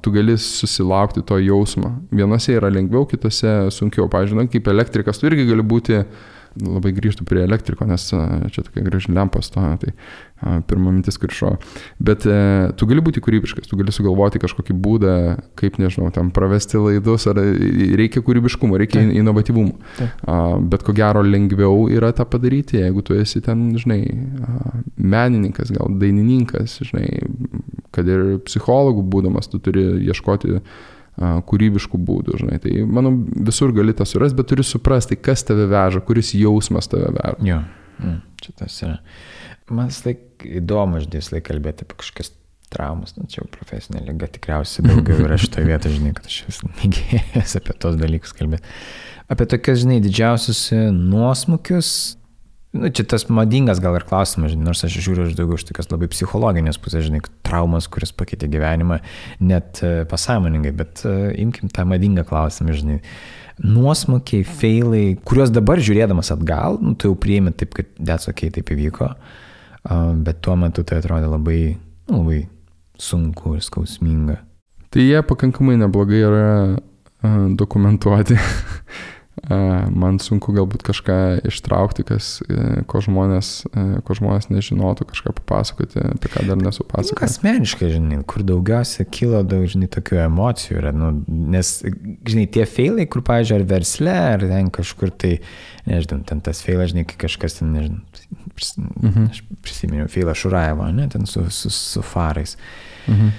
tu 0.05 0.11
gali 0.13 0.35
susilaukti 0.37 1.23
to 1.25 1.39
jausmo. 1.41 1.95
Vienose 2.13 2.53
yra 2.53 2.69
lengviau, 2.69 3.07
kitose 3.09 3.71
sunkiau. 3.73 4.05
Pavyzdžiui, 4.11 4.51
kaip 4.53 4.67
elektrikas, 4.69 5.17
tu 5.17 5.25
irgi 5.25 5.47
gali 5.49 5.65
būti 5.65 5.95
uh, 5.97 6.25
labai 6.61 6.93
grįžtų 6.95 7.25
prie 7.27 7.43
elektriko, 7.45 7.87
nes 7.89 8.07
čia 8.07 8.63
tokia 8.63 8.85
graži 8.85 9.13
lempa 9.15 9.41
stoja, 9.43 9.75
tai 9.81 9.93
pirma 10.67 10.91
mintis, 10.91 11.17
kur 11.19 11.31
šo. 11.33 11.51
Bet 12.03 12.25
e, 12.27 12.37
tu 12.77 12.87
gali 12.89 13.01
būti 13.03 13.21
kūrybiškas, 13.23 13.69
tu 13.69 13.79
gali 13.79 13.93
sugalvoti 13.95 14.41
kažkokį 14.43 14.75
būdą, 14.83 15.13
kaip, 15.59 15.79
nežinau, 15.81 16.11
tam 16.15 16.29
pravesti 16.35 16.79
laidus, 16.81 17.25
ar 17.31 17.39
reikia 17.39 18.23
kūrybiškumo, 18.25 18.77
reikia 18.79 19.01
Taip. 19.01 19.13
inovatyvumo. 19.21 19.77
Taip. 19.97 20.25
A, 20.27 20.39
bet 20.73 20.83
ko 20.85 20.95
gero 20.97 21.23
lengviau 21.25 21.87
yra 21.91 22.11
tą 22.15 22.27
padaryti, 22.29 22.81
jeigu 22.83 23.03
tu 23.05 23.15
esi 23.17 23.41
ten, 23.45 23.67
žinai, 23.81 24.01
a, 24.45 24.75
menininkas, 24.99 25.71
gal 25.75 25.95
dainininkas, 26.03 26.81
žinai, 26.91 27.07
kad 27.95 28.11
ir 28.11 28.35
psichologų 28.45 29.07
būdamas, 29.15 29.49
tu 29.51 29.61
turi 29.63 29.87
ieškoti 30.03 30.59
kūrybiškų 31.17 31.99
būdų, 32.07 32.39
žinai. 32.41 32.59
Tai 32.63 32.71
manau, 32.91 33.13
visur 33.47 33.71
gali 33.75 33.95
tą 33.95 34.07
surasti, 34.07 34.37
bet 34.39 34.49
turi 34.51 34.65
suprasti, 34.67 35.15
kas 35.15 35.45
tave 35.47 35.67
veža, 35.71 36.03
kuris 36.05 36.33
jausmas 36.35 36.89
tave 36.91 37.13
veža. 37.15 37.35
Jo, 37.45 37.61
mm, 38.01 38.17
čia 38.43 38.55
tas 38.59 38.79
yra. 38.83 38.97
Man 39.71 39.93
laik 40.05 40.45
įdomu, 40.45 40.99
dės 41.09 41.31
laik 41.33 41.47
kalbėti 41.47 41.87
apie 41.87 41.97
kažkokias 42.01 42.33
traumas, 42.73 43.15
nu, 43.15 43.27
čia 43.29 43.39
jau 43.41 43.47
profesinė 43.53 44.03
lyga 44.03 44.27
tikriausiai 44.35 44.85
daugiau 44.89 45.23
yra 45.23 45.37
šitoje 45.39 45.69
vietoje, 45.69 45.95
žinai, 45.99 46.11
kad 46.17 46.27
aš 46.27 46.41
vis 46.49 46.61
negėjęs 46.81 47.55
apie 47.61 47.75
tos 47.79 47.97
dalykus 47.99 48.35
kalbėti. 48.35 48.75
Apie 49.31 49.47
tokias, 49.49 49.81
žinai, 49.85 50.01
didžiausius 50.03 50.67
nuosmukius, 50.93 51.89
Nu, 52.75 52.89
čia 52.91 53.05
tas 53.07 53.23
madingas 53.31 53.79
gal 53.79 53.95
ir 53.95 54.03
klausimas, 54.03 54.51
žinai, 54.51 54.65
nors 54.67 54.83
aš 54.83 54.97
žiūriu 54.99 55.29
iš 55.29 55.35
daugiau 55.37 55.55
iš 55.55 55.63
tokios 55.69 55.87
labai 55.93 56.09
psichologinės 56.11 56.79
pusės, 56.81 57.05
žinai, 57.07 57.21
traumas, 57.47 57.87
kuris 57.91 58.11
pakeitė 58.11 58.49
gyvenimą, 58.51 58.97
net 59.47 59.79
e, 59.85 59.91
pasąmoningai, 60.11 60.73
bet 60.75 61.05
uh, 61.07 61.29
imkim 61.39 61.71
tą 61.71 61.85
madingą 61.87 62.25
klausimą, 62.27 62.75
žinai. 62.75 62.97
Nuosmukiai, 63.63 64.43
failai, 64.43 65.05
kuriuos 65.23 65.53
dabar 65.55 65.79
žiūrėdamas 65.79 66.33
atgal, 66.35 66.75
nu, 66.83 66.97
tu 66.99 67.13
jau 67.13 67.15
priemi 67.15 67.55
taip, 67.55 67.77
kad 67.77 67.95
that's 67.95 68.27
ok, 68.27 68.49
taip 68.57 68.75
įvyko, 68.75 69.07
uh, 69.15 70.11
bet 70.27 70.43
tuo 70.43 70.59
metu 70.59 70.83
tai 70.83 70.99
atrodė 70.99 71.31
labai, 71.31 71.59
nu, 72.11 72.19
labai 72.25 72.41
sunku 72.99 73.55
ir 73.55 73.63
skausminga. 73.63 74.41
Tai 74.91 75.03
jie 75.03 75.23
pakankamai 75.23 75.79
neblogai 75.79 76.23
yra 76.27 76.47
uh, 76.75 77.43
dokumentuoti. 77.55 78.35
man 79.93 80.17
sunku 80.23 80.53
galbūt 80.55 80.81
kažką 80.85 81.17
ištraukti, 81.45 82.05
kas, 82.07 82.39
e, 82.49 82.81
ko, 82.89 83.01
žmonės, 83.03 83.49
e, 83.69 83.83
ko 84.05 84.17
žmonės 84.17 84.49
nežinotų, 84.49 85.05
kažką 85.11 85.33
papasakoti, 85.37 86.01
apie 86.15 86.31
ką 86.33 86.45
dar 86.47 86.57
nesu 86.57 86.85
pasakojęs. 86.87 87.13
Nu, 87.13 87.29
asmeniškai, 87.29 87.91
žinai, 87.93 88.19
kur 88.25 88.45
daugiausia 88.47 89.05
kilo 89.05 89.43
daug, 89.45 89.67
žinai, 89.69 89.89
tokių 89.93 90.19
emocijų 90.25 90.79
yra, 90.81 90.93
nu, 90.95 91.11
nes, 91.27 91.77
žinai, 92.25 92.47
tie 92.57 92.65
failai, 92.69 93.05
kur, 93.05 93.21
pavyzdžiui, 93.27 93.59
ar 93.59 93.67
versle, 93.69 94.15
ar 94.35 94.45
ten 94.49 94.71
kažkur 94.73 95.13
tai, 95.13 95.35
nežinau, 95.85 96.23
ten 96.25 96.41
tas 96.45 96.63
failas, 96.65 96.93
žinai, 96.93 97.05
kai 97.09 97.21
kažkas 97.27 97.59
ten, 97.59 97.75
nežinau, 97.77 98.01
pris, 98.57 98.73
mhm. 98.79 99.29
aš 99.29 99.43
prisiminiau 99.65 100.09
failą 100.11 100.33
Šuraevo, 100.37 100.89
ne, 100.95 101.09
ten 101.13 101.29
su, 101.29 101.45
su, 101.53 101.73
su 101.73 102.05
farais. 102.05 102.57
Mhm 103.05 103.35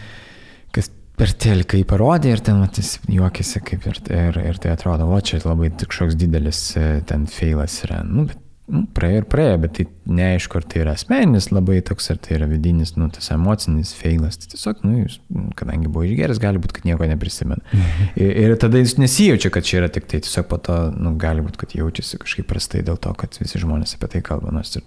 per 1.17 1.33
telką 1.33 1.81
jį 1.81 1.87
parodė 1.89 2.35
ir 2.35 2.43
ten 2.45 2.61
matys 2.61 2.97
juokėsi 3.09 3.63
kaip 3.65 3.87
ir, 3.89 4.01
ir, 4.13 4.41
ir 4.53 4.59
tai 4.63 4.75
atrodo, 4.77 5.09
o 5.09 5.21
čia 5.25 5.41
labai 5.45 5.71
kažkoks 5.77 6.19
didelis 6.19 6.61
e, 6.77 6.89
ten 7.09 7.25
feilas 7.31 7.79
yra. 7.87 8.03
Nu, 8.05 8.27
bet 8.29 8.43
nu, 8.73 8.83
praėjo 8.97 9.23
ir 9.23 9.29
praėjo, 9.31 9.59
bet 9.63 9.75
tai 9.79 9.87
neaišku, 10.19 10.59
ar 10.59 10.67
tai 10.67 10.83
yra 10.83 10.95
asmeninis 10.99 11.49
labai 11.53 11.79
toks, 11.87 12.11
ar 12.13 12.19
tai 12.23 12.37
yra 12.39 12.49
vidinis, 12.51 12.95
nu, 12.99 13.09
tas 13.15 13.31
emocinis 13.35 13.95
feilas. 13.97 14.39
Tai 14.43 14.51
tiesiog, 14.53 14.83
nu, 14.87 14.97
jūs, 15.05 15.21
kadangi 15.59 15.91
buvo 15.93 16.07
išgeris, 16.09 16.43
gali 16.43 16.61
būti, 16.63 16.79
kad 16.81 16.89
nieko 16.89 17.09
neprisimena. 17.13 17.63
Ir, 18.23 18.33
ir 18.43 18.57
tada 18.61 18.81
jis 18.81 18.97
nesijaučia, 19.01 19.53
kad 19.55 19.67
čia 19.67 19.81
yra 19.83 19.93
tik 19.93 20.09
tai, 20.11 20.21
tiesiog 20.25 20.49
po 20.51 20.59
to, 20.63 20.77
nu, 20.97 21.15
gali 21.21 21.45
būti, 21.45 21.61
kad 21.63 21.79
jaučiasi 21.79 22.21
kažkaip 22.23 22.49
prastai 22.51 22.83
dėl 22.87 23.01
to, 23.01 23.13
kad 23.19 23.37
visi 23.41 23.63
žmonės 23.63 23.97
apie 23.97 24.11
tai 24.17 24.25
kalba, 24.25 24.53
nors 24.55 24.77
ir 24.79 24.85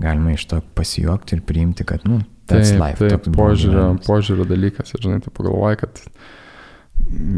galima 0.00 0.34
iš 0.34 0.46
to 0.50 0.60
pasijuokti 0.74 1.36
ir 1.36 1.42
priimti, 1.46 1.86
kad, 1.86 2.04
nu, 2.08 2.20
taip, 2.50 2.66
life. 2.80 3.08
Taip, 3.08 3.30
požiūrio, 3.36 3.86
požiūrio 4.06 4.46
dalykas. 4.48 4.94
Ir, 4.94 5.04
žinai, 5.04 5.20
tu 5.24 5.32
pagalvoji, 5.34 5.80
kad 5.84 6.02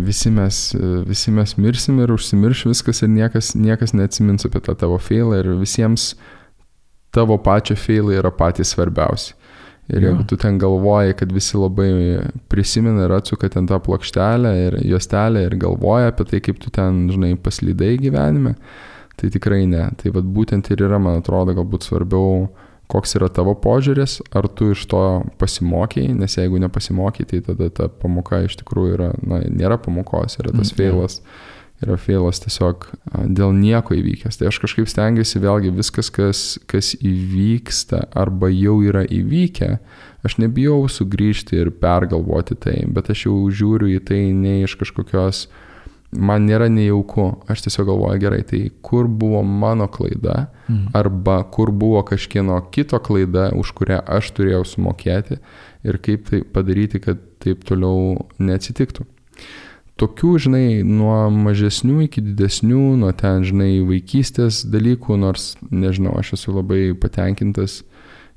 visi 0.06 0.30
mes, 0.30 0.62
visi 1.06 1.34
mes 1.34 1.56
mirsim 1.56 2.00
ir 2.02 2.12
užsimirš 2.12 2.66
viskas 2.70 3.02
ir 3.04 3.12
niekas, 3.12 3.52
niekas 3.58 3.94
neatsimins 3.96 4.46
apie 4.48 4.62
tą 4.64 4.74
tavo 4.78 4.98
failą 5.00 5.38
ir 5.40 5.52
visiems 5.60 6.12
tavo 7.12 7.36
pačio 7.38 7.76
failai 7.76 8.18
yra 8.20 8.32
patys 8.34 8.72
svarbiausi. 8.74 9.36
Ir 9.92 10.04
jeigu 10.06 10.22
tu 10.30 10.36
ten 10.40 10.56
galvoji, 10.62 11.16
kad 11.18 11.32
visi 11.34 11.58
labai 11.58 11.90
prisimena 12.48 13.08
ir 13.08 13.12
atsuka 13.16 13.50
ten 13.50 13.66
tą 13.68 13.80
plokštelę 13.82 14.52
ir 14.66 14.76
juostelę 14.86 15.42
ir 15.48 15.56
galvoja 15.60 16.12
apie 16.12 16.24
tai, 16.30 16.40
kaip 16.44 16.60
tu 16.62 16.70
ten, 16.72 17.02
žinai, 17.10 17.34
paslydai 17.36 17.96
gyvenime, 18.00 18.54
tai 19.16 19.30
tikrai 19.32 19.64
ne. 19.70 19.88
Tai 20.00 20.12
vad 20.16 20.28
būtent 20.36 20.70
ir 20.72 20.84
yra, 20.86 21.00
man 21.02 21.20
atrodo, 21.20 21.54
galbūt 21.56 21.88
svarbiau 21.88 22.46
koks 22.92 23.16
yra 23.16 23.30
tavo 23.32 23.54
požiūris, 23.56 24.18
ar 24.36 24.48
tu 24.52 24.72
iš 24.74 24.84
to 24.90 25.00
pasimokiai, 25.40 26.12
nes 26.16 26.36
jeigu 26.36 26.60
nepasimokiai, 26.60 27.28
tai 27.30 27.40
tada 27.46 27.70
ta 27.72 27.88
pamoka 27.88 28.42
iš 28.44 28.58
tikrųjų 28.60 28.98
yra, 28.98 29.10
na, 29.24 29.40
nėra 29.48 29.78
pamokos, 29.80 30.36
yra 30.42 30.52
tas 30.52 30.72
mm, 30.72 30.76
feilas, 30.76 31.18
yra 31.82 31.96
feilas 32.00 32.42
tiesiog 32.44 32.84
dėl 33.32 33.54
nieko 33.56 33.96
įvykęs. 33.96 34.36
Tai 34.38 34.50
aš 34.50 34.60
kažkaip 34.66 34.90
stengiuosi 34.90 35.40
vėlgi 35.42 35.72
viskas, 35.78 36.12
kas, 36.12 36.44
kas 36.68 36.92
įvyksta 37.00 38.04
arba 38.18 38.52
jau 38.52 38.76
yra 38.84 39.06
įvykę, 39.08 39.72
aš 40.26 40.38
nebijau 40.42 40.84
sugrįžti 40.92 41.62
ir 41.62 41.72
pergalvoti 41.80 42.58
tai, 42.60 42.82
bet 42.92 43.10
aš 43.14 43.26
jau 43.30 43.38
žiūriu 43.48 43.94
į 43.96 44.02
tai 44.10 44.24
ne 44.36 44.60
iš 44.66 44.76
kažkokios 44.82 45.46
uh, 45.46 45.68
man 46.12 46.46
nėra 46.46 46.68
nejauku, 46.72 47.26
aš 47.50 47.64
tiesiog 47.66 47.88
galvoju 47.88 48.20
gerai, 48.20 48.42
tai 48.48 48.60
kur 48.84 49.08
buvo 49.08 49.42
mano 49.42 49.88
klaida, 49.92 50.46
mm. 50.68 50.92
arba 50.96 51.40
kur 51.54 51.72
buvo 51.72 52.02
kažkieno 52.06 52.58
kito 52.74 53.00
klaida, 53.02 53.48
už 53.56 53.72
kurią 53.78 54.02
aš 54.18 54.32
turėjau 54.36 54.62
sumokėti 54.68 55.40
ir 55.88 55.98
kaip 56.04 56.28
tai 56.28 56.42
padaryti, 56.44 57.00
kad 57.02 57.20
taip 57.42 57.64
toliau 57.68 58.28
neatsitiktų. 58.38 59.06
Tokių, 60.00 60.30
žinai, 60.40 60.66
nuo 60.88 61.28
mažesnių 61.30 62.06
iki 62.06 62.22
didesnių, 62.24 62.84
nuo 63.02 63.12
ten, 63.16 63.44
žinai, 63.46 63.76
vaikystės 63.86 64.62
dalykų, 64.72 65.18
nors, 65.20 65.52
nežinau, 65.70 66.14
aš 66.18 66.34
esu 66.38 66.54
labai 66.56 66.94
patenkintas 66.98 67.82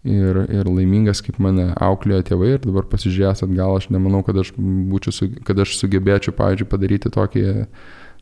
ir, 0.06 0.40
ir 0.54 0.70
laimingas, 0.70 1.22
kaip 1.26 1.40
mane 1.44 1.72
auklėjo 1.82 2.22
tėvai 2.30 2.54
ir 2.56 2.64
dabar 2.64 2.88
pasižiūrėjęs 2.92 3.44
atgal, 3.48 3.76
aš 3.80 3.90
nemanau, 3.94 4.22
kad 4.26 4.38
aš, 4.42 4.54
būčiau, 4.56 5.30
kad 5.48 5.60
aš 5.66 5.76
sugebėčiau, 5.82 6.36
pavyzdžiui, 6.38 6.70
padaryti 6.72 7.12
tokį, 7.14 7.46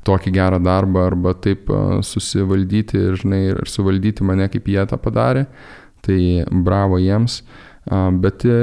tokį 0.08 0.34
gerą 0.36 0.60
darbą 0.64 1.08
arba 1.12 1.36
taip 1.36 1.72
susivaldyti 2.08 3.00
ir, 3.10 3.20
žinai, 3.20 3.44
ir 3.52 3.62
suvaldyti 3.70 4.26
mane, 4.28 4.50
kaip 4.52 4.72
jie 4.72 4.88
tą 4.90 5.00
padarė. 5.02 5.48
Tai 6.04 6.20
bravo 6.66 6.98
jiems. 7.00 7.42
Bet 7.92 8.46
e, 8.48 8.54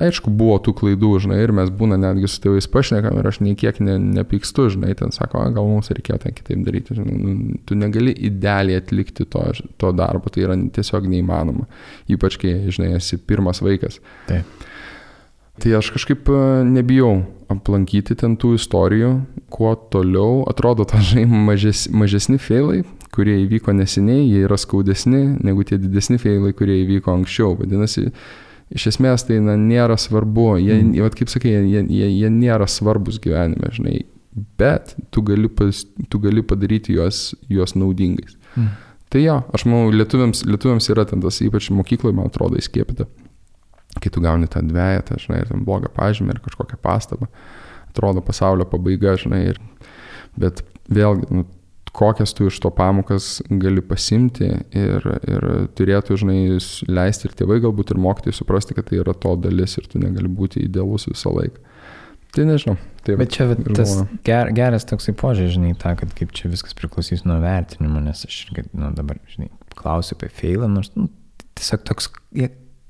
aišku, 0.00 0.32
buvo 0.32 0.54
tų 0.64 0.72
klaidų, 0.78 1.10
žinai, 1.20 1.42
ir 1.44 1.52
mes 1.52 1.68
būna 1.68 1.98
netgi 2.00 2.30
su 2.32 2.38
tėvais 2.40 2.64
pašnekam 2.72 3.18
ir 3.20 3.28
aš 3.28 3.42
nei 3.44 3.52
kiek 3.58 3.76
ne, 3.84 3.98
nepykstu, 4.00 4.70
žinai, 4.72 4.94
ten 4.96 5.12
sako, 5.12 5.42
gal 5.52 5.68
mums 5.68 5.92
reikėjo 5.92 6.16
ten 6.22 6.36
kitaip 6.36 6.62
daryti, 6.64 6.96
žinai, 6.96 7.18
nu, 7.20 7.58
tu 7.68 7.76
negali 7.76 8.14
idealiai 8.30 8.80
atlikti 8.80 9.28
to, 9.28 9.44
to 9.76 9.92
darbo, 9.96 10.32
tai 10.32 10.46
yra 10.46 10.56
tiesiog 10.56 11.10
neįmanoma, 11.12 11.68
ypač 12.08 12.40
kai, 12.40 12.54
žinai, 12.72 12.94
esi 12.96 13.20
pirmas 13.20 13.60
vaikas. 13.64 14.00
Taip. 14.30 14.48
Tai 15.60 15.76
aš 15.76 15.92
kažkaip 15.92 16.32
e, 16.32 16.40
nebijau 16.72 17.18
aplankyti 17.52 18.16
ten 18.16 18.40
tų 18.40 18.54
istorijų, 18.56 19.12
kuo 19.52 19.74
toliau, 19.92 20.46
atrodo, 20.48 20.88
to, 20.88 21.04
žinai, 21.12 21.28
mažes, 21.50 21.84
mažesni 21.92 22.40
failai, 22.40 22.80
kurie 23.12 23.42
įvyko 23.44 23.76
neseniai, 23.76 24.24
jie 24.24 24.46
yra 24.48 24.56
skaudesni 24.56 25.26
negu 25.44 25.68
tie 25.68 25.76
didesni 25.82 26.16
failai, 26.22 26.54
kurie 26.56 26.80
įvyko 26.86 27.12
anksčiau. 27.12 27.58
Vadinasi, 27.60 28.08
iš 28.74 28.86
esmės 28.92 29.26
tai 29.26 29.40
na, 29.44 29.56
nėra 29.58 29.96
svarbu, 29.98 30.54
jie, 30.62 30.76
mm. 30.78 30.98
vat, 31.04 31.16
kaip 31.18 31.32
sakai, 31.32 31.56
jie, 31.66 31.82
jie, 31.90 32.08
jie 32.08 32.30
nėra 32.32 32.68
svarbus 32.70 33.18
gyvenime, 33.22 33.72
žinai, 33.74 33.96
bet 34.60 34.94
tu 35.14 35.24
gali, 35.26 35.50
pas, 35.50 35.82
tu 36.12 36.20
gali 36.22 36.44
padaryti 36.46 36.94
juos, 36.96 37.30
juos 37.50 37.74
naudingais. 37.78 38.36
Mm. 38.54 38.70
Tai 39.10 39.24
jo, 39.24 39.40
aš 39.56 39.66
manau, 39.66 39.90
lietuviams, 39.94 40.44
lietuviams 40.46 40.86
yra 40.94 41.04
ten 41.10 41.22
tas, 41.22 41.40
ypač 41.42 41.66
mokykloje, 41.74 42.14
man 42.14 42.30
atrodo, 42.30 42.60
įskiepita. 42.60 43.08
Kai 43.98 44.12
tu 44.14 44.22
gauni 44.22 44.46
tą 44.50 44.62
dviejatą, 44.62 45.18
žinai, 45.18 45.40
ir 45.42 45.50
ten 45.50 45.64
blogą 45.66 45.90
pažymį 45.96 46.36
ir 46.36 46.44
kažkokią 46.44 46.78
pastabą, 46.82 47.26
atrodo 47.90 48.22
pasaulio 48.22 48.68
pabaiga, 48.70 49.16
žinai, 49.18 49.48
ir, 49.50 49.58
bet 50.38 50.62
vėlgi, 50.94 51.26
nu, 51.34 51.48
kokias 51.96 52.34
tu 52.36 52.46
iš 52.46 52.60
to 52.62 52.70
pamokas 52.74 53.40
gali 53.50 53.82
pasimti 53.82 54.46
ir, 54.76 55.06
ir 55.28 55.46
turėtų, 55.78 56.18
žinai, 56.22 56.38
leisti 56.90 57.28
ir 57.28 57.34
tėvai 57.38 57.58
galbūt 57.64 57.94
ir 57.94 58.00
mokytojai 58.02 58.36
suprasti, 58.36 58.76
kad 58.76 58.90
tai 58.90 59.00
yra 59.02 59.14
to 59.14 59.34
dalis 59.42 59.76
ir 59.80 59.88
tu 59.90 60.02
negali 60.02 60.30
būti 60.30 60.62
idealus 60.66 61.08
visą 61.10 61.34
laiką. 61.34 61.66
Tai 62.30 62.46
nežinau. 62.46 62.76
Tai 63.02 63.16
Bet 63.18 63.32
čia 63.34 63.48
bet 63.50 63.64
tas 63.74 63.96
ger, 64.26 64.52
geras 64.54 64.86
toksai 64.86 65.16
požiūrės, 65.18 65.56
žinai, 65.56 65.72
ta, 65.80 65.96
kad 65.98 66.12
kaip 66.14 66.34
čia 66.36 66.50
viskas 66.52 66.76
priklausys 66.78 67.24
nuo 67.26 67.40
vertinimo, 67.42 68.02
nes 68.04 68.22
aš 68.28 68.36
irgi, 68.46 68.68
nu, 68.76 68.92
dabar, 68.94 69.18
žinai, 69.32 69.48
klausiu 69.74 70.14
apie 70.14 70.28
failą, 70.36 70.68
nors, 70.70 70.92
nu, 70.94 71.08
tiesiog 71.58 71.82
toks 71.88 72.10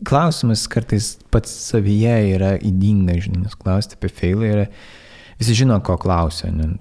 klausimas 0.07 0.67
kartais 0.71 1.15
pats 1.33 1.53
savyje 1.71 2.17
yra 2.35 2.55
įdinga, 2.59 3.17
žinai, 3.23 3.47
nes 3.47 3.57
klausti 3.57 3.97
apie 3.97 4.13
failą 4.13 4.51
yra 4.51 4.67
visi 5.41 5.57
žino, 5.63 5.79
ko 5.85 5.97
klausia, 6.01 6.53
ne, 6.55 6.75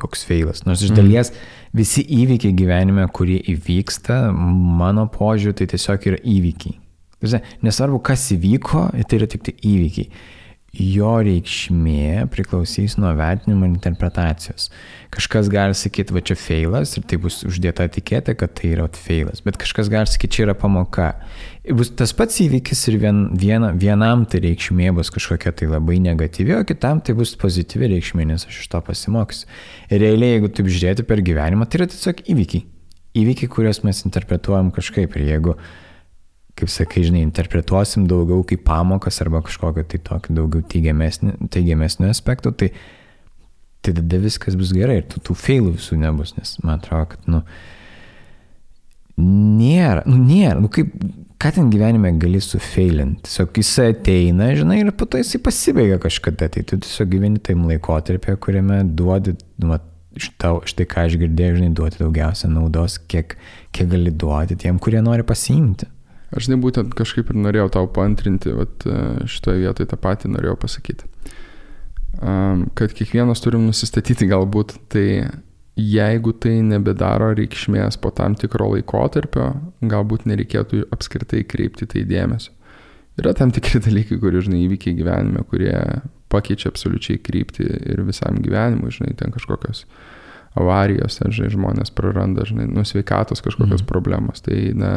koks 0.00 0.24
feilas. 0.28 0.64
Nors 0.68 0.84
iš 0.84 0.94
mhm. 0.94 1.02
dalies 1.02 1.32
visi 1.76 2.04
įvykiai 2.22 2.56
gyvenime, 2.56 3.06
kurie 3.14 3.40
įvyksta, 3.52 4.26
mano 4.32 5.08
požiūriu, 5.12 5.56
tai 5.58 5.68
tiesiog 5.74 6.10
yra 6.12 6.22
įvykiai. 6.22 6.78
Nesvarbu, 7.64 7.98
kas 8.06 8.28
įvyko, 8.36 8.88
tai 9.08 9.18
yra 9.18 9.28
tik 9.30 9.46
tai 9.46 9.56
įvykiai 9.66 10.10
jo 10.78 11.12
reikšmė 11.24 12.26
priklausys 12.32 12.96
nuo 13.00 13.12
vertinimo 13.16 13.66
ir 13.66 13.72
interpretacijos. 13.74 14.68
Kažkas 15.14 15.48
gali 15.52 15.76
sakyti, 15.78 16.12
va 16.12 16.20
čia 16.20 16.36
feilas 16.36 16.96
ir 16.98 17.06
tai 17.08 17.18
bus 17.22 17.38
uždėta 17.46 17.86
etiketė, 17.88 18.34
kad 18.36 18.52
tai 18.58 18.72
yra 18.74 18.88
feilas, 18.92 19.40
bet 19.46 19.56
kažkas 19.60 19.88
gali 19.92 20.10
sakyti, 20.10 20.36
čia 20.36 20.44
yra 20.48 20.56
pamoka. 20.58 21.12
Bus 21.78 21.92
tas 21.96 22.12
pats 22.16 22.36
įvykis 22.44 22.84
ir 22.90 22.98
vien, 23.02 23.22
viena, 23.38 23.72
vienam 23.72 24.26
tai 24.28 24.42
reikšmė 24.44 24.92
bus 24.98 25.10
kažkokia 25.14 25.54
tai 25.56 25.70
labai 25.70 25.98
negatyvi, 26.04 26.58
o 26.58 26.66
kitam 26.68 27.00
tai 27.00 27.16
bus 27.18 27.32
pozityvi 27.40 27.94
reikšmė, 27.94 28.28
nes 28.28 28.46
aš 28.50 28.60
iš 28.64 28.70
to 28.74 28.82
pasimokysiu. 28.90 29.48
Ir 29.88 30.04
realiai, 30.04 30.36
jeigu 30.36 30.52
taip 30.52 30.70
žiūrėti 30.70 31.06
per 31.08 31.24
gyvenimą, 31.24 31.66
tai 31.70 31.80
yra 31.80 31.90
tiesiog 31.94 32.26
įvykiai. 32.34 32.66
Įvykiai, 33.16 33.48
kuriuos 33.48 33.80
mes 33.86 34.04
interpretuojam 34.04 34.68
kažkaip. 34.76 35.16
Ir 35.16 35.30
jeigu 35.30 35.56
kaip 36.56 36.72
sakai, 36.72 37.04
žinai, 37.04 37.22
interpretuosim 37.26 38.06
daugiau 38.08 38.44
kaip 38.48 38.64
pamokas 38.64 39.20
arba 39.24 39.42
kažkokio 39.44 39.84
tai 39.84 40.00
tokio 40.04 40.36
daugiau 40.38 40.64
teigiamesnio 40.72 42.08
aspekto, 42.08 42.52
tai, 42.56 42.70
tai 43.84 43.92
tada 43.98 44.20
viskas 44.22 44.56
bus 44.56 44.72
gerai 44.76 45.02
ir 45.02 45.08
tų, 45.10 45.20
tų 45.28 45.36
failų 45.36 45.74
visų 45.76 46.00
nebus, 46.00 46.32
nes 46.38 46.56
man 46.64 46.80
atrodo, 46.80 47.10
kad, 47.12 47.26
nu, 47.28 47.42
nėra, 49.20 50.06
nu, 50.08 50.16
nėra, 50.16 50.56
nu, 50.62 50.70
kaip, 50.72 50.94
ką 51.42 51.50
ten 51.58 51.68
gyvenime 51.72 52.14
gali 52.20 52.40
sufeilinti, 52.40 53.26
tiesiog 53.28 53.60
jisai 53.60 53.90
ateina, 53.92 54.48
žinai, 54.56 54.78
ir 54.80 54.94
po 54.96 55.08
to 55.08 55.20
jisai 55.20 55.42
pasibaigia 55.44 55.98
kažkada, 56.00 56.48
tai 56.54 56.64
tu 56.64 56.80
tiesiog 56.80 57.10
gyveni 57.12 57.42
taim 57.44 57.66
laikotarpį, 57.68 58.38
kuriame 58.40 58.80
duodi, 58.96 59.36
nu, 59.60 59.76
šitau, 60.16 60.62
štai 60.64 60.88
ką 60.88 61.04
aš 61.10 61.18
girdėjau, 61.20 61.58
žinai, 61.58 61.74
duoti 61.76 62.00
daugiausia 62.00 62.48
naudos, 62.48 62.96
kiek, 63.12 63.36
kiek 63.76 63.92
gali 63.92 64.14
duoti 64.24 64.56
tiem, 64.64 64.80
kurie 64.80 65.04
nori 65.04 65.26
pasiimti. 65.28 65.90
Aš 66.34 66.48
ne 66.50 66.58
būtent 66.58 66.94
kažkaip 66.98 67.30
ir 67.30 67.38
norėjau 67.38 67.68
tau 67.76 67.90
paantrinti, 67.92 68.50
vat, 68.56 68.82
e, 68.82 69.26
šitoje 69.30 69.62
vietoje 69.62 69.90
tą 69.92 69.98
patį 70.00 70.32
norėjau 70.34 70.56
pasakyti. 70.64 71.06
Kad 72.16 72.94
kiekvienas 72.96 73.42
turim 73.44 73.66
nusistatyti 73.68 74.24
galbūt, 74.30 74.72
tai 74.88 75.28
jeigu 75.76 76.32
tai 76.40 76.62
nebedaro 76.64 77.34
reikšmės 77.36 77.98
po 78.00 78.08
tam 78.16 78.34
tikro 78.40 78.70
laikotarpio, 78.72 79.50
galbūt 79.84 80.24
nereikėtų 80.24 80.86
apskritai 80.96 81.42
kreipti 81.44 81.88
tai 81.92 82.06
dėmesio. 82.08 82.54
Yra 83.20 83.32
tam 83.36 83.52
tikri 83.52 83.80
dalykai, 83.84 84.18
kurie, 84.20 84.40
žinai, 84.44 84.62
įvykiai 84.64 84.96
gyvenime, 84.96 85.44
kurie 85.48 85.76
pakeičia 86.32 86.72
absoliučiai 86.72 87.20
kryptį 87.22 87.68
ir 87.92 88.02
visam 88.08 88.40
gyvenimui, 88.44 88.92
žinai, 88.92 89.14
ten 89.20 89.32
kažkokios 89.32 89.84
avarijos, 90.56 91.20
ten, 91.20 91.32
žinai, 91.36 91.52
žmonės 91.52 91.92
praranda, 91.96 92.44
žinai, 92.48 92.66
nusveikatos 92.72 93.44
kažkokios 93.44 93.82
mhm. 93.82 93.88
problemos. 93.88 94.44
Tai, 94.44 94.58
na, 94.76 94.92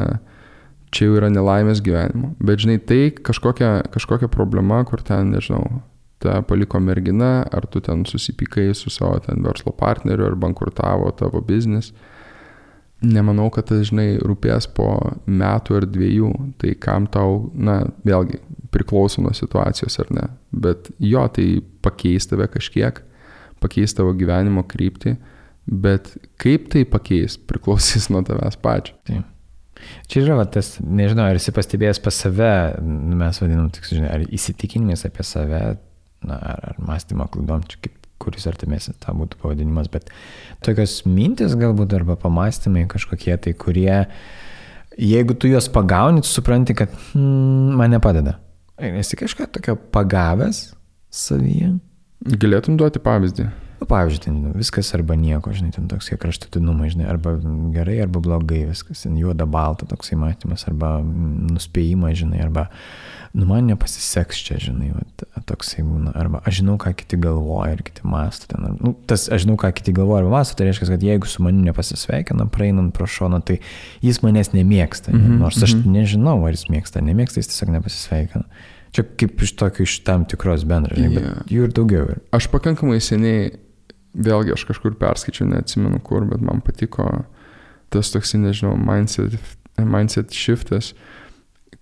čia 0.96 1.08
jau 1.08 1.18
yra 1.20 1.30
nelaimės 1.32 1.82
gyvenimo. 1.86 2.34
Bet, 2.42 2.64
žinai, 2.64 2.80
tai 2.82 3.10
kažkokia, 3.14 3.90
kažkokia 3.94 4.30
problema, 4.32 4.82
kur 4.88 5.04
ten, 5.06 5.34
nežinau, 5.36 5.82
ta 6.20 6.42
paliko 6.44 6.80
mergina, 6.84 7.44
ar 7.52 7.68
tu 7.72 7.82
ten 7.84 8.04
susipykai 8.08 8.74
su 8.76 8.92
savo 8.92 9.20
ten 9.24 9.44
verslo 9.46 9.74
partneriu, 9.76 10.28
ar 10.28 10.38
bankrutavo 10.40 11.12
tavo 11.18 11.42
biznis. 11.46 11.94
Nemanau, 13.00 13.48
kad 13.56 13.70
tas, 13.70 13.86
žinai, 13.88 14.18
rūpės 14.20 14.68
po 14.76 14.90
metų 15.24 15.78
ar 15.78 15.88
dviejų, 15.88 16.34
tai 16.60 16.74
kam 16.84 17.08
tau, 17.08 17.46
na, 17.56 17.80
vėlgi, 18.04 18.42
priklauso 18.76 19.24
nuo 19.24 19.32
situacijos 19.36 19.96
ar 20.04 20.12
ne. 20.12 20.28
Bet 20.52 20.92
jo, 21.00 21.24
tai 21.32 21.62
pakeis 21.86 22.28
tave 22.28 22.50
kažkiek, 22.52 23.00
pakeis 23.64 23.96
tavo 23.96 24.12
gyvenimo 24.20 24.66
kryptį, 24.68 25.16
bet 25.70 26.12
kaip 26.42 26.68
tai 26.74 26.84
pakeis, 26.84 27.40
priklausys 27.40 28.12
nuo 28.12 28.26
tavęs 28.28 28.60
pačio. 28.60 29.00
Taip. 29.08 29.24
Čia 30.09 30.23
yra 30.23 30.39
va, 30.39 30.47
tas, 30.49 30.75
nežinau, 30.84 31.27
ar 31.30 31.39
esi 31.39 31.53
pastebėjęs 31.55 32.01
pas 32.03 32.17
save, 32.25 32.51
mes 32.82 33.39
vadinam, 33.43 33.69
tik, 33.73 33.88
žinai, 33.91 34.09
ar 34.11 34.25
įsitikinimais 34.25 35.05
apie 35.07 35.25
save, 35.27 35.61
na, 36.25 36.38
ar, 36.38 36.61
ar 36.71 36.82
mąstymo 36.84 37.30
klaidom, 37.34 37.63
čia 37.69 37.82
kaip, 37.86 37.95
kuris 38.19 38.47
artimesnis 38.49 38.99
tą 38.99 39.13
būtų 39.15 39.39
pavadinimas, 39.39 39.88
bet 39.91 40.09
tokios 40.65 40.99
mintis 41.07 41.55
galbūt 41.59 41.95
arba 41.95 42.17
pamastymai 42.19 42.84
kažkokie 42.91 43.38
tai, 43.39 43.53
kurie, 43.55 43.93
jeigu 44.99 45.38
tu 45.39 45.51
juos 45.51 45.69
pagauni, 45.71 46.25
tu 46.25 46.32
supranti, 46.32 46.75
kad 46.77 46.91
hmm, 47.13 47.77
man 47.80 47.95
nepadeda. 47.95 48.36
Esi 48.80 49.19
kažką 49.19 49.47
tokio 49.55 49.75
pagavęs 49.95 50.69
savyje? 51.11 51.73
Galėtum 52.39 52.75
duoti 52.80 52.99
pavyzdį. 53.03 53.47
Nu, 53.80 53.88
pavyzdžiui, 53.88 54.23
ten 54.23 54.39
viskas 54.59 54.91
arba 54.97 55.15
nieko, 55.15 55.53
žinai, 55.55 55.71
ten 55.71 55.88
toks 55.88 56.11
kraštutinumai, 56.19 56.89
žinai, 56.91 57.05
arba 57.07 57.38
gerai, 57.71 58.01
arba 58.03 58.19
blogai, 58.19 58.65
viskas, 58.67 59.05
ten 59.05 59.15
juoda 59.15 59.47
balta 59.47 59.88
toksai 59.88 60.17
matymas, 60.19 60.65
arba 60.67 60.97
nuspėjimas, 60.99 62.17
žinai, 62.19 62.41
arba 62.43 62.67
nu 63.34 63.45
man 63.45 63.69
nepasiseks 63.69 64.41
čia, 64.41 64.57
žinai, 64.59 64.89
vat, 64.97 65.23
toksai 65.47 65.84
būna. 65.86 66.11
Arba 66.17 66.41
aš 66.49 66.59
žinau, 66.59 66.75
ką 66.82 66.91
kiti 66.97 67.19
galvoja 67.21 67.77
ir 67.77 67.84
kiti 67.86 68.03
mastų 68.09 68.49
ten. 68.51 68.65
Nu, 68.82 68.93
tas 69.09 69.27
aš 69.32 69.45
žinau, 69.45 69.55
ką 69.61 69.69
kiti 69.77 69.93
galvoja 69.95 70.25
arba 70.25 70.39
mastų, 70.39 70.57
tai 70.59 70.67
reiškia, 70.69 70.89
kad 70.89 71.05
jeigu 71.05 71.30
su 71.30 71.45
manimi 71.45 71.69
nepasisveikina, 71.69 72.49
praeinant 72.51 72.91
pro 72.95 73.07
šoną, 73.07 73.39
tai 73.45 73.59
jis 74.03 74.19
manęs 74.25 74.51
nemėgsta. 74.55 75.13
Mm 75.13 75.21
-hmm, 75.21 75.39
nors 75.45 75.61
aš 75.61 75.77
mm 75.77 75.82
-hmm. 75.84 75.95
nežinau, 75.99 76.36
ar 76.43 76.57
jis 76.57 76.67
mėgsta, 76.73 77.05
nemėgsta, 77.05 77.39
jis 77.39 77.53
tiesiog 77.53 77.71
nepasisveikina. 77.77 78.43
Čia 78.91 79.03
kaip 79.03 79.41
iš 79.41 79.53
tokio, 79.53 79.84
iš 79.84 79.99
tam 80.03 80.25
tikros 80.25 80.65
bendros, 80.65 80.97
yeah. 80.97 81.13
bet 81.13 81.51
jų 81.53 81.69
ir 81.69 81.73
daugiau. 81.73 82.15
Aš 82.34 82.47
pakankamai 82.49 82.97
seniai, 82.99 83.51
vėlgi 84.14 84.55
aš 84.55 84.66
kažkur 84.70 84.97
perskaičiau, 84.99 85.47
neatsimenu 85.49 86.01
kur, 86.05 86.26
bet 86.30 86.41
man 86.45 86.64
patiko 86.66 87.07
tas 87.93 88.12
toks, 88.14 88.36
nežinau, 88.38 88.76
mindset, 88.78 89.38
mindset 89.78 90.36
shiftas, 90.36 90.93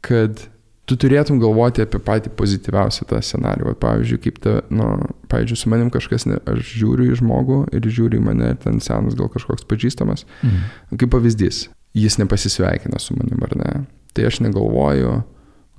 kad 0.06 0.48
tu 0.88 0.96
turėtum 0.96 1.40
galvoti 1.44 1.84
apie 1.84 2.00
patį 2.04 2.32
pozityviausią 2.40 3.08
tą 3.10 3.20
scenarių. 3.24 3.74
Pavyzdžiui, 3.82 4.20
kaip 4.24 4.40
ta, 4.44 4.54
nu, 4.72 4.88
pavyzdžiui, 5.32 5.60
su 5.60 5.72
manim 5.72 5.90
kažkas, 5.94 6.28
ne, 6.30 6.40
aš 6.48 6.64
žiūriu 6.80 7.10
į 7.12 7.18
žmogų 7.22 7.60
ir 7.76 7.90
žiūriu 7.92 8.22
į 8.22 8.28
mane, 8.30 8.54
ir 8.54 8.62
ten 8.64 8.80
senas 8.84 9.18
gal 9.20 9.32
kažkoks 9.34 9.68
pažįstamas. 9.68 10.24
Mhm. 10.48 10.96
Kaip 11.02 11.12
pavyzdys, 11.16 11.66
jis 11.98 12.20
nepasisveikina 12.22 13.02
su 13.04 13.18
manim 13.20 13.44
ar 13.44 13.58
ne. 13.60 13.74
Tai 14.16 14.30
aš 14.30 14.40
negalvoju, 14.46 15.20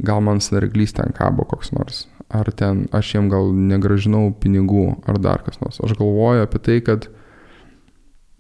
gal 0.05 0.21
man 0.25 0.43
snarglys 0.45 0.95
ten 0.95 1.15
kabo 1.17 1.47
koks 1.49 1.73
nors, 1.75 2.05
ar 2.29 2.51
ten 2.53 2.87
aš 2.93 3.15
jam 3.15 3.31
gal 3.33 3.53
negražinau 3.53 4.33
pinigų, 4.41 4.99
ar 5.09 5.19
dar 5.23 5.45
kas 5.47 5.61
nors. 5.63 5.81
Aš 5.81 5.97
galvoju 5.99 6.45
apie 6.45 6.61
tai, 6.61 6.79
kad 6.85 7.09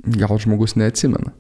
gal 0.05 0.39
žmogus 0.39 0.77
neatsimena. 0.77 1.33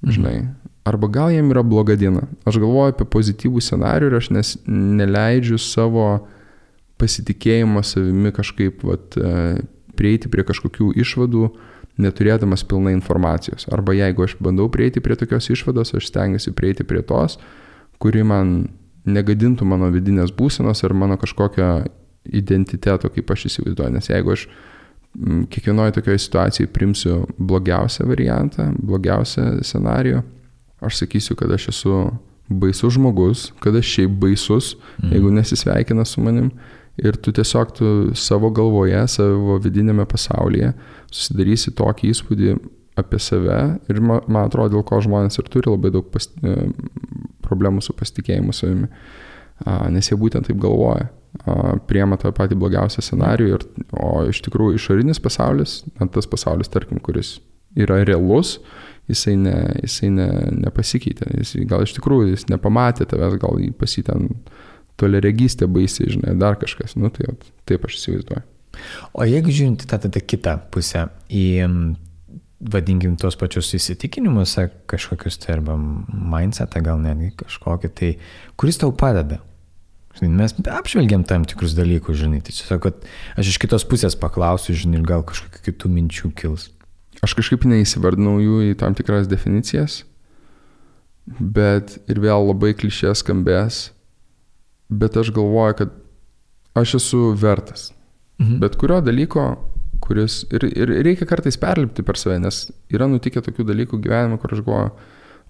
Mhm. 0.00 0.12
Žinai, 0.16 0.36
Arba 0.84 1.10
gal 1.12 1.30
jiem 1.30 1.50
yra 1.52 1.62
bloga 1.62 1.94
diena. 1.96 2.24
Aš 2.48 2.56
galvoju 2.62 2.94
apie 2.94 3.06
pozityvų 3.12 3.60
scenarių 3.62 4.08
ir 4.08 4.16
aš 4.16 4.30
nes, 4.32 4.52
neleidžiu 4.66 5.58
savo 5.60 6.06
pasitikėjimo 7.00 7.82
savimi 7.84 8.32
kažkaip 8.32 8.80
vat, 8.88 9.16
e, 9.16 9.60
prieiti 9.96 10.30
prie 10.32 10.44
kažkokių 10.48 10.94
išvadų, 11.04 11.50
neturėdamas 12.00 12.64
pilnai 12.64 12.94
informacijos. 12.96 13.68
Arba 13.72 13.92
jeigu 13.96 14.24
aš 14.24 14.38
bandau 14.40 14.70
prieiti 14.72 15.02
prie 15.04 15.18
tokios 15.20 15.50
išvados, 15.52 15.92
aš 15.96 16.08
stengiuosi 16.08 16.54
prieiti 16.56 16.86
prie 16.88 17.04
tos, 17.04 17.36
kuri 18.00 18.24
man 18.24 18.70
negadintų 19.08 19.66
mano 19.68 19.90
vidinės 19.92 20.32
būsenos 20.36 20.84
ir 20.84 20.94
mano 20.96 21.16
kažkokio 21.20 21.70
identiteto, 22.24 23.10
kaip 23.12 23.30
aš 23.32 23.46
įsivaizduoju. 23.50 23.94
Nes 23.94 24.10
jeigu 24.10 24.34
aš 24.34 24.46
kiekvienoje 25.50 25.96
tokioje 25.96 26.18
situacijoje 26.26 26.72
primsiu 26.72 27.20
blogiausią 27.38 28.06
variantą, 28.06 28.70
blogiausią 28.78 29.62
scenarijų, 29.66 30.22
aš 30.84 31.00
sakysiu, 31.02 31.36
kad 31.38 31.52
aš 31.52 31.70
esu 31.74 31.94
baisus 32.50 32.94
žmogus, 32.94 33.48
kad 33.62 33.76
aš 33.78 33.94
šiaip 33.96 34.18
baisus, 34.22 34.74
mhm. 34.98 35.14
jeigu 35.14 35.32
nesisveikina 35.34 36.04
su 36.04 36.22
manim. 36.24 36.50
Ir 37.00 37.16
tu 37.16 37.32
tiesiog 37.32 37.70
tu 37.72 37.90
savo 38.18 38.50
galvoje, 38.52 38.98
savo 39.08 39.56
vidinėme 39.62 40.04
pasaulyje 40.10 40.74
susidarysi 41.08 41.72
tokį 41.78 42.10
įspūdį 42.12 42.56
apie 43.00 43.20
save. 43.22 43.60
Ir 43.88 44.00
man, 44.04 44.42
atrodo, 44.42 44.74
dėl 44.74 44.84
ko 44.84 44.98
žmonės 45.00 45.40
ir 45.40 45.48
turi 45.52 45.70
labai 45.70 45.92
daug 45.94 46.10
pas, 46.12 46.26
e, 46.42 46.56
problemų 47.50 47.82
su 47.84 47.96
pasitikėjimu 47.98 48.54
savimi. 48.56 48.88
Nes 49.92 50.08
jie 50.08 50.16
būtent 50.18 50.48
taip 50.48 50.60
galvoja. 50.62 51.10
Priema 51.90 52.16
tą 52.18 52.32
patį 52.34 52.56
blogiausią 52.58 53.04
scenarių. 53.04 53.50
Ir, 53.54 53.66
o 53.94 54.12
iš 54.30 54.40
tikrųjų 54.46 54.80
išorinis 54.80 55.20
pasaulis, 55.22 55.80
tas 56.14 56.30
pasaulis, 56.30 56.70
tarkim, 56.72 57.02
kuris 57.02 57.38
yra 57.78 58.00
realus, 58.02 58.56
jisai, 59.10 59.36
ne, 59.38 59.54
jisai 59.84 60.10
ne, 60.14 60.28
nepasikeitė. 60.64 61.28
Jis, 61.38 61.54
gal 61.70 61.84
iš 61.86 61.94
tikrųjų 61.98 62.32
jis 62.32 62.48
nepamatė 62.50 63.06
tavęs, 63.10 63.38
gal 63.42 63.60
jį 63.62 63.70
pasitem 63.78 64.26
toleregystė 65.00 65.68
baisiai, 65.70 66.10
žinai, 66.16 66.34
dar 66.40 66.58
kažkas. 66.60 66.96
Nu, 66.98 67.12
tai 67.14 67.30
taip 67.68 67.86
aš 67.88 68.00
įsivaizduoju. 68.00 68.46
O 69.16 69.26
jeigu 69.26 69.52
žiūrint 69.54 69.86
tą 69.90 69.98
tada 70.02 70.22
kitą 70.22 70.56
pusę, 70.72 71.08
į, 71.30 71.44
vadinkim, 72.60 73.16
tos 73.20 73.38
pačius 73.40 73.72
įsitikinimus, 73.76 74.56
kažkokius 74.90 75.40
tai 75.40 75.56
arba 75.56 75.76
mindsetą 75.76 76.82
gal 76.84 77.00
netgi 77.00 77.32
kažkokį, 77.40 77.92
tai 77.96 78.10
kuris 78.60 78.80
tau 78.80 78.92
padeda? 78.92 79.40
Žinai, 80.18 80.30
mes 80.42 80.54
apžvelgiam 80.68 81.22
tam 81.24 81.46
tikrus 81.48 81.72
dalykus, 81.78 82.18
žinai, 82.20 82.42
tai 82.44 82.52
tiesiog, 82.52 82.82
kad 82.82 83.06
aš 83.38 83.52
iš 83.52 83.60
kitos 83.62 83.86
pusės 83.88 84.18
paklausiu, 84.18 84.74
žinai, 84.76 84.98
ir 85.00 85.06
gal 85.06 85.22
kažkokių 85.26 85.62
kitų 85.68 85.90
minčių 85.94 86.32
kils. 86.36 86.68
Aš 87.24 87.36
kažkaip 87.38 87.64
neįsivardinau 87.68 88.38
jų 88.42 88.58
į 88.70 88.76
tam 88.80 88.96
tikras 88.98 89.30
definicijas, 89.30 90.02
bet 91.38 91.98
ir 92.10 92.20
vėl 92.20 92.50
labai 92.50 92.74
klišė 92.76 93.14
skambės, 93.16 93.90
bet 94.90 95.16
aš 95.20 95.30
galvoju, 95.36 95.78
kad 95.78 95.96
aš 96.80 96.98
esu 97.00 97.30
vertas. 97.38 97.90
Mhm. 98.40 98.58
Bet 98.62 98.76
kurio 98.80 98.98
dalyko, 99.04 99.52
kuris 100.10 100.42
ir, 100.50 100.66
ir 100.74 100.90
reikia 101.06 101.28
kartais 101.30 101.58
perlipti 101.60 102.02
per 102.02 102.18
save, 102.18 102.40
nes 102.42 102.64
yra 102.90 103.06
nutikę 103.06 103.42
tokių 103.46 103.68
dalykų 103.68 104.00
gyvenime, 104.02 104.40
kur 104.42 104.56
aš 104.56 104.64
galvoju, 104.66 104.90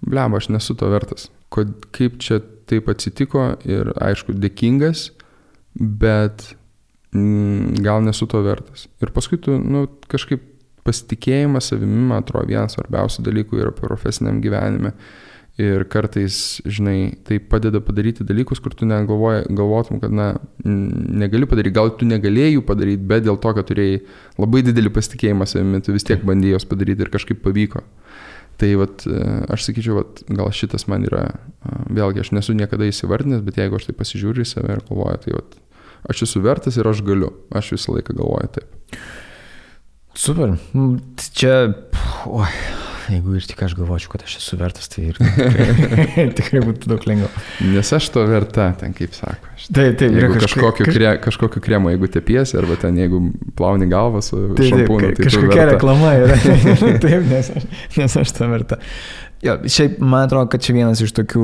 blem, 0.05 0.37
aš 0.37 0.51
nesu 0.53 0.75
to 0.77 0.89
vertas. 0.93 1.31
Kod, 1.53 1.73
kaip 1.95 2.19
čia 2.21 2.37
taip 2.69 2.89
atsitiko 2.93 3.55
ir 3.65 3.89
aišku, 3.97 4.35
dėkingas, 4.37 5.09
bet 5.73 6.51
mm, 7.15 7.81
gal 7.81 8.05
nesu 8.05 8.29
to 8.29 8.43
vertas. 8.45 8.85
Ir 9.01 9.13
paskui 9.15 9.41
tu, 9.41 9.57
nu, 9.57 9.87
kažkaip 10.11 10.45
pasitikėjimas 10.85 11.71
savimi, 11.71 12.05
man 12.11 12.21
atrodo, 12.21 12.49
vienas 12.49 12.77
svarbiausių 12.77 13.25
dalykų 13.25 13.65
yra 13.65 13.73
profesiniam 13.75 14.39
gyvenime. 14.43 14.93
Ir 15.61 15.83
kartais, 15.91 16.35
žinai, 16.65 17.11
tai 17.27 17.37
padeda 17.43 17.81
padaryti 17.83 18.25
dalykus, 18.25 18.61
kur 18.63 18.73
tu 18.73 18.87
negalvoji, 18.87 19.43
galvotum, 19.57 19.99
kad, 20.01 20.13
na, 20.15 20.31
negali 20.63 21.45
padaryti, 21.49 21.75
gal 21.75 21.91
tu 21.99 22.07
negalėjai 22.07 22.55
jų 22.55 22.63
padaryti, 22.65 23.03
bet 23.11 23.25
dėl 23.27 23.37
to, 23.43 23.51
kad 23.57 23.67
turėjai 23.69 23.99
labai 24.41 24.63
didelį 24.65 24.93
pasitikėjimą 24.95 25.47
savimi, 25.51 25.83
tu 25.85 25.93
vis 25.93 26.07
tiek 26.07 26.23
bandėjai 26.25 26.55
jos 26.55 26.67
padaryti 26.71 27.05
ir 27.05 27.11
kažkaip 27.13 27.43
pavyko. 27.43 27.83
Tai 28.61 28.69
vat, 28.77 29.05
aš 29.53 29.67
sakyčiau, 29.67 29.99
vat, 29.99 30.23
gal 30.29 30.51
šitas 30.55 30.87
man 30.89 31.05
yra, 31.07 31.27
vėlgi, 31.89 32.23
aš 32.23 32.31
nesu 32.37 32.55
niekada 32.57 32.87
įsivardinęs, 32.89 33.43
bet 33.45 33.59
jeigu 33.61 33.77
aš 33.77 33.89
tai 33.89 33.97
pasižiūriu 33.97 34.45
į 34.45 34.49
save 34.49 34.77
ir 34.77 34.85
galvoju, 34.89 35.23
tai 35.25 35.35
vat, 35.35 35.57
aš 36.13 36.25
esu 36.27 36.41
vertas 36.45 36.77
ir 36.79 36.89
aš 36.89 37.03
galiu, 37.05 37.33
aš 37.53 37.73
visą 37.75 37.97
laiką 37.97 38.15
galvoju 38.17 38.53
taip. 38.57 39.01
Super. 40.17 40.57
Mm, 40.73 40.97
čia, 41.37 41.55
oi, 42.29 42.49
jeigu 43.09 43.37
ir 43.37 43.45
tik 43.49 43.61
aš 43.65 43.75
galvočiau, 43.79 44.11
kad 44.13 44.25
aš 44.27 44.37
esu 44.41 44.59
vertas, 44.59 44.89
tai 44.91 45.07
ir 45.09 45.19
tikrai, 45.21 46.27
tikrai 46.39 46.61
būtų 46.65 46.91
daug 46.91 47.07
lengviau. 47.09 47.31
Nes 47.71 47.93
aš 47.97 48.09
to 48.13 48.25
verta, 48.29 48.71
ten 48.79 48.93
kaip 48.97 49.15
sako. 49.17 49.49
Taip, 49.61 49.97
taip, 49.99 50.13
jeigu 50.17 50.37
kažkokiu, 50.41 50.85
kaž... 50.87 50.95
kre, 50.97 51.09
kažkokiu 51.21 51.63
kremu, 51.63 51.91
jeigu 51.93 52.09
tepiesi, 52.11 52.57
arba 52.59 52.77
ten 52.81 52.97
jeigu 52.97 53.23
plauni 53.57 53.89
galvą 53.91 54.23
su 54.25 54.39
taip, 54.57 54.71
šampūnu, 54.73 55.11
tai 55.17 55.27
kažkokia 55.27 55.67
reklama 55.75 56.15
yra. 56.19 56.39
taip, 57.03 57.27
nes 57.29 57.51
aš, 57.55 57.67
nes 57.97 58.17
aš 58.23 58.37
to 58.37 58.49
verta. 58.51 58.81
Jo, 59.41 59.55
šiaip 59.65 59.95
man 59.99 60.27
atrodo, 60.27 60.45
kad 60.53 60.61
čia 60.61 60.75
vienas 60.75 60.99
iš 61.01 61.15
tokių 61.17 61.43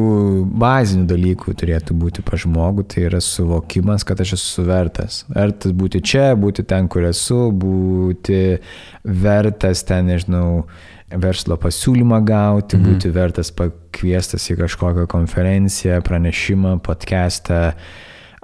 bazinių 0.62 1.08
dalykų 1.10 1.54
turėtų 1.58 1.96
būti 1.98 2.22
pa 2.26 2.38
žmogų, 2.38 2.86
tai 2.94 3.08
yra 3.08 3.22
suvokimas, 3.26 4.06
kad 4.06 4.22
aš 4.22 4.36
esu 4.38 4.66
vertas. 4.68 5.24
Vertas 5.34 5.74
būti 5.74 6.04
čia, 6.06 6.28
būti 6.38 6.66
ten, 6.70 6.86
kur 6.94 7.08
esu, 7.10 7.48
būti 7.50 8.60
vertas 9.02 9.82
ten, 9.90 10.12
nežinau, 10.14 10.68
verslo 11.16 11.56
pasiūlymą 11.62 12.20
gauti, 12.28 12.78
mhm. 12.78 12.90
būti 12.90 13.14
vertas 13.16 13.54
pakviestas 13.56 14.50
į 14.52 14.60
kažkokią 14.64 15.08
konferenciją, 15.12 16.02
pranešimą, 16.06 16.78
podcastą 16.84 17.72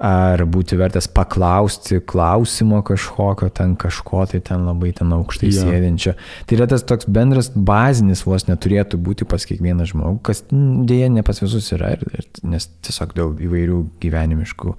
ar 0.04 0.42
būti 0.50 0.74
vertas 0.74 1.06
paklausti 1.06 2.00
klausimo 2.02 2.80
kažkokio, 2.84 3.46
ten 3.54 3.76
kažko 3.78 4.24
tai 4.32 4.40
ten 4.42 4.64
labai 4.66 4.90
ten 4.96 5.12
aukštai 5.14 5.52
ja. 5.52 5.62
sėdinčio. 5.62 6.16
Tai 6.44 6.56
yra 6.58 6.66
tas 6.70 6.82
toks 6.82 7.06
bendras 7.06 7.52
bazinis 7.54 8.24
vos 8.26 8.48
neturėtų 8.48 8.98
būti 8.98 9.28
pas 9.28 9.46
kiekvieną 9.46 9.86
žmogų, 9.92 10.18
kas 10.26 10.42
dėja 10.50 11.12
ne 11.14 11.22
pas 11.26 11.38
visus 11.40 11.70
yra, 11.76 11.94
ir, 11.94 12.02
ir, 12.10 12.26
nes 12.42 12.66
tiesiog 12.84 13.14
dėl 13.14 13.36
įvairių 13.46 13.78
gyvenimiškų 14.02 14.74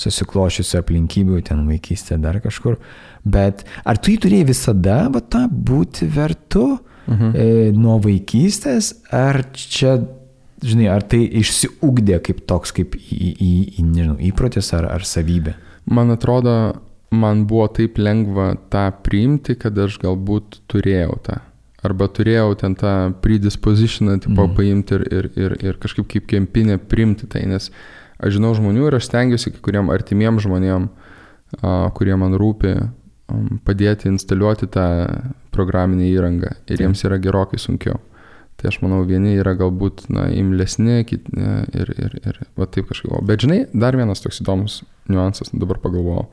susiklošiusių 0.00 0.78
aplinkybių, 0.80 1.40
ten 1.48 1.64
vaikystė 1.68 2.20
dar 2.20 2.38
kažkur. 2.44 2.76
Bet 3.24 3.64
ar 3.88 4.00
tu 4.00 4.12
jį 4.12 4.20
turėjai 4.26 4.50
visada, 4.52 5.00
va 5.12 5.24
tą 5.24 5.46
būti 5.48 6.08
vertu 6.12 6.68
mhm. 7.06 7.32
e, 7.34 7.70
nuo 7.76 7.98
vaikystės, 8.02 8.94
ar 9.14 9.42
čia 9.54 9.98
žinai, 10.64 10.88
ar 10.92 11.04
tai 11.06 11.22
išsiugdė 11.40 12.20
kaip 12.24 12.44
toks, 12.48 12.72
kaip 12.76 12.96
į, 12.98 13.32
į, 13.32 13.50
į 13.80 13.84
nežinau, 13.86 14.16
įprotis 14.30 14.72
ar, 14.76 14.88
ar 14.92 15.06
savybė? 15.08 15.56
Man 15.90 16.12
atrodo, 16.12 16.54
man 17.10 17.46
buvo 17.50 17.66
taip 17.74 17.98
lengva 18.00 18.52
tą 18.72 18.88
priimti, 19.04 19.56
kad 19.58 19.78
aš 19.78 19.98
galbūt 20.02 20.60
turėjau 20.70 21.16
tą. 21.26 21.40
Arba 21.86 22.10
turėjau 22.12 22.52
ten 22.60 22.74
tą 22.76 22.94
predispositioną, 23.24 24.18
tipo, 24.20 24.44
mm. 24.44 24.56
paimti 24.56 24.98
ir, 24.98 25.06
ir, 25.08 25.30
ir, 25.40 25.56
ir 25.64 25.80
kažkaip 25.80 26.10
kaip 26.10 26.28
kempinė 26.28 26.76
priimti 26.76 27.28
tai, 27.30 27.46
nes 27.48 27.70
aš 28.20 28.36
žinau 28.36 28.52
žmonių 28.56 28.90
ir 28.90 28.98
aš 28.98 29.08
stengiuosi 29.08 29.54
kai 29.54 29.62
kuriem 29.64 29.88
artimiem 29.92 30.42
žmonėm, 30.44 30.90
a, 31.62 31.88
kurie 31.96 32.18
man 32.20 32.36
rūpi, 32.36 32.74
padėti 33.66 34.10
instaliuoti 34.10 34.68
tą 34.74 34.86
programinę 35.54 36.08
įrangą 36.10 36.54
ir 36.70 36.84
jiems 36.84 37.04
yra 37.08 37.18
gerokai 37.22 37.60
sunkiau. 37.60 37.98
Tai 38.60 38.68
aš 38.68 38.82
manau, 38.82 39.00
vieni 39.08 39.38
yra 39.40 39.54
galbūt 39.56 40.04
na, 40.12 40.26
imlesni 40.36 41.00
kiti, 41.08 41.32
ir, 41.32 41.92
ir, 41.96 42.16
ir 42.20 42.40
va 42.60 42.66
taip 42.68 42.90
kažkaip. 42.90 43.14
Bet 43.24 43.46
žinai, 43.46 43.62
dar 43.72 43.96
vienas 43.96 44.20
toks 44.20 44.42
įdomus 44.44 44.82
niuansas, 45.08 45.54
dabar 45.56 45.80
pagalvojau. 45.80 46.26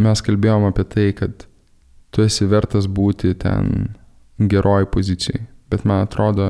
Mes 0.00 0.24
kalbėjom 0.24 0.64
apie 0.70 0.86
tai, 0.88 1.06
kad 1.16 1.44
tu 2.16 2.24
esi 2.24 2.48
vertas 2.48 2.88
būti 2.88 3.34
ten 3.44 3.90
geroj 4.40 4.88
pozicijai. 4.94 5.44
Bet 5.68 5.84
man 5.84 6.06
atrodo, 6.06 6.48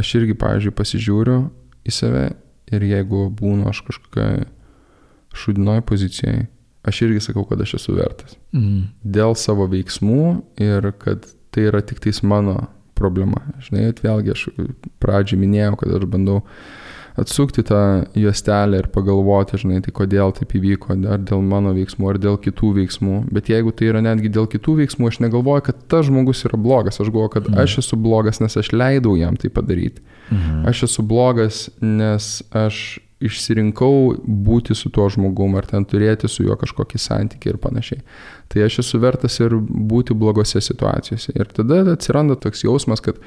aš 0.00 0.14
irgi, 0.16 0.36
pavyzdžiui, 0.40 0.76
pasižiūriu 0.78 1.38
į 1.84 1.92
save 1.92 2.24
ir 2.72 2.84
jeigu 2.88 3.26
būnu 3.36 3.68
aš 3.68 3.82
kažkokioj 3.88 4.46
šudinoj 5.36 5.82
pozicijai, 5.88 6.46
aš 6.88 7.02
irgi 7.06 7.22
sakau, 7.28 7.44
kad 7.48 7.60
aš 7.64 7.76
esu 7.80 7.94
vertas. 7.98 8.36
Mm. 8.56 8.88
Dėl 9.04 9.36
savo 9.38 9.68
veiksmų 9.70 10.24
ir 10.64 10.92
kad 11.02 11.28
tai 11.54 11.68
yra 11.70 11.82
tik 11.84 12.02
tais 12.04 12.20
mano 12.26 12.60
problema. 12.98 13.40
Žinai, 13.62 13.92
vėlgi 14.02 14.34
aš 14.34 14.44
pradžiai 15.02 15.40
minėjau, 15.40 15.78
kad 15.80 15.96
aš 15.98 16.06
bandau 16.10 16.42
atsukti 17.18 17.64
tą 17.66 17.80
juostelę 18.14 18.78
ir 18.78 18.88
pagalvoti, 18.94 19.58
žinai, 19.58 19.80
tai 19.82 19.90
kodėl 19.94 20.30
taip 20.36 20.52
įvyko, 20.54 20.94
ar 21.10 21.22
dėl 21.26 21.42
mano 21.42 21.72
veiksmų, 21.74 22.12
ar 22.12 22.20
dėl 22.22 22.38
kitų 22.42 22.70
veiksmų. 22.76 23.16
Bet 23.34 23.50
jeigu 23.50 23.72
tai 23.74 23.90
yra 23.90 24.02
netgi 24.04 24.30
dėl 24.34 24.46
kitų 24.50 24.76
veiksmų, 24.82 25.10
aš 25.10 25.18
negalvoju, 25.24 25.64
kad 25.66 25.82
tas 25.90 26.06
žmogus 26.06 26.44
yra 26.46 26.60
blogas, 26.62 27.00
aš 27.02 27.10
galvoju, 27.10 27.32
kad 27.34 27.50
mhm. 27.50 27.58
aš 27.64 27.80
esu 27.82 27.98
blogas, 27.98 28.38
nes 28.44 28.58
aš 28.62 28.70
leidau 28.74 29.16
jam 29.18 29.38
tai 29.40 29.50
padaryti. 29.50 30.04
Mhm. 30.30 30.62
Aš 30.70 30.86
esu 30.90 31.04
blogas, 31.10 31.66
nes 31.82 32.30
aš 32.54 33.00
išsirinkau 33.24 34.14
būti 34.46 34.76
su 34.78 34.90
tuo 34.94 35.08
žmogum 35.10 35.56
ar 35.58 35.66
ten 35.66 35.86
turėti 35.88 36.30
su 36.30 36.46
juo 36.46 36.56
kažkokį 36.58 37.00
santykį 37.02 37.52
ir 37.52 37.60
panašiai. 37.62 38.02
Tai 38.48 38.64
aš 38.66 38.80
esu 38.84 39.00
vertas 39.02 39.40
ir 39.42 39.56
būti 39.58 40.14
blogose 40.14 40.62
situacijose. 40.64 41.34
Ir 41.34 41.50
tada 41.54 41.82
atsiranda 41.94 42.38
toks 42.38 42.62
jausmas, 42.64 43.02
kad 43.04 43.18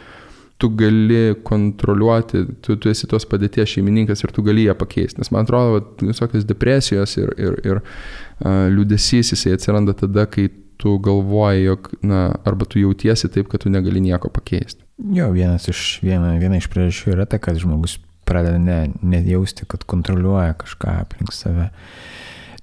tu 0.61 0.69
gali 0.77 1.35
kontroliuoti, 1.43 2.43
tu, 2.61 2.77
tu 2.77 2.91
esi 2.91 3.09
tos 3.09 3.25
padėties 3.27 3.75
šeimininkas 3.75 4.21
ir 4.23 4.33
tu 4.35 4.43
gali 4.45 4.67
ją 4.67 4.75
pakeisti. 4.77 5.19
Nes 5.19 5.31
man 5.33 5.47
atrodo, 5.47 5.81
visokios 6.05 6.45
depresijos 6.47 7.17
ir, 7.17 7.33
ir, 7.41 7.57
ir 7.65 7.79
uh, 7.81 8.67
liūdėsys 8.71 9.33
jisai 9.33 9.55
atsiranda 9.57 9.97
tada, 9.97 10.27
kai 10.29 10.51
tu 10.81 10.95
galvoji, 11.01 11.65
jog, 11.65 11.89
na, 12.05 12.27
arba 12.45 12.65
tu 12.69 12.79
jautiesi 12.81 13.29
taip, 13.33 13.49
kad 13.49 13.65
tu 13.65 13.73
negali 13.73 14.01
nieko 14.01 14.31
pakeisti. 14.33 14.85
Jo, 15.13 15.31
vienas 15.33 15.67
iš, 15.69 15.99
viena, 16.05 16.35
viena 16.41 16.61
iš 16.61 16.69
priežasčių 16.69 17.15
yra 17.15 17.25
ta, 17.29 17.41
kad 17.41 17.57
žmogus 17.61 17.97
pradeda 18.27 18.59
ne, 18.61 18.79
nejausti, 19.01 19.67
kad 19.69 19.85
kontroliuoja 19.89 20.57
kažką 20.61 20.97
aplink 21.03 21.33
save. 21.35 21.69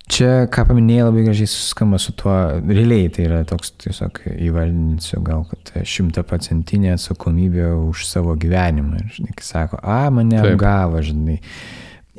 Čia, 0.09 0.47
ką 0.49 0.65
paminėjai, 0.71 1.05
labai 1.05 1.23
gražiai 1.27 1.51
suskamba 1.53 1.99
su 2.01 2.15
tuo, 2.17 2.33
realiai 2.65 3.11
tai 3.13 3.27
yra 3.27 3.43
toks, 3.49 3.75
tiesiog 3.85 4.23
įvardinsiu 4.33 5.21
gal, 5.27 5.43
kad 5.51 5.85
šimtaprocentinė 5.85 6.95
atsakomybė 6.95 7.67
už 7.91 8.07
savo 8.09 8.33
gyvenimą. 8.41 9.03
Ir, 9.03 9.11
žinai, 9.19 9.35
kai 9.37 9.45
sako, 9.45 9.83
a, 9.85 10.07
mane 10.15 10.39
Taip. 10.39 10.55
apgavo, 10.55 11.03
žinai. 11.05 11.37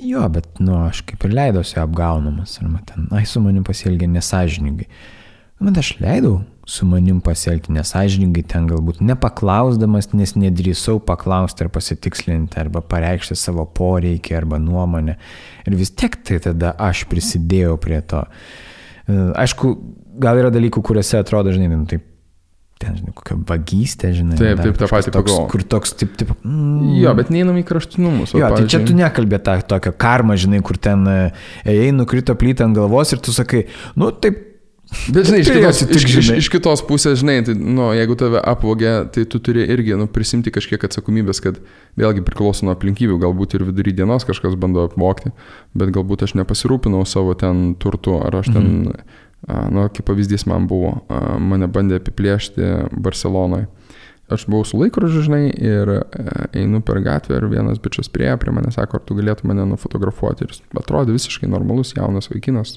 Jo, 0.06 0.28
bet, 0.32 0.52
nu, 0.62 0.78
aš 0.86 1.02
kaip 1.10 1.26
ir 1.26 1.34
leidausi 1.34 1.80
apgaunamas, 1.82 2.60
ar 2.62 2.70
man 2.70 2.86
ten, 2.88 3.10
ai, 3.16 3.26
su 3.28 3.42
manim 3.44 3.66
pasielgė 3.68 4.08
nesažiningai. 4.14 4.86
Bet 5.60 5.78
aš 5.82 5.94
leidau 6.00 6.40
su 6.70 6.86
manim 6.86 7.18
pasielgti 7.26 7.74
nesažiningai, 7.74 8.44
ten 8.48 8.68
galbūt 8.70 9.00
nepaklausdamas, 9.02 10.12
nes 10.14 10.36
nedrįsau 10.38 11.00
paklausti 11.02 11.66
ar 11.66 11.72
pasitikslinti, 11.74 12.60
arba 12.62 12.84
pareikšti 12.86 13.38
savo 13.40 13.66
poreikį 13.66 14.36
arba 14.38 14.60
nuomonę. 14.62 15.18
Ir 15.66 15.78
vis 15.80 15.90
tiek 15.90 16.14
tai 16.26 16.38
tada 16.44 16.76
aš 16.90 17.08
prisidėjau 17.10 17.74
prie 17.82 18.04
to. 18.06 18.22
E, 19.10 19.18
aišku, 19.42 19.74
gal 20.22 20.38
yra 20.44 20.54
dalykų, 20.54 20.84
kuriuose 20.86 21.18
atrodo, 21.20 21.56
žinai, 21.56 21.72
nu, 21.74 21.88
taip 21.90 22.06
ten, 22.80 22.94
žinai, 22.96 23.12
kokia 23.18 23.40
vagystė, 23.50 24.12
žinai. 24.16 24.38
Taip, 24.40 24.62
taip, 24.62 24.78
tą 24.80 24.88
patį 24.92 25.12
pagalvoju. 25.16 25.48
Kur 25.52 25.64
toks, 25.74 25.96
taip, 26.00 26.14
taip. 26.22 26.36
Mm, 26.46 26.94
jo, 27.02 27.16
bet 27.18 27.34
neįnam 27.34 27.58
į 27.60 27.66
kraštutinumus. 27.68 28.36
Jo, 28.38 28.46
pavyzdžiui... 28.46 28.70
tai 28.70 28.76
čia 28.76 28.86
tu 28.86 28.96
nekalbė 28.96 29.42
tą 29.44 29.58
tokią 29.74 29.96
karmą, 30.00 30.38
žinai, 30.40 30.62
kur 30.64 30.80
ten 30.80 31.04
e, 31.10 31.18
ėjai, 31.68 31.90
nukrito 31.98 32.38
plytą 32.40 32.70
ant 32.70 32.78
galvos 32.78 33.12
ir 33.12 33.26
tu 33.26 33.36
sakai, 33.36 33.66
nu 34.00 34.14
taip, 34.16 34.46
Bet 34.90 35.28
žinai, 35.30 35.44
iš 35.44 35.50
kitos, 35.54 35.82
iš, 35.86 36.04
iš, 36.18 36.30
iš 36.40 36.48
kitos 36.50 36.82
pusės, 36.86 37.20
žinai, 37.22 37.40
tai, 37.46 37.54
nu, 37.54 37.92
jeigu 37.94 38.16
tave 38.18 38.42
apvogė, 38.42 38.94
tai 39.14 39.26
tu 39.30 39.38
turi 39.44 39.62
irgi 39.70 39.94
nu, 40.00 40.08
prisimti 40.10 40.54
kažkiek 40.54 40.82
atsakomybės, 40.88 41.42
kad 41.46 41.60
vėlgi 42.00 42.24
priklauso 42.26 42.66
nuo 42.66 42.74
aplinkybių, 42.74 43.20
galbūt 43.22 43.54
ir 43.58 43.68
vidury 43.68 43.94
dienos 43.94 44.26
kažkas 44.26 44.58
bando 44.60 44.88
apvogti, 44.90 45.30
bet 45.78 45.94
galbūt 45.94 46.26
aš 46.26 46.34
nepasirūpinau 46.42 47.04
savo 47.10 47.36
ten 47.38 47.76
turtu, 47.82 48.18
ar 48.26 48.40
aš 48.42 48.50
ten, 48.56 48.72
mhm. 48.90 49.76
nu, 49.78 49.86
kaip 49.94 50.10
pavyzdys 50.10 50.48
man 50.50 50.66
buvo, 50.70 50.96
mane 51.38 51.70
bandė 51.70 52.02
apiplėšti 52.02 52.90
Barcelonoje. 52.98 53.70
Aš 54.30 54.44
buvau 54.46 54.66
su 54.66 54.78
laikrodžiu, 54.78 55.24
žinai, 55.26 55.46
ir 55.58 55.90
einu 56.54 56.84
per 56.86 57.00
gatvę 57.02 57.40
ir 57.40 57.48
vienas 57.50 57.80
bičias 57.82 58.12
prieja 58.14 58.36
prie 58.38 58.54
mane, 58.54 58.70
sako, 58.74 59.00
ar 59.00 59.06
tu 59.06 59.18
galėtum 59.18 59.50
mane 59.50 59.66
nufotografuoti. 59.72 60.46
Ir 60.46 60.54
jis 60.54 60.62
atrodė 60.78 61.16
visiškai 61.16 61.50
normalus 61.50 61.96
jaunas 61.98 62.30
vaikinas 62.30 62.76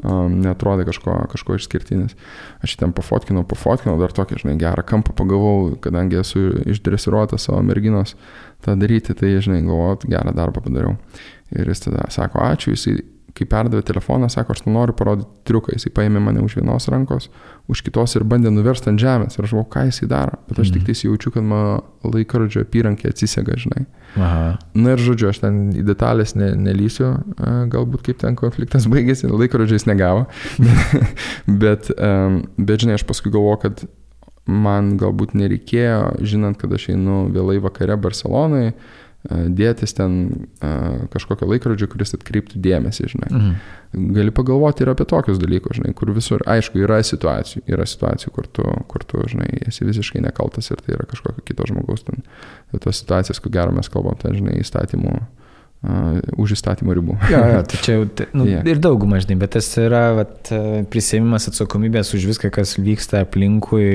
um, 0.00 0.38
netrodė 0.42 0.86
kažko, 0.88 1.16
kažko 1.32 1.58
išskirtinis. 1.58 2.16
Aš 2.64 2.76
ten 2.80 2.94
pafotkinau, 2.96 3.44
pafotkinau, 3.48 3.98
dar 4.00 4.14
tokį, 4.16 4.40
žinai, 4.42 4.56
gerą 4.60 4.84
kampą 4.88 5.14
pagavau, 5.18 5.72
kadangi 5.84 6.20
esu 6.22 6.48
išdresiruotas 6.72 7.48
savo 7.48 7.60
merginos 7.66 8.16
tą 8.64 8.76
daryti, 8.80 9.16
tai, 9.18 9.34
žinai, 9.44 9.62
galvoju, 9.66 10.12
gerą 10.12 10.34
darbą 10.36 10.64
padariau. 10.64 10.96
Ir 11.52 11.68
jis 11.68 11.84
tada 11.86 12.06
sako, 12.14 12.40
ačiū, 12.46 12.76
jisai 12.76 13.00
kai 13.36 13.46
perdavė 13.48 13.84
telefoną, 13.88 14.28
sako, 14.32 14.54
aš 14.56 14.66
noriu 14.66 14.94
parodyti 14.96 15.30
triuką, 15.48 15.72
jisai 15.76 15.92
paėmė 15.94 16.20
mane 16.22 16.42
už 16.44 16.58
vienos 16.58 16.88
rankos, 16.92 17.30
už 17.72 17.80
kitos 17.86 18.16
ir 18.18 18.26
bandė 18.28 18.52
nuversti 18.52 18.90
ant 18.92 19.00
žemės. 19.00 19.38
Ir 19.38 19.46
aš 19.46 19.54
galvoju, 19.54 19.68
ką 19.72 19.86
jisai 19.88 20.08
daro. 20.10 20.36
Bet 20.50 20.60
aš 20.60 20.68
mm. 20.68 20.74
tik 20.76 20.86
tais 20.90 21.04
jaučiu, 21.06 21.32
kad 21.34 21.46
mano 21.46 21.80
laikrodžio 22.04 22.64
apyrankė 22.66 23.08
atsisega, 23.12 23.56
žinai. 23.62 23.86
Aha. 24.20 24.44
Na 24.76 24.96
ir 24.96 25.02
žodžiu, 25.02 25.30
aš 25.32 25.40
ten 25.44 25.62
į 25.80 25.86
detalės 25.88 26.36
ne, 26.36 26.52
nelysiu, 26.60 27.14
galbūt 27.72 28.04
kaip 28.10 28.20
ten 28.20 28.36
konfliktas 28.38 28.88
baigėsi, 28.92 29.30
laikrodžiais 29.32 29.88
negavo. 29.88 30.26
bet, 31.62 31.88
bet, 31.92 32.76
žinai, 32.84 33.00
aš 33.00 33.08
paskui 33.08 33.32
galvoju, 33.32 33.62
kad 33.64 33.84
man 34.50 34.96
galbūt 35.00 35.36
nereikėjo, 35.38 36.18
žinant, 36.26 36.58
kad 36.60 36.72
aš 36.74 36.90
einu 36.92 37.24
vėlai 37.32 37.60
vakare 37.62 37.96
Barcelonai, 38.00 38.72
dėtis 39.30 39.94
ten 39.94 40.16
kažkokio 41.12 41.46
laikrodžio, 41.50 41.86
kuris 41.92 42.14
atkreiptų 42.16 42.58
dėmesį, 42.62 43.10
žinai. 43.12 43.28
Mhm. 43.30 43.52
Gali 44.16 44.32
pagalvoti 44.34 44.82
ir 44.82 44.90
apie 44.94 45.04
tokius 45.08 45.38
dalykus, 45.38 45.76
žinai, 45.78 45.92
kur 45.96 46.10
visur, 46.16 46.42
aišku, 46.48 46.80
yra 46.82 47.02
situacijų, 47.04 47.62
yra 47.70 47.86
situacijų, 47.86 48.32
kur 48.34 48.48
tu, 48.48 48.64
kur 48.88 49.04
tu, 49.06 49.20
žinai, 49.30 49.50
esi 49.68 49.86
visiškai 49.86 50.24
nekaltas 50.24 50.72
ir 50.72 50.80
tai 50.82 50.96
yra 50.96 51.06
kažkokio 51.10 51.44
kito 51.44 51.68
žmogaus, 51.68 52.06
ten, 52.08 52.24
tos 52.72 53.02
situacijas, 53.02 53.42
kur 53.42 53.52
gero 53.54 53.74
mes 53.76 53.92
kalbam, 53.92 54.18
ten, 54.22 54.38
žinai, 54.40 54.58
įstatymų 54.64 55.20
Uh, 55.82 56.20
už 56.38 56.52
įstatymo 56.54 56.94
ribų. 56.94 57.16
jo, 57.26 57.38
jo, 57.42 57.62
tai 57.66 57.78
čia 57.82 57.94
jau, 57.96 58.02
nu, 58.38 58.44
yeah. 58.46 58.62
ir 58.70 58.78
daugumą, 58.78 59.18
žinai, 59.18 59.34
bet 59.40 59.56
tas 59.56 59.66
yra 59.82 60.12
vat, 60.14 60.52
prisėmimas 60.92 61.48
atsakomybės 61.50 62.12
už 62.14 62.28
viską, 62.30 62.52
kas 62.54 62.76
vyksta 62.78 63.24
aplinkui, 63.26 63.88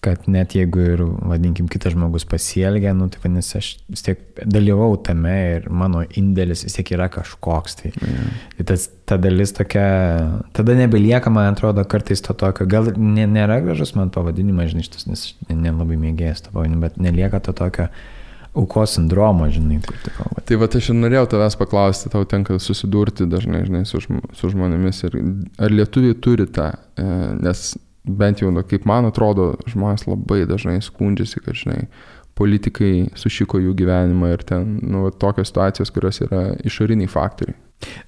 kad 0.00 0.24
net 0.32 0.54
jeigu 0.56 0.80
ir, 0.94 1.02
vadinkim, 1.28 1.66
kitas 1.68 1.92
žmogus 1.92 2.24
pasielgia, 2.28 2.94
nu, 2.96 3.10
tai 3.12 3.20
vadinasi, 3.20 3.56
aš 3.60 3.68
vis 3.92 4.04
tiek 4.06 4.22
dalyvau 4.48 4.94
tame 5.04 5.34
ir 5.56 5.66
mano 5.68 6.02
indėlis 6.16 6.64
vis 6.64 6.78
tiek 6.78 6.94
yra 6.96 7.10
kažkoks. 7.12 7.76
Tai, 7.82 7.92
yeah. 7.92 8.38
tai 8.56 8.66
tas, 8.72 8.86
ta 9.08 9.18
dalis 9.20 9.52
tokia, 9.56 9.84
tada 10.56 10.76
nebelieka, 10.78 11.32
man 11.34 11.50
atrodo, 11.52 11.84
kartais 11.84 12.24
to 12.24 12.36
tokio, 12.36 12.68
gal 12.70 12.88
ne, 12.96 13.26
nėra 13.28 13.60
gražus 13.66 13.92
man 13.98 14.12
pavadinimas, 14.14 14.72
žinai, 14.72 14.86
šitas, 14.88 15.04
nes 15.10 15.26
nelabai 15.50 16.00
mėgėjęs 16.00 16.46
to 16.46 16.54
pavadinimo, 16.56 16.86
bet 16.86 16.96
nelieka 17.00 17.42
to 17.44 17.56
tokio 17.60 17.90
aukos 18.56 18.96
sindromo, 18.96 19.50
žinai. 19.52 19.82
Taip, 19.84 20.00
taip, 20.08 20.40
tai 20.48 20.58
va, 20.58 20.70
aš 20.80 20.90
ir 20.90 20.98
norėjau 20.98 21.28
tavęs 21.36 21.60
paklausti, 21.60 22.10
tau 22.10 22.24
tenka 22.28 22.56
susidurti 22.62 23.28
dažnai, 23.30 23.62
žinai, 23.68 23.84
su, 23.86 24.00
su 24.00 24.50
žmonėmis 24.56 25.04
ir 25.06 25.20
ar 25.60 25.76
lietuviai 25.76 26.16
turi 26.24 26.48
tą, 26.50 26.72
e, 26.96 27.06
nes 27.44 27.68
bent 28.04 28.42
jau, 28.42 28.50
nu, 28.54 28.64
kaip 28.66 28.86
man 28.88 29.08
atrodo, 29.08 29.52
žmonės 29.70 30.06
labai 30.08 30.44
dažnai 30.48 30.78
skundžiasi, 30.84 31.42
kad, 31.44 31.58
žinai, 31.58 31.80
politikai 32.38 33.10
sušiko 33.18 33.60
jų 33.60 33.74
gyvenimą 33.76 34.32
ir 34.34 34.44
ten, 34.48 34.78
nu, 34.86 35.08
tokios 35.10 35.50
situacijos, 35.52 35.92
kurios 35.92 36.22
yra 36.24 36.46
išoriniai 36.64 37.10
faktoriai. 37.10 37.58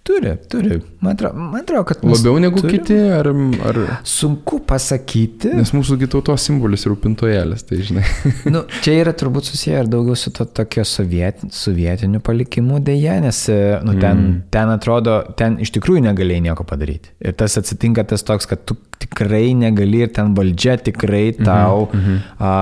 Turi, 0.02 0.36
turi. 0.48 0.80
Man 1.00 1.12
atrodo, 1.12 1.38
man 1.38 1.60
atrodo 1.62 1.84
kad... 1.84 2.00
Labiau 2.04 2.38
negu 2.42 2.60
turim. 2.60 2.78
kiti, 2.78 2.96
ar, 3.16 3.28
ar... 3.68 3.78
Sunku 4.08 4.58
pasakyti. 4.68 5.52
Nes 5.56 5.72
mūsų 5.72 5.96
tautos 6.12 6.44
simbolis 6.48 6.84
rūpintojėlis, 6.90 7.64
tai 7.68 7.78
žinai. 7.86 8.04
nu, 8.54 8.64
čia 8.84 8.98
yra 9.00 9.14
turbūt 9.16 9.48
susiję 9.48 9.84
ir 9.84 9.90
daugiau 9.92 10.18
su 10.18 10.32
to 10.34 10.44
tokio 10.58 10.84
soviet, 10.88 11.44
sovietiniu 11.54 12.20
palikimu 12.24 12.82
dėje, 12.84 13.18
nes 13.24 13.42
nu, 13.86 13.96
ten, 14.02 14.24
mm. 14.24 14.40
ten 14.52 14.74
atrodo, 14.74 15.20
ten 15.38 15.60
iš 15.62 15.72
tikrųjų 15.78 16.04
negalėjai 16.10 16.48
nieko 16.50 16.66
padaryti. 16.68 17.14
Ir 17.22 17.38
tas 17.38 17.56
atsitinka 17.60 18.04
tas 18.12 18.26
toks, 18.28 18.50
kad 18.50 18.66
tu 18.68 18.76
tikrai 19.02 19.52
negali 19.58 20.04
ir 20.04 20.12
ten 20.14 20.34
valdžia 20.36 20.76
tikrai 20.82 21.32
mhm, 21.32 21.46
tau 21.46 21.88
mm 21.88 22.00
-hmm. 22.00 22.18
a, 22.38 22.52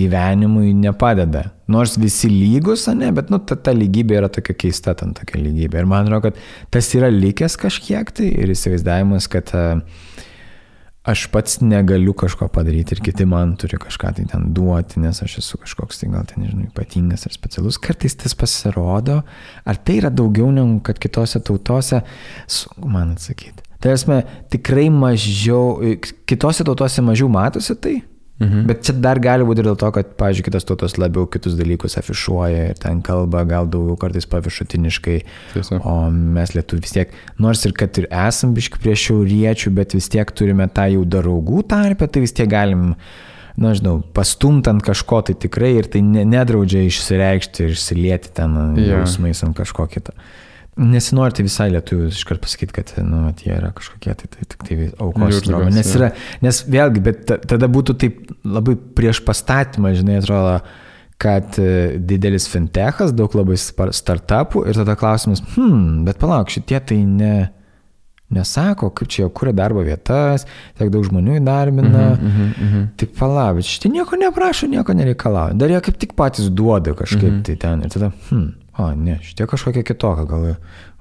gyvenimui 0.00 0.72
nepadeda. 0.74 1.50
Nors 1.70 1.96
visi 2.00 2.28
lygus, 2.28 2.86
ne, 2.92 3.08
bet 3.16 3.30
nu, 3.32 3.40
ta, 3.40 3.56
ta 3.56 3.72
lygybė 3.72 4.18
yra 4.20 4.28
tokia 4.32 4.56
keista, 4.66 4.92
ten 4.98 5.14
tokia 5.16 5.40
lygybė. 5.40 5.80
Ir 5.80 5.88
man 5.88 6.04
atrodo, 6.04 6.28
kad 6.28 6.70
tas 6.74 6.90
yra 6.96 7.08
likęs 7.12 7.56
kažkiek 7.60 8.12
tai 8.12 8.28
ir 8.44 8.52
įsivaizdavimas, 8.52 9.30
kad 9.32 9.52
uh, 9.56 9.80
aš 11.04 11.26
pats 11.32 11.58
negaliu 11.60 12.14
kažko 12.16 12.48
padaryti 12.52 12.96
ir 12.96 13.02
kiti 13.04 13.26
man 13.28 13.54
turi 13.60 13.76
kažką 13.80 14.14
tai 14.16 14.24
ten 14.30 14.46
duoti, 14.56 15.02
nes 15.04 15.20
aš 15.22 15.36
esu 15.42 15.60
kažkoks 15.60 16.00
tai 16.00 16.08
gal 16.12 16.24
ten, 16.28 16.44
nežinau, 16.44 16.70
ypatingas 16.70 17.26
ar 17.28 17.34
specialus. 17.36 17.78
Kartais 17.80 18.16
tas 18.16 18.36
pasirodo, 18.38 19.20
ar 19.68 19.80
tai 19.84 19.98
yra 20.00 20.10
daugiau 20.12 20.48
negu 20.54 20.80
kad 20.86 21.00
kitose 21.00 21.42
tautose, 21.44 22.00
sunku 22.48 22.88
man 22.88 23.12
atsakyti. 23.18 23.68
Tai 23.84 23.92
esmė, 23.92 24.22
tikrai 24.52 24.86
mažiau, 24.88 25.76
kitose 26.28 26.64
tautose 26.64 27.04
mažiau 27.04 27.28
matosi 27.28 27.76
tai, 27.76 27.98
Mhm. 28.42 28.64
Bet 28.66 28.82
čia 28.82 28.96
dar 28.98 29.20
gali 29.22 29.46
būti 29.46 29.62
ir 29.62 29.68
dėl 29.68 29.76
to, 29.78 29.88
kad, 29.94 30.08
pavyzdžiui, 30.18 30.44
kitos 30.48 30.66
tautos 30.66 30.96
labiau 30.98 31.28
kitus 31.30 31.54
dalykus 31.54 31.94
afišuoja 32.00 32.64
ir 32.72 32.80
ten 32.82 32.98
kalba 33.04 33.44
gal 33.46 33.68
daugiau 33.70 33.94
kartais 34.00 34.26
paviršutiniškai. 34.30 35.18
Tiesa. 35.52 35.78
O 35.86 35.94
mes 36.10 36.56
lietuvių 36.56 36.82
vis 36.82 36.96
tiek, 36.96 37.14
nors 37.38 37.62
ir 37.68 37.76
kad 37.78 37.94
ir 38.02 38.08
esam 38.10 38.56
biški 38.56 38.82
prie 38.82 38.96
šiauriečių, 38.98 39.70
bet 39.78 39.94
vis 39.94 40.10
tiek 40.10 40.34
turime 40.34 40.66
tą 40.66 40.88
jau 40.96 41.04
daraugų 41.06 41.62
tarpę, 41.70 42.10
tai 42.10 42.24
vis 42.24 42.34
tiek 42.34 42.50
galim, 42.50 42.96
na, 43.54 43.70
žinau, 43.78 44.00
pastumti 44.16 44.72
ant 44.72 44.82
kažko 44.82 45.22
tai 45.28 45.38
tikrai 45.38 45.76
ir 45.78 45.86
tai 45.86 46.02
nedraudžia 46.02 46.82
išsireikšti 46.88 47.68
ir 47.68 47.76
išsilieti 47.78 48.34
ten 48.34 48.58
ja. 48.82 48.96
jausmais 48.96 49.46
ant 49.46 49.54
kažko 49.54 49.86
kito. 49.94 50.16
Nesinori 50.74 51.36
tai 51.36 51.44
visai 51.46 51.68
lietuvių 51.70 52.08
iškart 52.10 52.42
pasakyti, 52.42 52.74
kad 52.74 52.88
nu, 53.06 53.28
jie 53.38 53.52
yra 53.54 53.70
kažkokie 53.76 54.14
tai, 54.18 54.30
tai 54.32 54.46
tik 54.50 54.64
tai 54.66 54.78
aukos 54.98 55.36
sindromo. 55.38 55.70
Nes, 55.70 55.90
yra, 55.94 56.08
nes 56.42 56.58
vėlgi, 56.66 57.02
bet 57.04 57.34
tada 57.46 57.68
būtų 57.70 57.94
taip 58.02 58.32
labai 58.42 58.74
prieš 58.98 59.20
pastatymą, 59.26 59.92
žinai, 59.94 60.18
atrodo, 60.18 60.56
kad 61.22 61.60
e, 61.62 61.94
didelis 62.02 62.48
fintechas, 62.50 63.14
daug 63.14 63.36
labai 63.38 63.54
startupų 63.56 64.64
ir 64.66 64.80
tada 64.80 64.96
klausimas, 64.98 65.44
hmm, 65.54 66.02
bet 66.08 66.18
palauk, 66.18 66.50
šitie 66.50 66.82
tai 66.90 66.98
ne, 67.06 67.36
nesako, 68.34 68.90
kaip 68.98 69.14
čia 69.14 69.24
jau 69.24 69.30
kuria 69.30 69.54
darbo 69.54 69.86
vietas, 69.86 70.48
tiek 70.74 70.90
daug 70.90 71.06
žmonių 71.06 71.38
įdarbina. 71.38 72.04
Mm 72.16 72.26
-hmm, 72.26 72.50
mm 72.50 72.72
-hmm. 72.72 72.90
Tai 72.98 73.08
palauk, 73.18 73.62
šitie 73.62 73.92
nieko 73.94 74.18
neprašo, 74.18 74.66
nieko 74.66 74.92
nereikalauja. 74.92 75.54
Dar 75.54 75.70
jie 75.70 75.80
kaip 75.80 75.98
tik 75.98 76.18
patys 76.18 76.50
duoda 76.50 76.94
kažkaip 76.94 77.30
mm 77.30 77.38
-hmm. 77.38 77.42
tai 77.46 77.56
ten. 77.56 77.82
Ir 77.82 77.90
tada, 77.90 78.10
hmm, 78.30 78.52
o 78.78 78.90
ne, 78.98 79.18
šitie 79.22 79.46
kažkokia 79.50 79.86
kitokia, 79.86 80.26
gal 80.28 80.46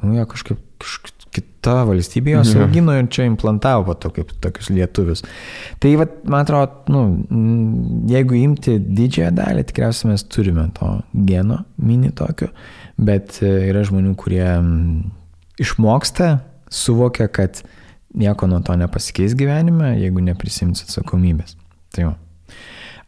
nu, 0.04 0.14
jie 0.18 0.26
kažkaip, 0.30 0.62
kažkaip 0.84 1.24
kita 1.34 1.80
valstybė 1.88 2.36
jos 2.36 2.54
mhm. 2.54 2.68
augino 2.68 2.96
ir 2.98 3.08
čia 3.14 3.26
implantavo 3.30 3.88
po 3.88 3.96
to 3.98 4.12
kaip 4.14 4.34
tokius 4.44 4.70
lietuvius. 4.74 5.24
Tai 5.82 5.94
vat, 6.02 6.16
man 6.30 6.46
atrodo, 6.46 6.84
nu, 6.94 7.04
jeigu 8.12 8.38
imti 8.38 8.78
didžiąją 8.84 9.32
dalį, 9.40 9.66
tikriausiai 9.70 10.12
mes 10.12 10.26
turime 10.30 10.68
to 10.78 10.96
geno 11.30 11.64
mini 11.82 12.12
tokio, 12.16 12.52
bet 13.02 13.40
e, 13.42 13.54
yra 13.72 13.86
žmonių, 13.88 14.14
kurie 14.20 14.46
išmoksta, 15.64 16.36
suvokia, 16.74 17.30
kad 17.32 17.64
nieko 18.14 18.50
nuo 18.50 18.60
to 18.66 18.76
nepasikeis 18.78 19.34
gyvenime, 19.38 19.96
jeigu 20.02 20.22
neprisims 20.26 20.86
atsakomybės. 20.86 21.56
Tai 21.94 22.10
jo. 22.10 22.12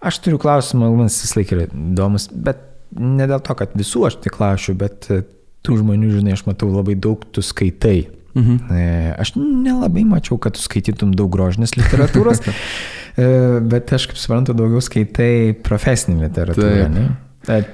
Aš 0.06 0.20
turiu 0.22 0.40
klausimą, 0.42 0.90
man 0.98 1.10
vis 1.10 1.36
laik 1.38 1.54
yra 1.54 1.68
įdomus, 1.70 2.28
bet 2.34 2.64
ne 2.94 3.28
dėl 3.30 3.42
to, 3.44 3.56
kad 3.58 3.74
visų 3.78 4.06
aš 4.10 4.20
tik 4.24 4.36
klausiu, 4.38 4.76
bet 4.80 5.10
e, 5.14 5.22
tų 5.66 5.80
žmonių, 5.82 6.12
žinai, 6.18 6.36
aš 6.36 6.46
matau 6.50 6.70
labai 6.72 6.98
daug, 7.00 7.24
tu 7.34 7.44
skaitai. 7.46 8.08
Mhm. 8.36 8.56
E, 8.76 8.88
aš 9.22 9.36
nelabai 9.40 10.06
mačiau, 10.08 10.40
kad 10.42 10.58
tu 10.58 10.64
skaitytum 10.64 11.14
daug 11.16 11.32
grožinės 11.34 11.76
literatūros, 11.80 12.44
e, 12.48 13.28
bet 13.66 13.94
aš 13.96 14.10
kaip 14.12 14.20
suprantu, 14.22 14.56
daugiau 14.58 14.84
skaitai 14.84 15.56
profesinį 15.66 16.28
literatūrą. 16.28 16.90
Ne? 16.94 17.06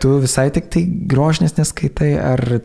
Tu 0.04 0.12
visai 0.20 0.50
tik 0.54 0.68
tai 0.74 0.86
grožinės 1.10 1.58
neskaitai, 1.60 2.14
ar 2.20 2.62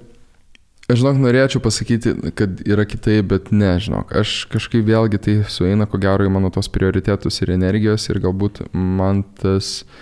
Aš 0.86 1.00
žinok, 1.00 1.16
norėčiau 1.18 1.58
pasakyti, 1.58 2.12
kad 2.38 2.60
yra 2.62 2.84
kitaip, 2.86 3.24
bet 3.32 3.48
ne, 3.50 3.72
žinok, 3.82 4.12
aš 4.20 4.44
kažkaip 4.52 4.84
vėlgi 4.86 5.18
tai 5.18 5.32
sueina, 5.50 5.88
ko 5.90 5.98
gero, 5.98 6.22
į 6.22 6.30
mano 6.30 6.46
tos 6.54 6.68
prioritetus 6.70 7.40
ir 7.42 7.50
energijos 7.56 8.04
ir 8.06 8.20
galbūt 8.22 8.60
man 8.70 9.24
tas 9.42 9.80
uh, 9.80 9.96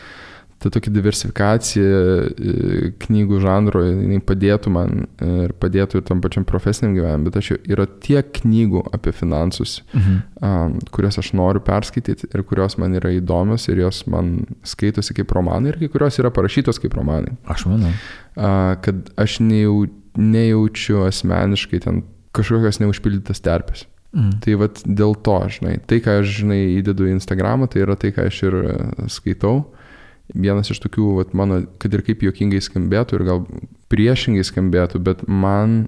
ta 0.64 0.70
tokia 0.72 0.92
diversifikacija 0.94 1.84
e, 1.84 2.90
knygų 3.02 3.40
žanro, 3.42 3.82
jinai 3.84 4.20
padėtų 4.24 4.70
man 4.72 5.02
ir 5.20 5.52
padėtų 5.60 6.00
ir 6.00 6.06
tam 6.08 6.22
pačiam 6.24 6.46
profesiniam 6.48 6.94
gyvenimui, 6.96 7.28
bet 7.28 7.36
aš 7.42 7.50
yra 7.58 7.84
tiek 8.04 8.30
knygų 8.38 8.86
apie 8.96 9.12
finansus, 9.12 9.76
mhm. 9.92 10.16
um, 10.40 10.78
kurias 10.94 11.20
aš 11.20 11.34
noriu 11.36 11.60
perskaityti 11.64 12.30
ir 12.30 12.44
kurios 12.48 12.78
man 12.80 12.96
yra 12.96 13.12
įdomios 13.12 13.68
ir 13.68 13.84
jos 13.84 14.04
man 14.08 14.38
skaitosi 14.64 15.18
kaip 15.20 15.36
romanai 15.36 15.74
ir 15.74 15.80
kai 15.82 15.90
kurios 15.92 16.16
yra 16.22 16.32
parašytos 16.32 16.80
kaip 16.80 16.96
romanai. 16.96 17.36
Aš 17.44 17.68
manau. 17.68 17.92
Uh, 18.32 18.72
kad 18.84 19.12
aš 19.20 19.38
nejau, 19.44 19.84
nejaučiu 20.16 21.04
asmeniškai 21.10 21.84
ten 21.84 22.04
kažkokios 22.34 22.80
neužpildytas 22.80 23.44
terpės. 23.44 23.84
Mm. 24.14 24.36
Tai 24.40 24.60
vad 24.62 24.80
dėl 24.86 25.12
to, 25.26 25.38
žinai, 25.58 25.76
tai, 25.90 26.00
ką 26.00 26.20
aš, 26.22 26.36
žinai, 26.40 26.60
įdedu 26.78 27.10
į 27.10 27.16
Instagramą, 27.18 27.66
tai 27.68 27.82
yra 27.82 27.98
tai, 27.98 28.14
ką 28.14 28.28
aš 28.30 28.44
ir 28.46 28.56
e, 28.62 28.74
skaitau. 29.10 29.56
Uh, 29.64 29.83
vienas 30.32 30.70
iš 30.72 30.80
tokių, 30.84 31.10
vat, 31.18 31.34
mano, 31.36 31.62
kad 31.82 31.94
ir 31.94 32.04
kaip 32.06 32.24
juokingai 32.24 32.62
skambėtų 32.64 33.18
ir 33.18 33.26
gal 33.28 33.44
priešingai 33.92 34.44
skambėtų, 34.46 35.02
bet 35.04 35.26
man 35.28 35.84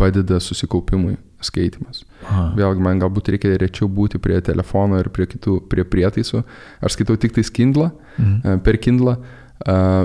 padeda 0.00 0.40
susikaupimui 0.42 1.18
skaitimas. 1.44 2.02
Aha. 2.24 2.48
Vėlgi, 2.56 2.82
man 2.82 3.02
galbūt 3.02 3.28
reikia 3.34 3.52
rečiau 3.60 3.88
būti 3.92 4.18
prie 4.22 4.40
telefono 4.44 4.98
ir 5.02 5.10
prie 5.14 5.26
kitų, 5.28 5.58
prie 5.70 5.84
prietaisų. 5.84 6.40
Aš 6.80 6.96
skaitau 6.96 7.18
tik 7.20 7.36
tai 7.36 7.44
Kindle, 7.44 7.90
mhm. 8.16 8.62
per 8.64 8.80
Kindle, 8.80 9.18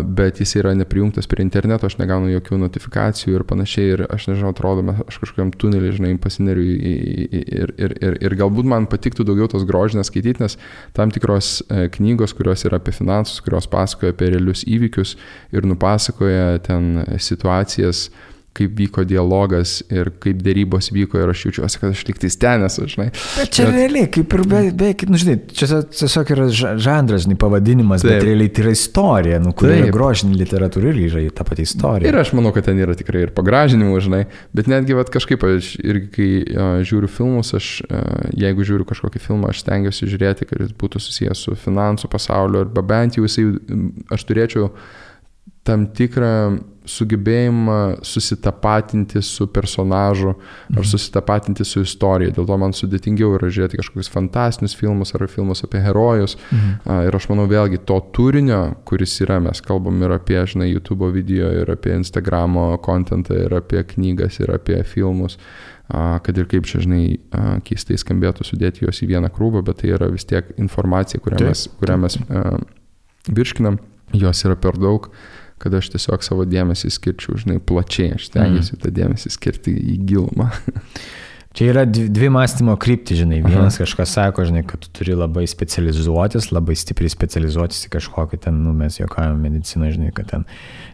bet 0.06 0.39
jis 0.39 0.54
yra 0.62 0.76
neprijungtas 0.78 1.28
prie 1.28 1.41
interneto, 1.43 1.89
aš 1.89 1.97
negaunu 1.97 2.30
jokių 2.30 2.60
notifikacijų 2.62 3.39
ir 3.39 3.45
panašiai, 3.50 3.88
ir 3.95 4.04
aš 4.06 4.28
nežinau, 4.30 4.54
atrodo, 4.54 4.86
aš 5.08 5.18
kažkokiam 5.24 5.50
tunelį, 5.52 5.91
žinai, 5.97 6.12
pasineriu 6.22 6.64
ir, 6.70 7.74
ir, 7.74 7.95
ir, 7.97 8.18
ir 8.22 8.38
galbūt 8.39 8.70
man 8.70 8.86
patiktų 8.91 9.26
daugiau 9.28 9.50
tos 9.52 9.66
grožinės 9.68 10.12
skaityti, 10.14 10.45
nes 10.45 10.60
tam 10.95 11.12
tikros 11.12 11.64
e, 11.66 11.88
knygos, 11.97 12.36
kurios 12.38 12.64
yra 12.70 12.78
apie 12.80 12.93
finansus, 12.95 13.41
kurios 13.43 13.68
pasakoja 13.72 14.14
apie 14.14 14.30
realius 14.36 14.64
įvykius 14.70 15.16
ir 15.56 15.68
nupasakoja 15.68 16.62
ten 16.70 17.02
situacijas, 17.18 18.08
kaip 18.60 18.76
vyko 18.78 19.05
dialogas 19.07 19.80
ir 19.91 20.12
kaip 20.22 20.41
dėrybos 20.43 20.91
vyko 20.95 21.22
ir 21.22 21.32
aš 21.32 21.45
jaučiuosi, 21.47 21.80
kad 21.82 21.95
aš 21.95 22.03
liktais 22.10 22.38
ten 22.39 22.66
esu, 22.68 22.86
žinai. 22.91 23.10
Bet 23.38 23.53
čia 23.55 23.68
bet... 23.70 23.76
realiai, 23.78 24.10
kaip 24.14 24.36
ir 24.36 24.43
beveik, 24.51 24.76
be, 24.80 25.12
nu, 25.12 25.20
žinai, 25.22 25.38
čia 25.55 25.82
tiesiog 25.88 26.34
yra 26.36 26.47
žanras, 26.51 27.26
žinai, 27.26 27.38
pavadinimas, 27.39 28.03
Taip. 28.03 28.12
bet 28.12 28.28
realiai 28.28 28.51
tai 28.53 28.66
yra 28.66 28.76
istorija, 28.76 29.41
nu, 29.43 29.53
kur 29.57 29.72
yra 29.72 29.89
grožinė 29.95 30.38
literatūra 30.39 30.91
ir 30.93 31.01
yra 31.07 31.26
ta 31.36 31.47
pati 31.47 31.66
istorija. 31.68 32.12
Ir 32.12 32.20
aš 32.20 32.34
manau, 32.38 32.53
kad 32.55 32.68
ten 32.68 32.80
yra 32.82 32.95
tikrai 32.99 33.26
ir 33.28 33.34
pagražinimų, 33.36 33.99
žinai, 34.05 34.24
bet 34.55 34.70
netgi, 34.72 34.97
vad 34.97 35.12
kažkaip, 35.14 35.45
aš 35.47 35.74
irgi 35.84 36.12
kai 36.16 36.30
uh, 36.43 36.72
žiūriu 36.86 37.12
filmus, 37.12 37.53
aš, 37.57 37.74
uh, 37.88 38.30
jeigu 38.38 38.68
žiūriu 38.68 38.88
kažkokį 38.89 39.24
filmą, 39.24 39.53
aš 39.53 39.64
stengiuosi 39.64 40.10
žiūrėti, 40.10 40.49
kad 40.49 40.66
jis 40.66 40.74
būtų 40.80 41.01
susijęs 41.03 41.45
su 41.47 41.55
finansų 41.60 42.12
pasauliu, 42.12 42.64
arba 42.66 42.84
bent 42.86 43.20
jau 43.20 43.28
jisai, 43.28 43.47
aš 44.14 44.26
turėčiau 44.30 44.72
tam 45.70 45.86
tikrą 45.93 46.34
sugebėjimą 46.89 47.99
susitapatinti 48.05 49.22
su 49.22 49.47
personažu 49.53 50.32
ar 50.34 50.80
mhm. 50.80 50.88
susitapatinti 50.91 51.65
su 51.67 51.84
istorija. 51.86 52.34
Dėl 52.36 52.47
to 52.49 52.57
man 52.61 52.74
sudėtingiau 52.76 53.36
yra 53.38 53.51
žiūrėti 53.53 53.80
kažkokius 53.80 54.11
fantastinius 54.13 54.76
filmus 54.80 55.13
ar 55.15 55.28
filmus 55.30 55.63
apie 55.67 55.82
herojus. 55.86 56.38
Mhm. 56.49 57.01
Ir 57.07 57.17
aš 57.20 57.30
manau 57.32 57.47
vėlgi 57.49 57.82
to 57.89 57.99
turinio, 58.15 58.61
kuris 58.89 59.17
yra, 59.26 59.39
mes 59.43 59.61
kalbam 59.65 60.01
ir 60.05 60.15
apie, 60.17 60.39
žinai, 60.49 60.72
YouTube 60.72 61.11
video, 61.13 61.51
ir 61.61 61.70
apie 61.74 61.93
Instagramo 61.99 62.72
kontentą, 62.86 63.38
ir 63.45 63.53
apie 63.59 63.84
knygas, 63.93 64.41
ir 64.41 64.55
apie 64.55 64.82
filmus 64.88 65.38
kad 65.89 66.38
ir 66.38 66.45
kaip 66.45 66.67
čia, 66.70 66.84
žinai, 66.84 67.17
keistai 67.65 67.95
skambėtų 67.97 68.45
sudėti 68.45 68.84
juos 68.84 68.99
į 69.01 69.07
vieną 69.09 69.32
krūvą, 69.34 69.63
bet 69.65 69.80
tai 69.82 69.95
yra 69.95 70.05
vis 70.13 70.28
tiek 70.30 70.51
informacija, 70.61 71.17
kurią 71.17 71.47
mes, 71.47 71.63
kurią 71.80 71.95
mes 72.03 72.17
virškinam, 73.26 73.80
jos 74.13 74.43
yra 74.45 74.53
per 74.61 74.78
daug. 74.78 75.07
Uh, 75.09 75.39
kad 75.60 75.76
aš 75.80 75.91
tiesiog 75.95 76.26
savo 76.26 76.45
dėmesį 76.49 76.91
skirčiau, 76.95 77.38
žinai, 77.39 77.60
plačiai, 77.60 78.14
aš 78.18 78.30
stengiuosi 78.32 78.76
mm. 78.76 78.84
tą 78.84 78.93
dėmesį 78.95 79.34
skirti 79.36 79.76
į 79.76 79.97
gilumą. 80.10 80.51
Čia 81.57 81.66
yra 81.72 81.82
dvi 81.89 82.28
mąstymo 82.30 82.76
krypti, 82.78 83.16
žinai. 83.18 83.39
Vienas 83.41 83.74
Aha. 83.74 83.84
kažkas 83.84 84.12
sako, 84.14 84.43
žinai, 84.45 84.62
kad 84.70 84.84
tu 84.84 84.91
turi 84.93 85.16
labai 85.18 85.47
specializuotis, 85.49 86.51
labai 86.53 86.76
stipriai 86.78 87.10
specializuotis 87.10 87.88
į 87.88 87.89
kažkokį 87.95 88.38
ten, 88.43 88.60
nu, 88.68 88.72
mes 88.78 88.99
juokavome 88.99 89.49
mediciną, 89.49 89.89
žinai, 89.95 90.12
kad 90.14 90.30
ten, 90.30 90.45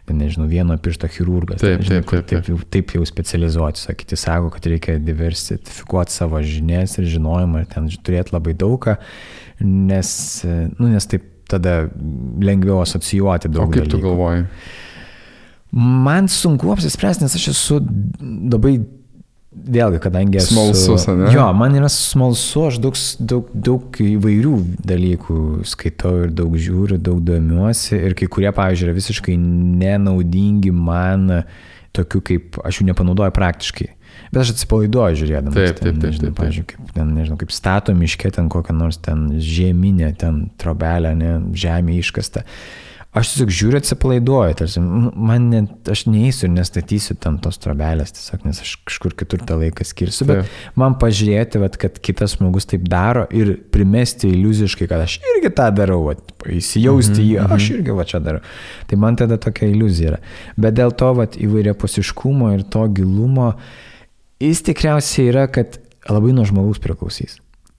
nežinau, 0.08 0.48
vieno 0.48 0.78
piršto 0.80 1.10
chirurgas. 1.12 1.60
Taip, 1.60 1.82
ten, 1.82 1.86
žinai, 1.90 2.00
taip, 2.00 2.24
taip, 2.24 2.46
taip. 2.48 2.48
Taip, 2.48 2.64
taip 2.72 2.96
jau 2.96 3.04
specializuotis. 3.12 3.84
O 3.92 3.98
kiti 4.00 4.16
sako, 4.16 4.48
kad 4.56 4.70
reikia 4.72 4.96
diversifikuoti 4.96 6.16
savo 6.16 6.40
žinias 6.40 6.96
ir 6.96 7.10
žinojimą 7.18 7.62
ir 7.62 7.70
ten 7.76 7.92
turėti 8.08 8.32
labai 8.32 8.56
daugą, 8.56 8.96
nes, 9.60 10.10
nu, 10.80 10.88
nes 10.88 11.12
taip 11.12 11.35
tada 11.50 11.86
lengviau 12.42 12.82
asocijuoti 12.82 13.50
daug. 13.52 13.68
O 13.68 13.72
kaip 13.72 13.84
dalykų. 13.86 13.94
tu 13.94 14.02
galvoji? 14.02 14.44
Man 15.76 16.30
sunku 16.32 16.70
apsispręsti, 16.72 17.26
nes 17.26 17.34
aš 17.36 17.48
esu 17.52 17.80
labai, 18.22 18.78
vėlgi, 19.66 20.00
kadangi 20.04 20.40
esu... 20.40 20.54
Smalsus, 20.54 21.06
ne? 21.10 21.30
Jo, 21.34 21.48
man 21.56 21.74
yra 21.76 21.90
smalsu, 21.92 22.66
aš 22.70 22.78
daug, 22.82 22.98
daug, 23.32 23.50
daug 23.52 24.00
įvairių 24.04 24.54
dalykų 24.86 25.38
skaitau 25.68 26.26
ir 26.26 26.34
daug 26.36 26.54
žiūriu, 26.60 27.00
daug 27.02 27.20
domiuosi 27.26 27.98
ir 27.98 28.16
kai 28.18 28.30
kurie, 28.32 28.52
pavyzdžiui, 28.56 28.88
yra 28.88 28.96
visiškai 28.96 29.36
nenaudingi 29.82 30.72
man, 30.72 31.42
tokių 31.96 32.22
kaip 32.30 32.60
aš 32.64 32.80
jų 32.80 32.90
nepanaudoju 32.92 33.34
praktiškai. 33.36 33.90
Bet 34.32 34.42
aš 34.42 34.54
atsipalaiduoju 34.56 35.20
žiūrėdamas. 35.22 35.54
Taip, 35.56 35.78
taip, 35.80 36.00
taip. 36.00 36.00
taip, 36.02 36.22
taip. 36.24 36.34
Pavyzdžiui, 36.40 36.66
kaip, 36.72 36.90
ten, 36.96 37.12
nežinau, 37.16 37.38
kaip 37.40 37.54
stato 37.54 37.94
miške 37.96 38.32
ten 38.34 38.50
kokią 38.52 38.74
nors 38.76 38.98
ten 39.02 39.28
žieminę, 39.42 40.10
ten 40.20 40.46
trobelę, 40.60 41.14
ne, 41.18 41.38
žemė 41.56 42.00
iškasta. 42.02 42.44
Aš 43.16 43.30
tiesiog 43.32 43.52
žiūriu 43.56 43.78
atsipalaiduoju, 43.80 44.54
tarsi, 44.58 44.80
man 44.82 45.46
net, 45.48 45.70
aš 45.88 46.02
neįsiu 46.10 46.50
ir 46.50 46.52
nestatysiu 46.52 47.14
ten 47.16 47.38
tos 47.40 47.56
trobelės, 47.62 48.12
tiesiog, 48.12 48.42
nes 48.44 48.60
aš 48.60 48.74
kažkur 48.90 49.14
kitur 49.16 49.40
tą 49.48 49.56
laiką 49.56 49.86
skirsiu, 49.88 50.26
bet 50.28 50.42
taip. 50.42 50.58
man 50.76 50.98
pažiūrėti, 51.00 51.62
vat, 51.62 51.78
kad 51.80 51.96
kitas 52.04 52.34
žmogus 52.36 52.68
taip 52.68 52.84
daro 52.92 53.24
ir 53.32 53.54
primesti 53.72 54.28
iliuziškai, 54.34 54.90
kad 54.92 55.06
aš 55.06 55.16
irgi 55.32 55.54
tą 55.56 55.70
darau, 55.78 56.02
vat, 56.10 56.20
įsijausti 56.44 57.14
mm 57.14 57.22
-hmm, 57.22 57.30
jį, 57.30 57.56
aš 57.56 57.70
mhm. 57.70 57.78
irgi 57.78 57.96
va 58.02 58.08
čia 58.12 58.20
darau. 58.20 58.44
Tai 58.86 59.00
man 59.00 59.16
tada 59.16 59.40
tokia 59.40 59.72
iliuzija 59.72 60.12
yra. 60.12 60.20
Bet 60.60 60.76
dėl 60.76 60.92
to 60.92 61.14
vat, 61.16 61.40
įvairia 61.40 61.72
pasiškumo 61.72 62.52
ir 62.52 62.68
to 62.68 62.84
gilumo, 63.00 63.54
uh, 63.54 63.86
Jis 64.42 64.60
tikriausiai 64.66 65.30
yra, 65.30 65.46
kad 65.48 65.78
labai 66.12 66.34
nuo 66.36 66.44
žmogaus 66.44 66.80
priklausys. 66.82 67.38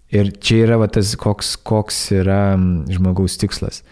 Ir 0.10 0.32
čia 0.42 0.64
yra 0.66 0.78
va, 0.82 0.88
tas, 0.90 1.12
koks, 1.20 1.56
koks 1.68 2.00
yra 2.16 2.56
žmogaus 2.90 3.36
tikslas. 3.38 3.84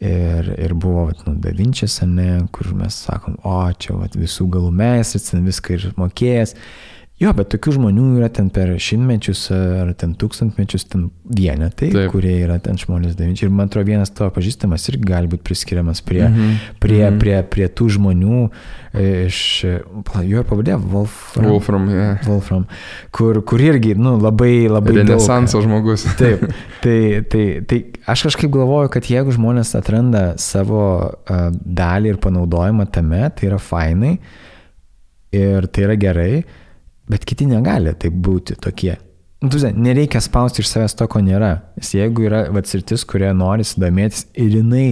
Ir, 0.00 0.48
ir 0.56 0.72
buvo 0.80 1.06
vat, 1.10 1.22
nu, 1.26 1.34
Da 1.40 1.52
Vinčias, 1.56 1.98
ne, 2.08 2.42
kur 2.52 2.72
mes 2.76 2.96
sakom, 3.06 3.36
o 3.44 3.56
čia 3.76 3.98
vat, 3.98 4.16
visų 4.16 4.48
galų 4.52 4.72
meistras, 4.72 5.32
viską 5.32 5.76
ir 5.76 5.86
mokėjęs. 6.00 6.54
Jo, 7.20 7.34
bet 7.36 7.50
tokių 7.52 7.74
žmonių 7.76 8.04
yra 8.16 8.30
ten 8.32 8.46
per 8.48 8.70
šimtmečius 8.80 9.42
ar 9.52 9.90
ten 10.00 10.14
tūkstantmečius, 10.16 10.86
ten 10.88 11.02
vienetai, 11.28 11.90
Taip. 11.92 12.14
kurie 12.14 12.32
yra 12.46 12.54
ten 12.64 12.78
žmonės 12.80 13.12
davinčiai. 13.18 13.50
Ir 13.50 13.52
man 13.52 13.68
atrodo, 13.68 13.90
vienas 13.90 14.08
tavo 14.16 14.30
pažįstamas 14.38 14.88
irgi 14.88 15.04
gali 15.10 15.28
būti 15.28 15.44
priskiriamas 15.44 16.00
prie, 16.00 16.22
mm 16.24 16.38
-hmm. 16.38 16.54
prie, 16.80 17.02
mm 17.02 17.12
-hmm. 17.12 17.18
prie, 17.20 17.42
prie 17.52 17.66
tų 17.68 17.88
žmonių 17.96 18.38
e, 18.94 19.26
iš, 19.26 19.64
jo 20.30 20.44
pavadė, 20.48 20.78
Wolfram. 20.80 21.46
Wolfram, 21.50 21.90
yeah. 21.90 22.24
Wolfram 22.26 22.64
kur, 23.10 23.42
kur 23.44 23.60
irgi, 23.60 23.94
nu, 23.94 24.16
labai, 24.16 24.68
labai... 24.68 24.96
Renesanso 25.02 25.60
žmogus. 25.60 26.06
Taip, 26.22 26.46
tai, 26.80 27.22
tai, 27.28 27.60
tai 27.66 27.84
aš 28.06 28.22
kažkaip 28.22 28.50
galvoju, 28.50 28.88
kad 28.88 29.04
jeigu 29.04 29.30
žmonės 29.30 29.76
atranda 29.76 30.38
savo 30.38 31.12
uh, 31.12 31.52
dalį 31.52 32.14
ir 32.14 32.16
panaudojimą 32.16 32.88
tame, 32.90 33.30
tai 33.36 33.52
yra 33.52 33.58
fainai 33.58 34.18
ir 35.32 35.66
tai 35.66 35.84
yra 35.84 36.00
gerai 36.00 36.44
Bet 37.10 37.26
kiti 37.26 37.48
negali 37.50 37.94
taip 37.98 38.14
būti 38.14 38.56
tokie. 38.60 38.96
Nu, 39.40 39.48
nereikia 39.72 40.20
spausti 40.20 40.60
iš 40.60 40.68
savęs 40.68 40.94
to, 40.98 41.06
ko 41.08 41.22
nėra. 41.24 41.54
Jeigu 41.80 42.26
yra 42.28 42.42
atsirtis, 42.60 43.06
kurie 43.08 43.30
nori 43.32 43.64
sudomėtis 43.64 44.26
ir 44.36 44.58
jinai 44.58 44.84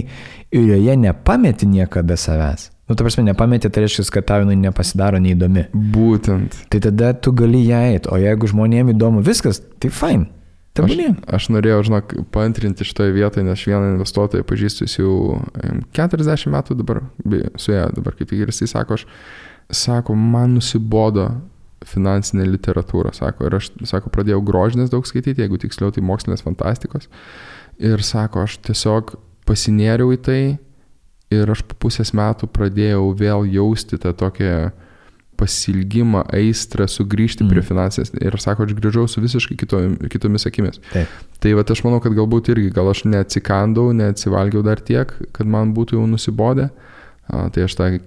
ir 0.49 0.63
joje 0.71 0.95
nepameti 0.97 1.69
niekada 1.69 2.17
savęs. 2.17 2.71
Nu, 2.89 2.97
ta 2.97 3.05
prasme, 3.05 3.27
nepameti, 3.27 3.69
tai 3.69 3.83
reiškia, 3.83 4.07
kad 4.15 4.25
tau 4.31 4.41
jinai 4.41 4.55
nepasidaro 4.57 5.19
neįdomi. 5.21 5.67
Būtent. 5.93 6.57
Tai 6.73 6.79
tada 6.87 7.11
tu 7.13 7.35
gali 7.37 7.61
ją 7.67 7.83
eiti, 7.91 8.09
o 8.09 8.17
jeigu 8.17 8.49
žmonėms 8.49 8.95
įdomu 8.95 9.21
viskas, 9.25 9.61
tai 9.77 9.93
fine. 9.93 10.31
Aš, 10.79 10.95
aš 11.35 11.49
norėjau, 11.53 11.83
žinok, 11.85 12.13
paantrinti 12.33 12.87
šitoje 12.87 13.13
vietoje, 13.13 13.43
nes 13.45 13.67
vieną 13.67 13.93
investuotoją 13.93 14.45
pažįstu, 14.47 14.87
jis 14.87 14.97
jau 15.01 15.37
40 15.97 16.49
metų 16.53 16.79
dabar, 16.79 17.03
su 17.59 17.73
ją 17.75 17.89
dabar 17.93 18.15
kaip 18.17 18.31
tik 18.31 18.45
ir 18.45 18.53
jisai 18.53 18.69
sako, 18.71 18.97
aš, 18.97 19.05
sako, 19.75 20.15
man 20.15 20.55
nusibodo 20.57 21.27
finansinę 21.85 22.45
literatūrą, 22.47 23.13
sako. 23.15 23.47
Ir 23.47 23.57
aš, 23.59 23.71
sako, 23.87 24.11
pradėjau 24.13 24.41
grožinės 24.45 24.91
daug 24.91 25.07
skaityti, 25.07 25.43
jeigu 25.43 25.59
tiksliau, 25.61 25.93
tai 25.95 26.03
mokslinės 26.05 26.43
fantastikos. 26.45 27.07
Ir 27.79 28.03
sako, 28.03 28.43
aš 28.47 28.59
tiesiog 28.67 29.15
pasinėriau 29.47 30.11
į 30.15 30.19
tai 30.25 30.41
ir 31.33 31.51
aš 31.53 31.63
po 31.69 31.77
pusės 31.87 32.11
metų 32.17 32.49
pradėjau 32.51 33.09
vėl 33.17 33.47
jausti 33.49 33.99
tą 34.01 34.13
tokią 34.17 34.69
pasilgimą, 35.39 36.25
aistrą, 36.35 36.83
sugrįžti 36.91 37.45
mm. 37.45 37.51
prie 37.53 37.61
finansinės. 37.63 38.11
Ir 38.19 38.35
sako, 38.43 38.67
aš 38.67 38.75
grįžau 38.75 39.05
su 39.07 39.23
visiškai 39.23 39.55
kito, 39.61 39.79
kitomis 40.11 40.43
akimis. 40.49 40.81
Taip. 40.91 41.13
Tai 41.39 41.53
va, 41.55 41.63
aš 41.63 41.85
manau, 41.85 42.01
kad 42.03 42.11
galbūt 42.17 42.51
irgi, 42.51 42.73
gal 42.75 42.91
aš 42.91 43.05
neatsikandau, 43.07 43.93
neatsivalgiau 43.95 44.65
dar 44.67 44.83
tiek, 44.83 45.13
kad 45.31 45.47
man 45.47 45.71
būtų 45.77 45.95
jau 45.95 46.07
nusibodę. 46.11 46.67
Mm 46.67 46.89
Tai 47.29 47.61
aš 47.61 47.75
tą 47.77 47.87
e, 47.93 47.99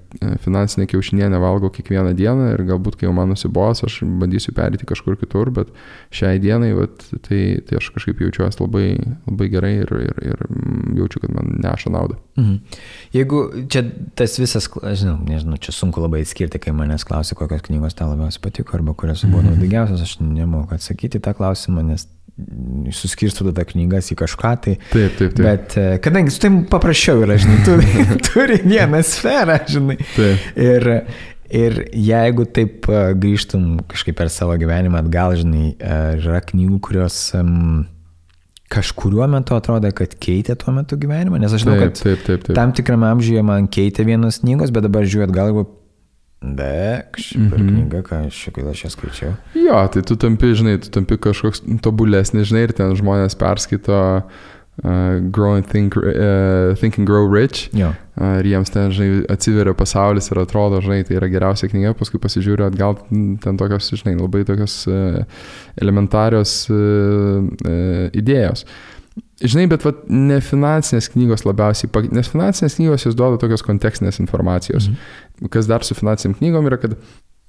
finansinę 0.42 0.86
kiaušinienę 0.90 1.38
valgau 1.38 1.70
kiekvieną 1.70 2.10
dieną 2.18 2.48
ir 2.56 2.64
galbūt, 2.66 2.96
kai 2.98 3.06
jau 3.06 3.12
man 3.14 3.30
nusibos, 3.30 3.84
aš 3.86 4.00
bandysiu 4.18 4.50
perėti 4.56 4.88
kažkur 4.88 5.14
kitur, 5.20 5.52
bet 5.54 5.70
šiai 6.10 6.40
dienai, 6.42 6.72
vat, 6.74 7.04
tai, 7.28 7.60
tai 7.68 7.78
aš 7.78 7.92
kažkaip 7.94 8.18
jaučiuosi 8.24 8.58
labai, 8.64 8.88
labai 9.28 9.48
gerai 9.52 9.72
ir, 9.84 9.92
ir, 10.08 10.18
ir 10.32 10.42
jaučiu, 10.98 11.22
kad 11.22 11.36
man 11.36 11.54
neša 11.62 11.92
naudą. 11.94 12.18
Mhm. 12.40 12.80
Jeigu 13.14 13.44
čia 13.70 13.84
tas 14.18 14.34
visas, 14.42 14.66
žinau, 14.98 15.20
nežinau, 15.28 15.60
čia 15.62 15.76
sunku 15.76 16.02
labai 16.02 16.24
atskirti, 16.26 16.58
kai 16.62 16.74
manęs 16.74 17.06
klausia, 17.06 17.38
kokios 17.38 17.62
knygos 17.68 17.94
tau 17.94 18.10
labiausiai 18.10 18.42
patiko 18.42 18.74
arba 18.80 18.96
kurios 18.98 19.22
buvo 19.28 19.44
mhm. 19.44 19.54
naudingiausios, 19.54 20.02
aš 20.02 20.18
nemoku 20.18 20.74
atsakyti 20.74 21.22
tą 21.22 21.36
klausimą, 21.38 21.86
nes 21.92 22.08
suskirsto 22.93 23.45
tada 23.49 23.64
knygas 23.68 24.09
į 24.12 24.16
kažką 24.22 24.53
tai. 24.64 24.76
Taip, 24.93 25.18
taip, 25.18 25.35
taip. 25.37 25.43
Bet 25.45 25.76
e, 25.80 25.87
kadangi 26.03 26.33
su 26.33 26.41
tai 26.43 26.51
paprasčiau 26.70 27.22
yra, 27.26 27.37
žinai, 27.41 27.59
tu 27.66 27.76
turi 28.30 28.59
vieną 28.64 29.03
sferą, 29.07 29.59
žinai. 29.68 29.99
Taip. 30.14 30.47
Ir, 30.57 30.89
ir 31.53 31.80
jeigu 31.93 32.47
taip 32.57 32.89
e, 32.89 33.03
grįžtum 33.20 33.83
kažkaip 33.91 34.18
per 34.18 34.33
savo 34.33 34.57
gyvenimą 34.61 35.03
atgal, 35.05 35.37
žinai, 35.39 35.74
e, 35.76 35.99
yra 36.22 36.41
knygų, 36.49 36.80
kurios 36.89 37.18
um, 37.39 37.85
kažkuriuo 38.72 39.28
metu 39.30 39.57
atrodė, 39.59 39.93
kad 39.97 40.16
keitė 40.22 40.57
tuo 40.61 40.72
metu 40.74 40.97
gyvenimą, 41.01 41.41
nes 41.43 41.53
aš 41.53 41.66
žinau, 41.66 41.76
taip, 41.76 41.93
kad 41.93 42.01
taip, 42.01 42.26
taip, 42.26 42.49
taip. 42.49 42.57
tam 42.57 42.72
tikrame 42.76 43.11
amžiuje 43.12 43.45
man 43.45 43.68
keitė 43.72 44.09
vienos 44.09 44.41
knygos, 44.41 44.72
bet 44.72 44.89
dabar 44.89 45.05
žiūrėt, 45.05 45.35
gal 45.37 45.53
jeigu 45.53 45.68
Be, 46.43 47.03
kažkaip 47.12 47.40
mm 47.40 47.51
-hmm. 47.51 47.68
knyga, 47.68 48.03
ką 48.03 48.26
aš 48.26 48.49
kai 48.55 48.64
aš 48.70 48.84
ją 48.84 48.90
skaičiau. 48.90 49.32
Jo, 49.55 49.88
tai 49.93 50.03
tu 50.03 50.16
tampi, 50.16 50.55
žinai, 50.55 50.78
tu 50.78 50.90
tampi 50.90 51.16
kažkoks 51.16 51.62
tobulesnis, 51.82 52.49
žinai, 52.49 52.62
ir 52.62 52.72
ten 52.72 52.97
žmonės 52.97 53.38
perskaito 53.38 54.22
uh, 54.84 55.30
Grow 55.30 55.55
and 55.55 55.66
Think, 55.66 55.97
uh, 55.97 56.74
think 56.74 56.99
and 56.99 57.07
Grow 57.07 57.26
Rich. 57.34 57.70
Jo. 57.72 57.95
Uh, 58.20 58.40
ir 58.40 58.45
jiems 58.45 58.70
ten, 58.70 58.90
žinai, 58.90 59.24
atsiveria 59.30 59.74
pasaulis 59.74 60.30
ir 60.30 60.38
atrodo, 60.38 60.80
žinai, 60.80 61.05
tai 61.05 61.16
yra 61.16 61.28
geriausia 61.28 61.68
knyga, 61.68 61.95
paskui 61.95 62.18
pasižiūriu 62.18 62.66
atgal, 62.66 62.99
ten 63.45 63.57
tokios, 63.57 63.93
žinai, 63.95 64.16
labai 64.20 64.45
tokios 64.45 64.86
uh, 64.90 65.22
elementarios 65.80 66.70
uh, 66.70 66.76
uh, 67.66 68.09
idėjos. 68.12 68.66
Žinai, 69.43 69.66
bet 69.72 69.84
vat, 69.86 70.05
ne 70.12 70.38
finansinės 70.45 71.11
knygos 71.12 71.43
labiausiai, 71.49 71.90
nes 72.14 72.30
finansinės 72.30 72.78
knygos 72.78 73.07
jos 73.09 73.18
duoda 73.18 73.40
tokios 73.43 73.64
kontekstinės 73.66 74.20
informacijos. 74.22 74.88
Mhm. 74.88 75.51
Kas 75.53 75.68
dar 75.70 75.82
su 75.86 75.97
finansiniam 75.99 76.36
knygom 76.38 76.68
yra, 76.70 76.78
kad 76.82 76.95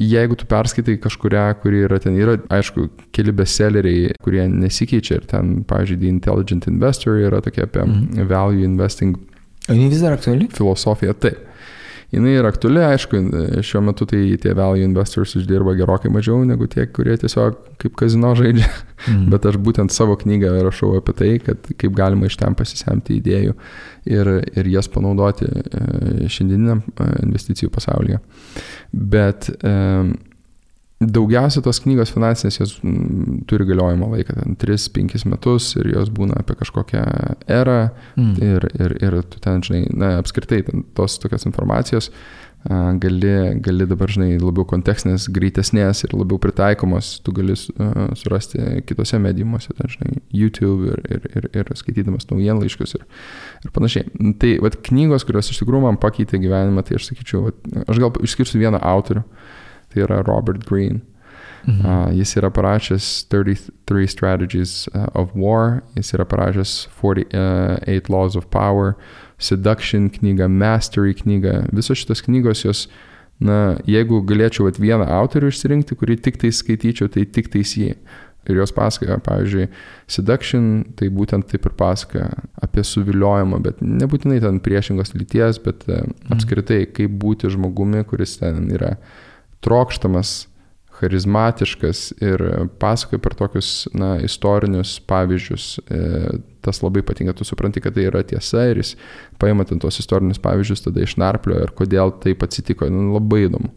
jeigu 0.02 0.36
tu 0.40 0.48
perskaitai 0.50 0.98
kažkuria, 1.02 1.46
kuri 1.62 1.84
yra 1.88 2.00
ten, 2.02 2.16
yra, 2.18 2.40
aišku, 2.54 2.88
keli 3.14 3.36
bestselleriai, 3.38 4.16
kurie 4.26 4.48
nesikeičia 4.50 5.20
ir 5.20 5.28
ten, 5.30 5.60
pavyzdžiui, 5.70 6.00
The 6.02 6.10
Intelligent 6.10 6.68
Investor 6.72 7.22
yra 7.22 7.44
tokia 7.46 7.68
apie 7.70 7.86
mhm. 7.86 8.28
value 8.32 8.66
investing 8.66 9.20
O 9.70 9.74
jis 9.74 9.94
vis 9.94 10.02
dar 10.04 10.18
aktuali? 10.18 10.50
filosofija. 10.52 11.14
Taip. 11.14 11.53
Jis 12.14 12.26
yra 12.38 12.50
aktuali, 12.54 12.82
aišku, 12.86 13.20
šiuo 13.66 13.82
metu 13.88 14.06
tai 14.10 14.22
tie 14.42 14.54
value 14.54 14.86
investors 14.86 15.34
uždirba 15.40 15.74
gerokai 15.78 16.12
mažiau 16.14 16.44
negu 16.46 16.68
tie, 16.70 16.86
kurie 16.86 17.16
tiesiog 17.18 17.58
kaip 17.82 17.96
kazino 17.98 18.36
žaidžia. 18.38 18.70
Mhm. 19.04 19.32
Bet 19.34 19.48
aš 19.50 19.58
būtent 19.60 19.92
savo 19.92 20.16
knygą 20.20 20.54
rašau 20.64 20.94
apie 21.00 21.16
tai, 21.18 21.32
kad 21.44 21.66
kaip 21.80 21.96
galima 21.98 22.30
iš 22.30 22.38
ten 22.40 22.54
pasisemti 22.56 23.18
idėjų 23.18 23.56
ir, 24.14 24.30
ir 24.54 24.70
jas 24.72 24.88
panaudoti 24.94 25.50
e, 25.50 26.30
šiandieniniam 26.32 26.84
e, 26.86 27.10
investicijų 27.26 27.74
pasaulyje. 27.74 28.22
Bet 28.94 29.50
e, 29.58 29.74
daugiausia 31.12 31.64
tos 31.66 31.82
knygos 31.84 32.14
finansinės 32.14 32.60
jos 32.60 32.76
turi 33.50 33.68
galiojimo 33.70 34.12
laiką, 34.14 34.38
ten 34.40 34.58
3-5 34.62 35.28
metus 35.32 35.74
ir 35.80 35.92
jos 35.96 36.12
būna 36.14 36.40
apie 36.42 36.58
kažkokią 36.60 37.04
erą 37.52 37.82
Mm. 38.16 38.36
ir, 38.42 38.66
ir, 38.80 38.94
ir 39.02 39.22
tu 39.26 39.40
ten, 39.42 39.62
žinai, 39.66 39.88
na, 39.98 40.18
apskritai 40.22 40.62
ten 40.68 40.84
tos 40.94 41.18
tokios 41.20 41.48
informacijos 41.50 42.12
gali, 43.00 43.60
gali 43.60 43.86
dabar, 43.88 44.08
žinai, 44.08 44.38
labiau 44.40 44.64
kontekstinės, 44.68 45.28
greitesnės 45.36 46.06
ir 46.06 46.14
labiau 46.16 46.40
pritaikomos, 46.40 47.18
tu 47.24 47.34
gali 47.36 47.56
surasti 47.58 48.84
kitose 48.88 49.20
mediumuose, 49.20 49.74
ten, 49.76 49.92
žinai, 49.92 50.22
YouTube 50.32 50.94
ir, 50.94 51.02
ir, 51.10 51.28
ir, 51.36 51.50
ir 51.60 51.74
skaitydamas 51.76 52.30
naujienlaiškius 52.30 52.96
ir, 53.00 53.04
ir 53.66 53.74
panašiai. 53.76 54.08
Tai, 54.40 54.54
vad, 54.64 54.80
knygos, 54.88 55.28
kurios 55.28 55.52
iš 55.52 55.60
tikrųjų 55.60 55.90
man 55.90 56.00
pakeitė 56.00 56.40
gyvenimą, 56.44 56.86
tai 56.88 57.00
aš 57.00 57.12
sakyčiau, 57.12 57.50
vat, 57.50 57.60
aš 57.84 58.00
gal 58.00 58.16
išskirsiu 58.24 58.62
vieną 58.64 58.80
autorių, 58.94 59.26
tai 59.94 60.08
yra 60.08 60.24
Robert 60.28 60.66
Greene. 60.70 61.02
Mhm. 61.66 61.86
Uh, 61.86 62.12
jis 62.12 62.36
yra 62.36 62.50
parašęs 62.52 63.26
33 63.30 64.08
Strategies 64.08 64.90
uh, 64.94 65.08
of 65.14 65.32
War, 65.36 65.82
jis 65.96 66.12
yra 66.14 66.26
parašęs 66.26 66.90
48 67.02 68.10
Laws 68.10 68.36
of 68.36 68.50
Power, 68.52 68.94
Seduction 69.40 70.10
knygą, 70.10 70.50
Mastery 70.50 71.14
knygą. 71.14 71.68
Visos 71.74 71.98
šitos 71.98 72.22
knygos 72.22 72.66
jos, 72.66 72.88
na, 73.40 73.78
jeigu 73.88 74.22
galėčiau 74.28 74.68
vat, 74.68 74.80
vieną 74.80 75.08
autorių 75.08 75.52
išsirinkti, 75.52 75.98
kurį 76.00 76.20
tik 76.24 76.38
tai 76.44 76.52
skaityčiau, 76.52 77.10
tai 77.12 77.26
tik 77.26 77.52
tais 77.52 77.76
jį. 77.80 77.96
Ir 78.44 78.58
jos 78.60 78.74
pasakoja, 78.76 79.22
pavyzdžiui, 79.24 79.70
Seduction, 80.12 80.72
tai 81.00 81.08
būtent 81.16 81.48
taip 81.48 81.64
ir 81.64 81.76
pasakoja 81.80 82.28
apie 82.60 82.84
suviliojimą, 82.84 83.62
bet 83.64 83.80
nebūtinai 83.80 84.42
ten 84.44 84.60
priešingos 84.64 85.16
lyties, 85.16 85.62
bet 85.64 85.88
uh, 85.88 86.04
apskritai, 86.36 86.84
kaip 86.92 87.16
būti 87.24 87.52
žmogumi, 87.52 88.04
kuris 88.08 88.36
ten 88.42 88.68
yra 88.76 88.98
trokštamas, 89.64 90.34
charizmatiškas 91.04 92.14
ir 92.22 92.44
pasakoja 92.80 93.22
per 93.24 93.36
tokius 93.38 93.88
na, 93.98 94.16
istorinius 94.24 94.98
pavyzdžius. 95.10 95.68
E, 95.90 96.02
tas 96.64 96.80
labai 96.84 97.02
patinka, 97.04 97.34
tu 97.36 97.44
supranti, 97.48 97.82
kad 97.84 97.98
tai 97.98 98.06
yra 98.08 98.22
tiesa 98.24 98.70
ir 98.72 98.80
jis 98.80 98.94
paima 99.42 99.66
ten 99.68 99.82
tos 99.84 100.00
istorinius 100.00 100.40
pavyzdžius, 100.44 100.86
tada 100.86 101.04
išnarplio 101.04 101.60
ir 101.66 101.74
kodėl 101.76 102.14
taip 102.24 102.46
atsitiko, 102.46 102.88
nu, 102.94 103.10
labai 103.18 103.48
įdomu. 103.50 103.74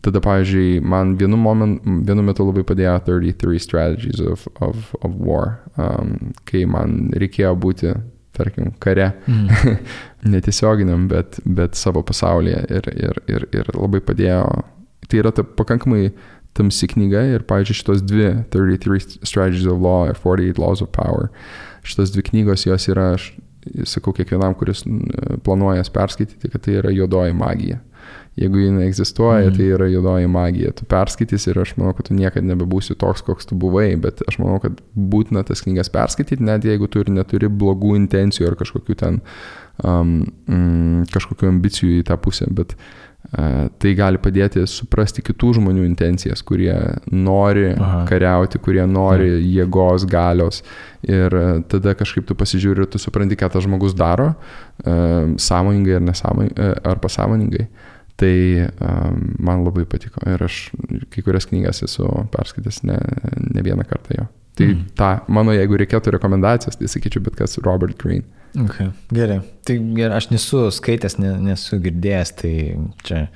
Tada, 0.00 0.22
pavyzdžiui, 0.24 0.78
man 0.80 1.16
vienu, 1.20 1.36
moment, 1.36 1.82
vienu 2.06 2.22
metu 2.24 2.46
labai 2.46 2.62
padėjo 2.64 2.94
33 3.08 3.60
Strategies 3.60 4.22
of, 4.24 4.46
of, 4.64 4.94
of 5.02 5.18
War, 5.20 5.58
um, 5.76 6.30
kai 6.48 6.62
man 6.64 7.10
reikėjo 7.20 7.52
būti, 7.60 7.92
tarkim, 8.36 8.70
kare, 8.80 9.10
Mhm. 9.26 9.76
netiesioginiam, 10.32 11.08
bet, 11.08 11.40
bet 11.44 11.76
savo 11.76 12.04
pasaulyje 12.06 12.62
ir, 12.70 12.88
ir, 12.94 13.20
ir, 13.28 13.48
ir 13.52 13.72
labai 13.74 14.00
padėjo. 14.00 14.44
Tai 15.10 15.18
yra 15.24 15.32
ta 15.34 15.44
pakankamai 15.44 16.10
tamsi 16.56 16.88
knyga 16.90 17.22
ir, 17.34 17.44
pavyzdžiui, 17.48 17.78
šitos 17.80 18.02
dvi 18.06 18.30
33 18.52 19.20
Strategies 19.26 19.68
of 19.70 19.82
Law 19.82 20.08
ir 20.10 20.18
48 20.18 20.58
Laws 20.62 20.82
of 20.84 20.90
Power, 20.94 21.30
šitos 21.86 22.14
dvi 22.14 22.26
knygos 22.30 22.66
jos 22.66 22.88
yra, 22.90 23.12
aš 23.18 23.32
sakau 23.88 24.14
kiekvienam, 24.16 24.56
kuris 24.58 24.82
planuoja 25.44 25.84
perskaityti, 25.92 26.50
kad 26.50 26.64
tai 26.64 26.80
yra 26.80 26.92
juodoji 26.94 27.36
magija. 27.36 27.80
Jeigu 28.38 28.62
jinai 28.62 28.86
egzistuoja, 28.86 29.50
mm. 29.50 29.56
tai 29.58 29.66
yra 29.74 29.86
juodoji 29.90 30.28
magija. 30.30 30.70
Tu 30.78 30.86
perskaitysi 30.88 31.50
ir 31.50 31.58
aš 31.60 31.74
manau, 31.76 31.92
kad 31.98 32.08
tu 32.08 32.16
niekada 32.16 32.46
nebebūsi 32.46 32.96
toks, 32.98 33.24
koks 33.26 33.50
tu 33.50 33.58
buvai, 33.58 33.90
bet 34.00 34.22
aš 34.30 34.38
manau, 34.40 34.56
kad 34.62 34.78
būtina 34.94 35.42
tas 35.46 35.60
knygas 35.66 35.92
perskaityti, 35.92 36.46
net 36.46 36.64
jeigu 36.64 36.88
tu 36.88 37.02
ir 37.04 37.10
neturi 37.12 37.50
blogų 37.52 37.92
intencijų 37.98 38.48
ar 38.48 38.56
kažkokių 38.62 38.96
ten 39.02 39.20
um, 39.84 40.14
mm, 40.48 41.10
kažkokių 41.12 41.50
ambicijų 41.50 42.00
į 42.00 42.06
tą 42.08 42.16
pusę, 42.22 42.48
bet 42.54 42.72
uh, 42.78 42.99
tai 43.30 43.92
gali 43.94 44.18
padėti 44.18 44.64
suprasti 44.66 45.22
kitų 45.22 45.52
žmonių 45.60 45.84
intencijas, 45.86 46.42
kurie 46.46 46.72
nori 47.12 47.68
Aha. 47.76 48.00
kariauti, 48.08 48.58
kurie 48.62 48.82
nori 48.90 49.28
jėgos, 49.44 50.06
galios 50.10 50.64
ir 51.06 51.36
tada 51.70 51.94
kažkaip 51.98 52.26
tu 52.26 52.34
pasižiūri 52.34 52.84
ir 52.84 52.90
tu 52.90 52.98
supranti, 52.98 53.38
ką 53.38 53.52
tas 53.52 53.64
žmogus 53.68 53.94
daro, 53.94 54.32
sąmoningai 54.82 56.00
ar, 56.00 56.04
nesąmoningai, 56.08 56.58
uh, 56.58 56.74
ar 56.90 57.00
pasąmoningai. 57.04 57.68
Tai 58.20 58.34
man 59.40 59.62
labai 59.64 59.86
patiko 59.88 60.20
ir 60.28 60.42
aš 60.44 60.66
kai 61.08 61.22
kurias 61.24 61.46
knygas 61.48 61.80
esu 61.86 62.04
perskaitęs 62.34 62.82
ne, 62.84 62.98
ne 63.46 63.64
vieną 63.64 63.86
kartą 63.88 64.18
jo. 64.18 64.26
Tai 64.58 64.66
mm. 64.66 64.82
tą, 64.98 65.12
mano, 65.32 65.54
jeigu 65.56 65.78
reikėtų 65.80 66.12
rekomendacijos, 66.18 66.76
tai 66.76 66.90
sakyčiau, 66.90 67.22
bet 67.24 67.38
kas 67.38 67.56
Robert 67.64 67.96
Greene. 68.02 68.26
Okay. 68.56 68.90
Gerai. 69.14 69.40
Tai 69.66 69.78
gerai, 69.94 70.16
aš 70.18 70.30
nesu 70.32 70.66
skaitęs, 70.74 71.18
ne, 71.22 71.34
nesu 71.50 71.78
girdėjęs, 71.82 72.32
tai 72.40 72.54
čia, 73.06 73.26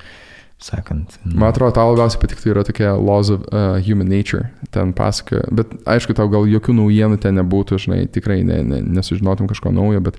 sakant. 0.64 1.18
nu, 1.24 1.36
Man 1.38 1.50
atrodo, 1.52 1.74
tau 1.76 1.92
labiausiai 1.92 2.22
patiktų 2.22 2.50
yra 2.54 2.64
tokia 2.66 2.94
Laws 2.96 3.30
of 3.34 3.44
uh, 3.52 3.76
Human 3.84 4.08
Nature, 4.08 4.48
ten 4.74 4.94
pasakoja, 4.96 5.44
bet 5.52 5.74
aišku, 5.86 6.16
tau 6.16 6.30
gal 6.32 6.48
jokių 6.48 6.74
naujienų 6.80 7.20
ten 7.20 7.36
nebūtų, 7.38 7.78
žinai, 7.84 8.04
tikrai 8.10 8.40
ne, 8.46 8.62
ne, 8.64 8.80
nesužinotum 8.96 9.50
kažko 9.50 9.74
naujo, 9.76 10.00
bet 10.06 10.18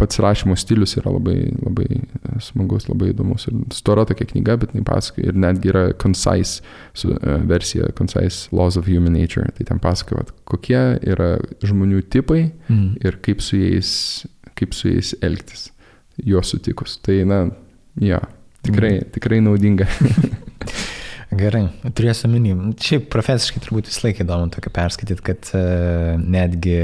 pats 0.00 0.16
rašymo 0.24 0.56
stilius 0.56 0.96
yra 0.96 1.12
labai, 1.12 1.52
labai 1.60 2.00
smagus, 2.42 2.88
labai 2.88 3.10
įdomus. 3.12 3.44
Ir 3.50 3.58
stora 3.76 4.06
tokia 4.08 4.24
knyga, 4.30 4.56
bet 4.62 4.72
jinai 4.72 4.86
pasakoja 4.88 5.28
ir 5.28 5.36
netgi 5.38 5.68
yra 5.70 5.82
concise 6.00 6.62
su, 6.96 7.12
uh, 7.12 7.36
versija, 7.46 7.90
concise 7.98 8.48
Laws 8.56 8.78
of 8.80 8.88
Human 8.88 9.12
Nature. 9.12 9.52
Tai 9.58 9.68
ten 9.68 9.82
pasakoja, 9.84 10.24
kokie 10.48 10.80
yra 11.12 11.34
žmonių 11.62 12.00
tipai 12.10 12.46
Mm. 12.72 12.96
ir 13.04 13.18
kaip 13.22 13.42
su 13.44 13.58
jais, 13.60 14.24
kaip 14.58 14.74
su 14.76 14.88
jais 14.92 15.14
elgtis, 15.24 15.68
juos 16.24 16.52
sutikus. 16.52 16.98
Tai, 17.04 17.18
na, 17.28 17.42
jo, 18.00 18.20
tikrai, 18.66 18.94
Mm. 19.00 19.10
tikrai 19.14 19.40
naudinga. 19.44 19.88
Gerai, 21.32 21.62
turėsiu 21.96 22.26
omeny. 22.28 22.52
Šiaip 22.76 23.06
profesiškai 23.12 23.62
turbūt 23.64 23.86
vis 23.88 24.02
laik 24.04 24.18
įdomu 24.20 24.50
tokį 24.52 24.72
perskaityti, 24.76 25.24
kad 25.24 25.48
uh, 25.56 26.18
netgi, 26.20 26.76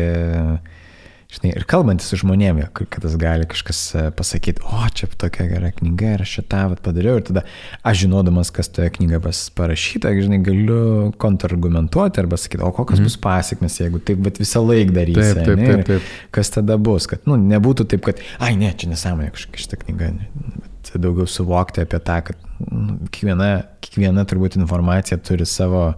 žinai, 1.29 1.51
ir 1.61 1.64
kalbantis 1.68 2.09
su 2.09 2.16
žmonėmis, 2.22 2.70
kad 2.72 3.03
tas 3.05 3.14
gali 3.20 3.45
kažkas 3.51 3.81
e, 3.95 4.05
pasakyti, 4.16 4.62
o 4.64 4.87
čia 4.97 5.09
tokia 5.20 5.45
gera 5.51 5.68
knyga 5.76 6.14
ir 6.16 6.22
aš 6.24 6.31
šitą 6.39 6.62
vat 6.72 6.81
padariau 6.85 7.18
ir 7.20 7.26
tada 7.29 7.43
aš 7.87 7.99
žinodamas, 8.07 8.49
kas 8.55 8.70
toje 8.72 8.89
knygoje 8.95 9.35
parašyta, 9.59 10.14
žinai, 10.16 10.39
galiu 10.47 10.79
kontrargumentuoti 11.20 12.22
arba 12.22 12.39
sakyti, 12.41 12.62
o 12.64 12.70
kokios 12.72 12.99
Mhm. 13.03 13.05
bus 13.11 13.16
pasiekmes, 13.20 13.76
jeigu 13.81 14.01
taip, 14.01 14.22
bet 14.24 14.41
visą 14.41 14.62
laiką 14.64 14.95
darysi. 14.97 15.35
Taip, 15.35 15.45
taip, 15.45 15.66
taip, 15.66 15.85
taip. 15.87 16.03
Kas 16.33 16.51
tada 16.55 16.79
bus, 16.81 17.07
kad, 17.11 17.20
nu, 17.29 17.37
nebūtų 17.37 17.85
taip, 17.93 18.07
kad, 18.09 18.24
ai, 18.41 18.55
ne, 18.57 18.72
čia 18.72 18.89
nesąmonė 18.95 19.31
kažkokia 19.37 19.64
šitą 19.66 19.81
knygą, 19.85 20.09
ne, 20.16 20.31
bet 20.72 20.95
daugiau 20.97 21.29
suvokti 21.29 21.85
apie 21.85 22.01
tą, 22.01 22.22
kad 22.31 22.41
nu, 22.72 22.97
kiekviena, 23.12 23.51
kiekviena 23.85 24.24
turbūt 24.24 24.57
informacija 24.57 25.20
turi 25.20 25.45
savo 25.47 25.91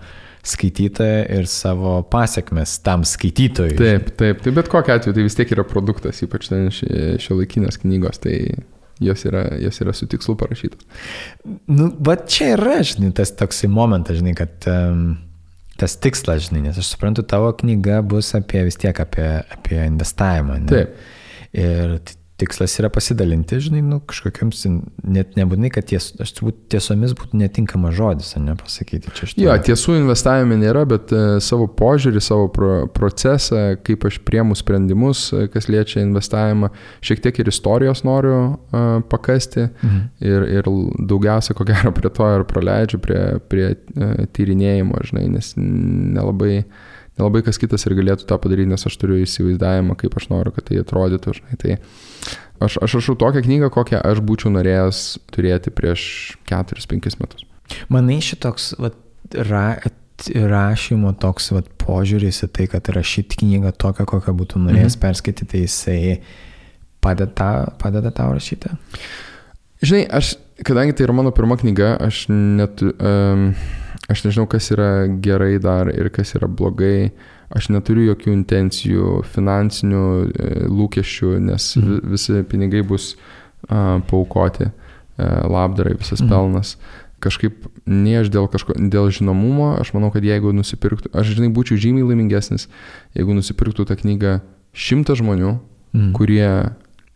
skaitytoją 0.47 1.23
ir 1.37 1.49
savo 1.51 2.01
pasiekmes 2.11 2.79
tam 2.85 3.05
skaitytojui. 3.09 3.77
Taip, 3.79 4.13
taip, 4.21 4.43
tai 4.45 4.53
bet 4.57 4.71
kokia 4.73 4.97
atveju 4.99 5.17
tai 5.17 5.25
vis 5.27 5.37
tiek 5.39 5.55
yra 5.57 5.65
produktas, 5.69 6.23
ypač 6.25 6.49
šio 6.51 7.39
laikinės 7.39 7.81
knygos, 7.83 8.23
tai 8.25 8.37
jos 9.01 9.25
yra, 9.29 9.47
jos 9.61 9.81
yra 9.85 9.95
su 9.97 10.09
tikslu 10.11 10.37
parašytos. 10.41 10.85
Nu, 11.69 11.91
va 12.05 12.17
čia 12.21 12.55
yra, 12.57 12.79
žinai, 12.87 13.13
tas 13.17 13.33
toksai 13.37 13.71
momentas, 13.73 14.21
žinai, 14.21 14.35
kad 14.39 14.69
um, 14.71 15.15
tas 15.81 15.97
tikslas, 16.01 16.47
žinai, 16.49 16.67
nes 16.69 16.81
aš 16.81 16.93
suprantu, 16.95 17.25
tavo 17.29 17.53
knyga 17.63 18.01
bus 18.07 18.33
apie 18.37 18.65
vis 18.69 18.81
tiek 18.81 18.97
apie, 19.01 19.29
apie 19.57 19.81
investavimą. 19.87 20.61
Ne? 20.65 20.73
Taip. 20.73 20.97
Ir 21.61 21.97
t- 22.07 22.20
tikslas 22.41 22.75
yra 22.81 22.89
pasidalinti, 22.93 23.59
žinai, 23.63 23.83
nu, 23.85 23.99
kažkokiams, 24.09 24.63
net 25.05 25.37
nebūtinai, 25.39 25.71
kad 25.75 25.87
ties, 25.91 26.11
aš 26.23 26.33
turbūt 26.39 26.59
tiesomis 26.73 27.15
būtų 27.19 27.39
netinkamas 27.41 27.95
žodis, 27.99 28.33
ne 28.41 28.55
pasakyti 28.59 29.13
čia 29.17 29.29
šitą. 29.29 29.45
Jo, 29.45 29.57
tiesų 29.69 29.99
investavime 30.01 30.59
nėra, 30.61 30.87
bet 30.89 31.13
e, 31.15 31.23
savo 31.45 31.69
požiūrį, 31.79 32.23
savo 32.25 32.49
pro, 32.55 32.73
procesą, 32.97 33.77
kaip 33.87 34.07
aš 34.09 34.21
priemu 34.27 34.57
sprendimus, 34.59 35.27
e, 35.37 35.47
kas 35.53 35.69
liečia 35.73 36.05
investavimą, 36.05 36.73
šiek 37.05 37.25
tiek 37.25 37.43
ir 37.43 37.51
istorijos 37.53 38.05
noriu 38.07 38.37
uh, 38.41 39.01
pakasti 39.11 39.67
mhm. 39.69 39.99
ir, 40.25 40.47
ir 40.61 40.71
daugiausia, 41.11 41.57
ko 41.57 41.67
gero, 41.69 41.93
prie 41.97 42.13
to 42.17 42.31
ir 42.37 42.47
praleidžiu, 42.49 43.01
prie, 43.05 43.21
prie 43.53 43.67
uh, 43.75 44.25
tyrinėjimo, 44.37 45.03
žinai, 45.11 45.27
nes 45.37 45.53
nelabai 45.61 46.63
nelabai 47.21 47.45
kas 47.47 47.61
kitas 47.61 47.85
ir 47.87 47.95
galėtų 47.99 48.27
tą 48.29 48.39
padaryti, 48.41 48.71
nes 48.73 48.87
aš 48.89 48.97
turiu 49.01 49.21
įsivaizdavimą, 49.21 49.97
kaip 50.01 50.17
aš 50.19 50.31
noriu, 50.33 50.55
kad 50.57 50.67
tai 50.71 50.81
atrodytų. 50.81 51.37
Žinai. 51.39 51.61
Tai 51.61 51.77
aš, 52.67 52.81
aš 52.81 52.99
rašau 52.99 53.17
tokią 53.21 53.45
knygą, 53.47 53.71
kokią 53.77 54.03
aš 54.11 54.25
būčiau 54.27 54.53
norėjęs 54.57 55.05
turėti 55.35 55.73
prieš 55.75 56.03
4-5 56.51 57.21
metus. 57.23 57.47
Manai 57.93 58.19
šitoks 58.25 58.73
vat, 58.83 58.99
ra, 59.37 59.67
rašymo 60.29 61.15
toks 61.21 61.51
vat, 61.55 61.69
požiūris 61.81 62.43
į 62.45 62.51
tai, 62.57 62.69
kad 62.73 62.91
rašyti 62.93 63.41
knygą 63.45 63.73
tokią, 63.81 64.07
kokią 64.11 64.37
būtų 64.37 64.65
norėjęs 64.67 64.97
mhm. 64.97 65.03
perskaityti, 65.05 65.51
tai 65.53 65.65
jisai 65.65 66.01
padeda, 67.05 67.51
padeda 67.81 68.13
tau 68.15 68.35
rašyti? 68.37 68.73
Žinai, 69.81 70.05
aš, 70.21 70.35
kadangi 70.67 70.97
tai 70.97 71.07
yra 71.07 71.17
mano 71.17 71.35
pirma 71.37 71.59
knyga, 71.61 71.95
aš 72.09 72.27
net... 72.31 72.83
Um, 72.99 73.53
aš 74.11 74.25
nežinau, 74.27 74.49
kas 74.51 74.71
yra 74.75 75.07
gerai 75.23 75.59
dar 75.63 75.91
ir 75.93 76.11
kas 76.15 76.35
yra 76.39 76.49
blogai. 76.51 77.13
Aš 77.51 77.71
neturiu 77.75 78.13
jokių 78.13 78.31
intencijų, 78.31 79.13
finansinių 79.33 80.03
e, 80.23 80.51
lūkesčių, 80.71 81.33
nes 81.49 81.73
mhm. 81.81 82.11
visi 82.13 82.43
pinigai 82.47 82.85
bus 82.87 83.17
uh, 83.17 83.99
paukoti, 84.07 84.69
uh, 84.71 85.25
labdarai, 85.51 85.97
visas 85.99 86.23
mhm. 86.23 86.31
pelnas. 86.31 86.77
Kažkaip 87.21 87.67
ne 87.91 88.15
aš 88.21 88.31
dėl, 88.33 88.47
kažko, 88.49 88.77
dėl 88.79 89.11
žinomumo, 89.13 89.73
aš 89.83 89.91
manau, 89.97 90.13
kad 90.15 90.25
jeigu 90.25 90.55
nusipirktų, 90.57 91.11
aš 91.11 91.35
žinai, 91.35 91.51
būčiau 91.53 91.81
žymiai 91.81 92.07
laimingesnis, 92.07 92.69
jeigu 93.19 93.35
nusipirktų 93.37 93.89
tą 93.91 93.99
knygą 93.99 94.39
šimtas 94.71 95.19
žmonių, 95.21 95.57
mhm. 95.91 96.15
kurie 96.17 96.47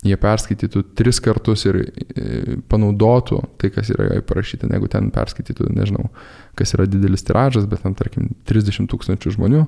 jie 0.05 0.17
perskaitytų 0.21 0.83
tris 0.99 1.21
kartus 1.25 1.65
ir 1.69 1.79
e, 1.81 2.57
panaudotų 2.71 3.41
tai, 3.61 3.71
kas 3.73 3.91
yra 3.95 4.21
parašyta, 4.27 4.69
negu 4.71 4.89
ten 4.93 5.09
perskaitytų, 5.15 5.71
nežinau, 5.73 6.11
kas 6.59 6.75
yra 6.77 6.87
didelis 6.91 7.25
tiražas, 7.27 7.67
bet 7.71 7.83
ten, 7.85 7.97
tarkim, 7.99 8.29
30 8.49 8.91
tūkstančių 8.93 9.35
žmonių 9.39 9.63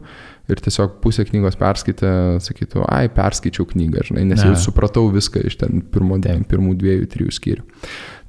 ir 0.52 0.62
tiesiog 0.62 0.98
pusę 1.04 1.24
knygos 1.28 1.56
perskaitę, 1.60 2.10
sakytų, 2.44 2.84
ai, 2.84 3.06
perskaičiau 3.12 3.66
knygą, 3.72 4.04
žinai, 4.10 4.26
nes 4.28 4.44
jau 4.44 4.52
supratau 4.68 5.08
viską 5.14 5.46
iš 5.48 5.56
ten 5.62 5.80
pirmo, 5.92 6.20
pirmų 6.20 6.76
dviejų, 6.82 7.08
trijų 7.14 7.38
skyrių. 7.38 7.66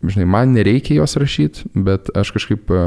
Žinai, 0.07 0.27
man 0.29 0.53
nereikia 0.53 0.99
jos 0.99 1.17
rašyti, 1.17 1.71
bet 1.73 2.11
aš 2.15 2.31
kažkaip, 2.35 2.69
e, 2.69 2.81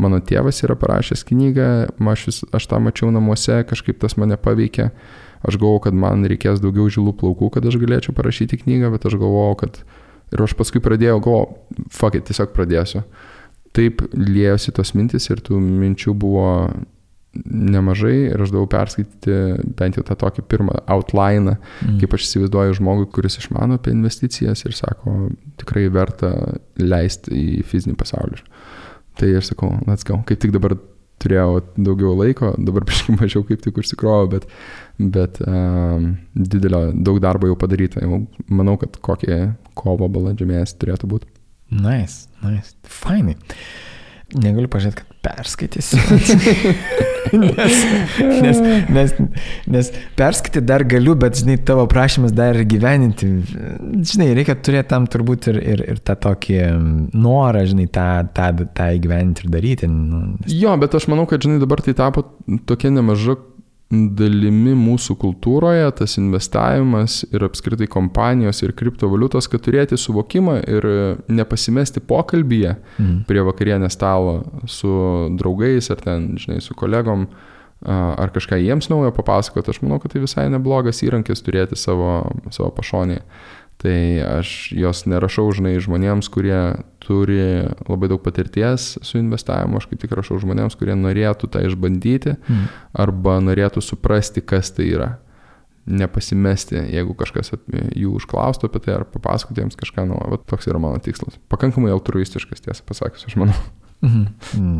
mano 0.00 0.20
tėvas 0.20 0.60
yra 0.66 0.76
parašęs 0.78 1.24
knygą, 1.30 1.70
aš, 2.12 2.26
vis, 2.28 2.40
aš 2.54 2.68
tą 2.68 2.80
mačiau 2.84 3.08
namuose, 3.14 3.62
kažkaip 3.68 3.98
tas 4.02 4.18
mane 4.20 4.36
paveikė 4.40 4.90
aš 5.46 5.56
galvojau, 5.56 5.86
kad 5.88 5.96
man 5.96 6.26
reikės 6.28 6.62
daugiau 6.62 6.90
žilų 6.92 7.14
plaukų, 7.20 7.50
kad 7.56 7.66
aš 7.66 7.78
galėčiau 7.80 8.14
parašyti 8.16 8.60
knygą, 8.64 8.92
bet 8.94 9.06
aš 9.08 9.18
galvojau, 9.20 9.56
kad 9.64 9.82
ir 10.34 10.44
aš 10.44 10.54
paskui 10.58 10.82
pradėjau, 10.84 11.18
galvojau, 11.24 11.58
fuck 11.94 12.18
it, 12.18 12.28
tiesiog 12.28 12.54
pradėsiu. 12.56 13.04
Taip 13.76 14.02
liejosi 14.16 14.74
tos 14.74 14.94
mintis 14.98 15.30
ir 15.30 15.42
tų 15.46 15.60
minčių 15.62 16.14
buvo 16.18 16.48
nemažai 17.46 18.32
ir 18.32 18.42
aš 18.42 18.50
davau 18.50 18.66
perskaityti 18.70 19.34
bent 19.78 19.98
jau 19.98 20.02
tą 20.06 20.16
tokį 20.18 20.42
pirmą 20.50 20.80
outline, 20.90 21.54
mm. 21.54 22.00
kaip 22.02 22.16
aš 22.16 22.26
įsivaizduoju 22.26 22.78
žmogui, 22.80 23.06
kuris 23.14 23.38
išmano 23.38 23.78
apie 23.78 23.94
investicijas 23.94 24.64
ir 24.66 24.74
sako, 24.74 25.30
tikrai 25.60 25.86
verta 25.94 26.32
leisti 26.82 27.30
į 27.38 27.62
fizinį 27.70 27.94
pasaulį. 28.00 28.42
Tai 29.20 29.30
aš 29.38 29.52
sakau, 29.52 29.70
let's 29.86 30.06
go. 30.06 30.18
Kaip 30.26 30.42
tik 30.42 30.54
dabar 30.54 30.74
turėjau 31.22 31.60
daugiau 31.76 32.14
laiko, 32.18 32.54
dabar 32.58 32.86
biškai 32.88 33.16
mažiau 33.18 33.44
kaip 33.48 33.62
tik 33.64 33.80
užsikrovau, 33.82 34.30
bet, 34.32 34.48
bet 34.98 35.40
um, 35.46 36.14
didelio, 36.34 36.86
daug 36.94 37.20
darbo 37.22 37.50
jau 37.50 37.58
padaryta. 37.60 38.02
Jau 38.04 38.24
manau, 38.48 38.78
kad 38.80 38.98
kokie 39.04 39.38
kovo 39.78 40.08
balandžio 40.12 40.48
mėnesį 40.50 40.80
turėtų 40.82 41.12
būti. 41.14 41.30
Nice, 41.70 42.26
nice. 42.42 42.74
Fainai. 42.82 43.36
Negaliu 44.38 44.68
pažiūrėti, 44.70 45.02
kad 45.02 45.16
perskaitysiu. 45.26 45.98
nes, 47.40 47.80
nes, 48.42 48.60
nes, 48.94 49.14
nes 49.66 49.90
perskaityti 50.18 50.62
dar 50.66 50.84
galiu, 50.88 51.16
bet, 51.18 51.40
žinai, 51.40 51.56
tavo 51.66 51.86
prašymas 51.90 52.34
dar 52.36 52.58
ir 52.58 52.68
gyveninti. 52.70 53.28
Žinai, 54.12 54.30
reikia 54.38 54.54
turėti 54.54 54.90
tam 54.92 55.08
turbūt 55.10 55.50
ir, 55.50 55.60
ir, 55.74 55.84
ir 55.94 56.02
tą 56.06 56.16
tokį 56.28 56.60
norą, 57.18 57.64
žinai, 57.70 57.88
tą, 57.90 58.08
tą, 58.36 58.52
tą 58.76 58.90
įgyveninti 59.00 59.46
ir 59.46 59.52
daryti. 59.56 59.90
Nu, 59.90 60.22
nes... 60.38 60.54
Jo, 60.54 60.76
bet 60.80 60.94
aš 60.96 61.10
manau, 61.10 61.26
kad, 61.30 61.42
žinai, 61.42 61.58
dabar 61.62 61.82
tai 61.84 61.96
tapo 61.98 62.28
tokia 62.70 62.94
nemaža 62.94 63.38
dalimi 63.90 64.76
mūsų 64.78 65.16
kultūroje, 65.18 65.88
tas 65.98 66.14
investavimas 66.20 67.24
ir 67.34 67.42
apskritai 67.42 67.88
kompanijos 67.90 68.62
ir 68.62 68.74
kriptovaliutos, 68.78 69.48
kad 69.50 69.64
turėti 69.66 69.98
suvokimą 69.98 70.60
ir 70.62 70.86
nepasimesti 71.26 72.02
pokalbyje 72.06 72.76
mm. 72.78 73.16
prie 73.26 73.42
vakarienės 73.46 73.98
stalo 73.98 74.36
su 74.70 74.92
draugais 75.40 75.90
ar 75.90 76.04
ten, 76.04 76.30
žinai, 76.38 76.60
su 76.62 76.76
kolegom, 76.78 77.26
ar 77.82 78.30
kažką 78.30 78.60
jiems 78.60 78.90
naujo 78.92 79.10
papasakoti, 79.16 79.72
aš 79.74 79.82
manau, 79.82 79.98
kad 79.98 80.14
tai 80.14 80.22
visai 80.22 80.46
neblogas 80.52 81.02
įrankis 81.02 81.42
turėti 81.42 81.78
savo, 81.80 82.20
savo 82.54 82.70
pašonėje. 82.76 83.24
Tai 83.80 84.00
aš 84.28 84.74
jos 84.76 85.06
nerašau, 85.08 85.46
žinai, 85.56 85.78
žmonėms, 85.80 86.28
kurie 86.28 86.58
turi 87.00 87.64
labai 87.88 88.10
daug 88.12 88.20
patirties 88.20 88.98
su 89.00 89.16
investavimu, 89.16 89.78
aš 89.80 89.86
kaip 89.88 90.02
tik 90.02 90.12
rašau 90.18 90.36
žmonėms, 90.42 90.76
kurie 90.76 90.92
norėtų 91.00 91.48
tą 91.48 91.62
išbandyti 91.64 92.34
mm. 92.36 92.66
arba 93.00 93.38
norėtų 93.40 93.80
suprasti, 93.84 94.44
kas 94.44 94.74
tai 94.76 94.90
yra. 94.92 95.10
Nepasimesti, 95.88 96.76
jeigu 96.92 97.16
kažkas 97.18 97.54
jų 97.96 98.12
užklaustų 98.18 98.68
apie 98.68 98.82
tai 98.84 98.98
ar 98.98 99.06
papasakoti 99.08 99.64
jiems 99.64 99.78
kažką, 99.80 100.04
nu, 100.10 100.18
va, 100.28 100.38
toks 100.52 100.68
yra 100.68 100.78
mano 100.82 101.00
tikslas. 101.00 101.40
Pakankamai 101.50 101.88
altruistiškas, 101.94 102.60
tiesą 102.66 102.84
pasakius, 102.86 103.24
aš 103.30 103.38
manau. 103.40 103.56
Mhm. 104.04 104.26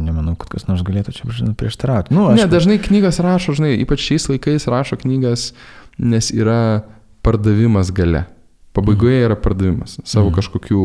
Nemanau, 0.05 0.35
kad 0.41 0.53
kas 0.53 0.69
nors 0.69 0.85
galėtų 0.85 1.13
čia 1.17 1.29
žinai, 1.33 1.55
prieštarauti. 1.59 2.13
Nu, 2.13 2.29
aš... 2.31 2.43
Ne, 2.43 2.47
dažnai 2.53 2.77
knygas 2.85 3.21
rašo, 3.25 3.57
žinai, 3.57 3.75
ypač 3.81 4.05
šiais 4.05 4.29
laikais 4.29 4.69
rašo 4.71 5.01
knygas, 5.01 5.51
nes 5.97 6.31
yra 6.37 6.85
pardavimas 7.25 7.93
gale. 7.97 8.27
Pabaigoje 8.77 9.25
yra 9.27 9.37
pardavimas 9.39 9.99
savo 10.05 10.31
mm. 10.31 10.37
kažkokių 10.39 10.85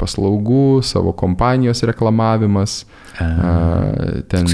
paslaugų, 0.00 0.80
savo 0.86 1.12
kompanijos 1.16 1.82
reklamavimas. 1.88 2.84
A, 3.20 3.24
ten 4.32 4.46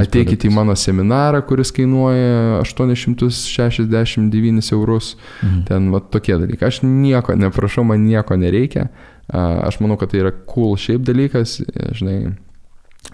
ateikite 0.00 0.48
į 0.48 0.50
mano 0.56 0.74
seminarą, 0.78 1.42
kuris 1.48 1.70
kainuoja 1.76 2.62
869 2.62 4.72
eurus. 4.76 5.06
Mhm. 5.42 5.60
Ten 5.68 5.80
va, 5.92 5.98
tokie 6.00 6.34
dalykai. 6.38 6.66
Aš 6.70 6.76
nieko 6.86 7.30
neprašau, 7.36 7.84
man 7.88 7.98
nieko 8.06 8.32
nereikia. 8.40 8.84
A, 9.28 9.68
aš 9.68 9.74
manau, 9.84 9.96
kad 10.00 10.08
tai 10.14 10.18
yra 10.24 10.32
cool 10.48 10.72
šiaip 10.80 11.02
dalykas, 11.06 11.48
žinai, 11.98 12.18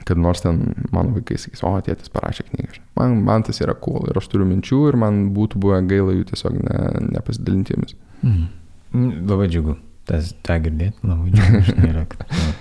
kad 0.06 0.16
nors 0.20 0.40
ten 0.44 0.54
mano 0.94 1.10
vaikai 1.16 1.36
sakys, 1.40 1.64
o 1.66 1.68
tėtis 1.84 2.12
parašė 2.12 2.42
knygą. 2.50 2.74
Man, 2.98 3.08
man 3.26 3.40
tas 3.46 3.58
yra 3.64 3.74
cool 3.80 4.02
ir 4.10 4.16
aš 4.18 4.26
turiu 4.32 4.46
minčių 4.48 4.80
ir 4.92 4.96
man 5.00 5.14
būtų 5.36 5.54
buvę 5.62 5.78
gaila 5.90 6.12
jų 6.16 6.24
tiesiog 6.30 6.52
ne, 6.62 6.76
nepasidalinti 7.16 7.76
jomis. 7.76 7.92
Mhm. 8.22 8.44
Mm, 8.92 9.26
labai 9.30 9.48
džiugu. 9.50 9.76
Tas, 10.08 10.32
tą 10.44 10.58
girdėti, 10.64 10.98
labai 11.06 11.32
džiugu. 11.34 11.76
Yra, 11.90 12.06
kad, 12.10 12.24
nu, 12.32 12.54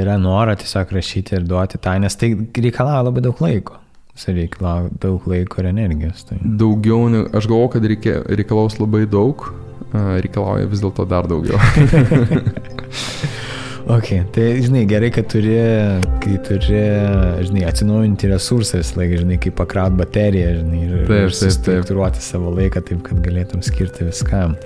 yra 0.00 0.18
noro 0.20 0.54
tiesiog 0.60 0.94
rašyti 0.96 1.38
ir 1.38 1.48
duoti 1.48 1.80
tą, 1.82 1.96
nes 2.02 2.16
tai 2.20 2.32
reikalauja 2.34 3.02
labai 3.08 3.24
daug 3.24 3.42
laiko. 3.44 3.80
Jis 4.14 4.30
reikalauja 4.30 4.92
daug 5.02 5.26
laiko 5.30 5.60
ir 5.62 5.70
energijos. 5.72 6.24
Tai. 6.28 6.38
Daugiau, 6.60 7.08
aš 7.34 7.48
galvoju, 7.50 7.72
kad 7.74 7.88
reikia, 7.90 8.18
reikalaus 8.30 8.78
labai 8.78 9.04
daug, 9.10 9.48
reikalauja 9.94 10.70
vis 10.70 10.84
dėlto 10.84 11.08
dar 11.10 11.30
daugiau. 11.30 11.58
Ok, 13.84 14.06
tai 14.32 14.62
žinai, 14.64 14.86
gerai, 14.88 15.10
kad 15.12 15.26
turi, 15.28 15.58
kai 16.24 16.38
turi, 16.46 16.78
žinai, 17.44 17.66
atsinaujinti 17.68 18.30
resursą 18.30 18.78
visą 18.80 18.96
laiką, 18.96 19.18
žinai, 19.20 19.36
kaip 19.44 19.58
pakraut 19.58 19.98
bateriją, 19.98 20.54
žinai, 20.62 20.78
ir, 20.86 21.02
taip, 21.10 21.26
ir 21.28 21.34
struktūruoti 21.58 22.24
savo 22.24 22.54
laiką 22.56 22.80
taip, 22.88 23.02
kad 23.04 23.20
galėtum 23.26 23.60
skirti 23.66 24.06
viskam. 24.08 24.56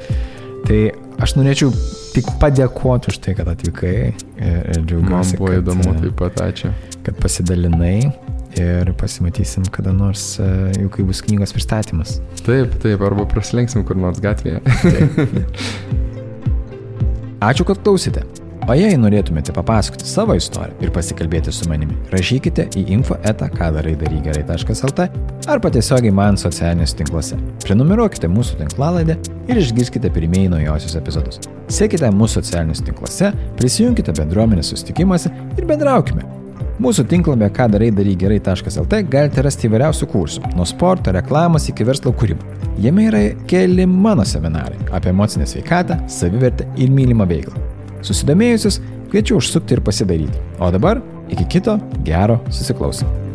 Tai 0.66 0.80
aš 1.22 1.34
norėčiau 1.38 1.70
tik 2.14 2.30
padėkoti 2.40 3.12
už 3.12 3.20
tai, 3.24 3.34
kad 3.38 3.50
atvykai 3.50 3.94
ir 4.08 4.80
džiaugiuosi. 4.82 5.36
Man 5.36 5.38
buvo 5.38 5.52
kad, 5.52 5.60
įdomu 5.62 5.94
taip 6.02 6.18
pat, 6.18 6.42
ačiū. 6.48 6.72
Kad 7.06 7.20
pasidalinai 7.22 7.98
ir 8.58 8.90
pasimatysim 8.98 9.68
kada 9.72 9.92
nors, 9.94 10.38
e, 10.42 10.48
jau 10.80 10.90
kai 10.94 11.04
bus 11.06 11.22
knygos 11.22 11.54
pristatymas. 11.54 12.18
Taip, 12.42 12.74
taip, 12.82 13.02
arba 13.06 13.26
praslenksim 13.30 13.84
kur 13.86 13.98
nors 14.00 14.20
gatvėje. 14.24 14.62
Ačiū, 17.48 17.62
kad 17.68 17.78
klausėte. 17.84 18.24
O 18.68 18.74
jei 18.76 18.98
norėtumėte 19.00 19.48
papasakoti 19.56 20.04
savo 20.04 20.34
istoriją 20.36 20.76
ir 20.84 20.90
pasikalbėti 20.92 21.52
su 21.56 21.64
manimi, 21.70 21.94
rašykite 22.12 22.66
į 22.76 22.82
info.kadarai.lt 22.98 25.06
arba 25.48 25.70
tiesiogiai 25.72 26.12
man 26.12 26.36
socialiniuose 26.36 26.98
tinkluose. 26.98 27.38
Prenumeruokite 27.64 28.28
mūsų 28.28 28.58
tinklalaidę 28.58 29.16
ir 29.48 29.60
išgirskite 29.62 30.10
pirmieji 30.12 30.50
naujosius 30.52 30.98
epizodus. 31.00 31.40
Sekite 31.72 32.10
mūsų 32.12 32.42
socialinius 32.42 32.84
tinkluose, 32.84 33.30
prisijunkite 33.56 34.12
bendruomenės 34.20 34.74
susitikimuose 34.74 35.32
ir 35.56 35.68
bendraukime. 35.70 36.26
Mūsų 36.76 37.06
tinklapė 37.08 37.48
ką 37.56 37.70
darai 37.72 37.88
daryk 37.96 38.20
gerai.lt 38.20 39.00
galite 39.08 39.46
rasti 39.48 39.70
įvairiausių 39.70 40.10
kursų, 40.12 40.44
nuo 40.60 40.68
sporto, 40.68 41.16
reklamos 41.16 41.70
iki 41.72 41.88
verslo 41.88 42.12
kūrimo. 42.12 42.44
Jame 42.84 43.08
yra 43.08 43.24
keli 43.48 43.88
mano 43.88 44.28
seminarai 44.28 44.76
apie 44.92 45.14
emocinę 45.16 45.48
sveikatą, 45.48 46.02
savivertę 46.20 46.68
ir 46.76 46.92
mylimą 46.92 47.32
veiklą. 47.32 47.77
Susidomėjusius 48.02 48.80
kviečiu 49.12 49.38
užsukti 49.40 49.78
ir 49.78 49.84
pasidaryti. 49.84 50.44
O 50.60 50.70
dabar 50.74 51.02
iki 51.28 51.48
kito 51.56 51.78
gero 52.04 52.40
susiklausimo. 52.50 53.27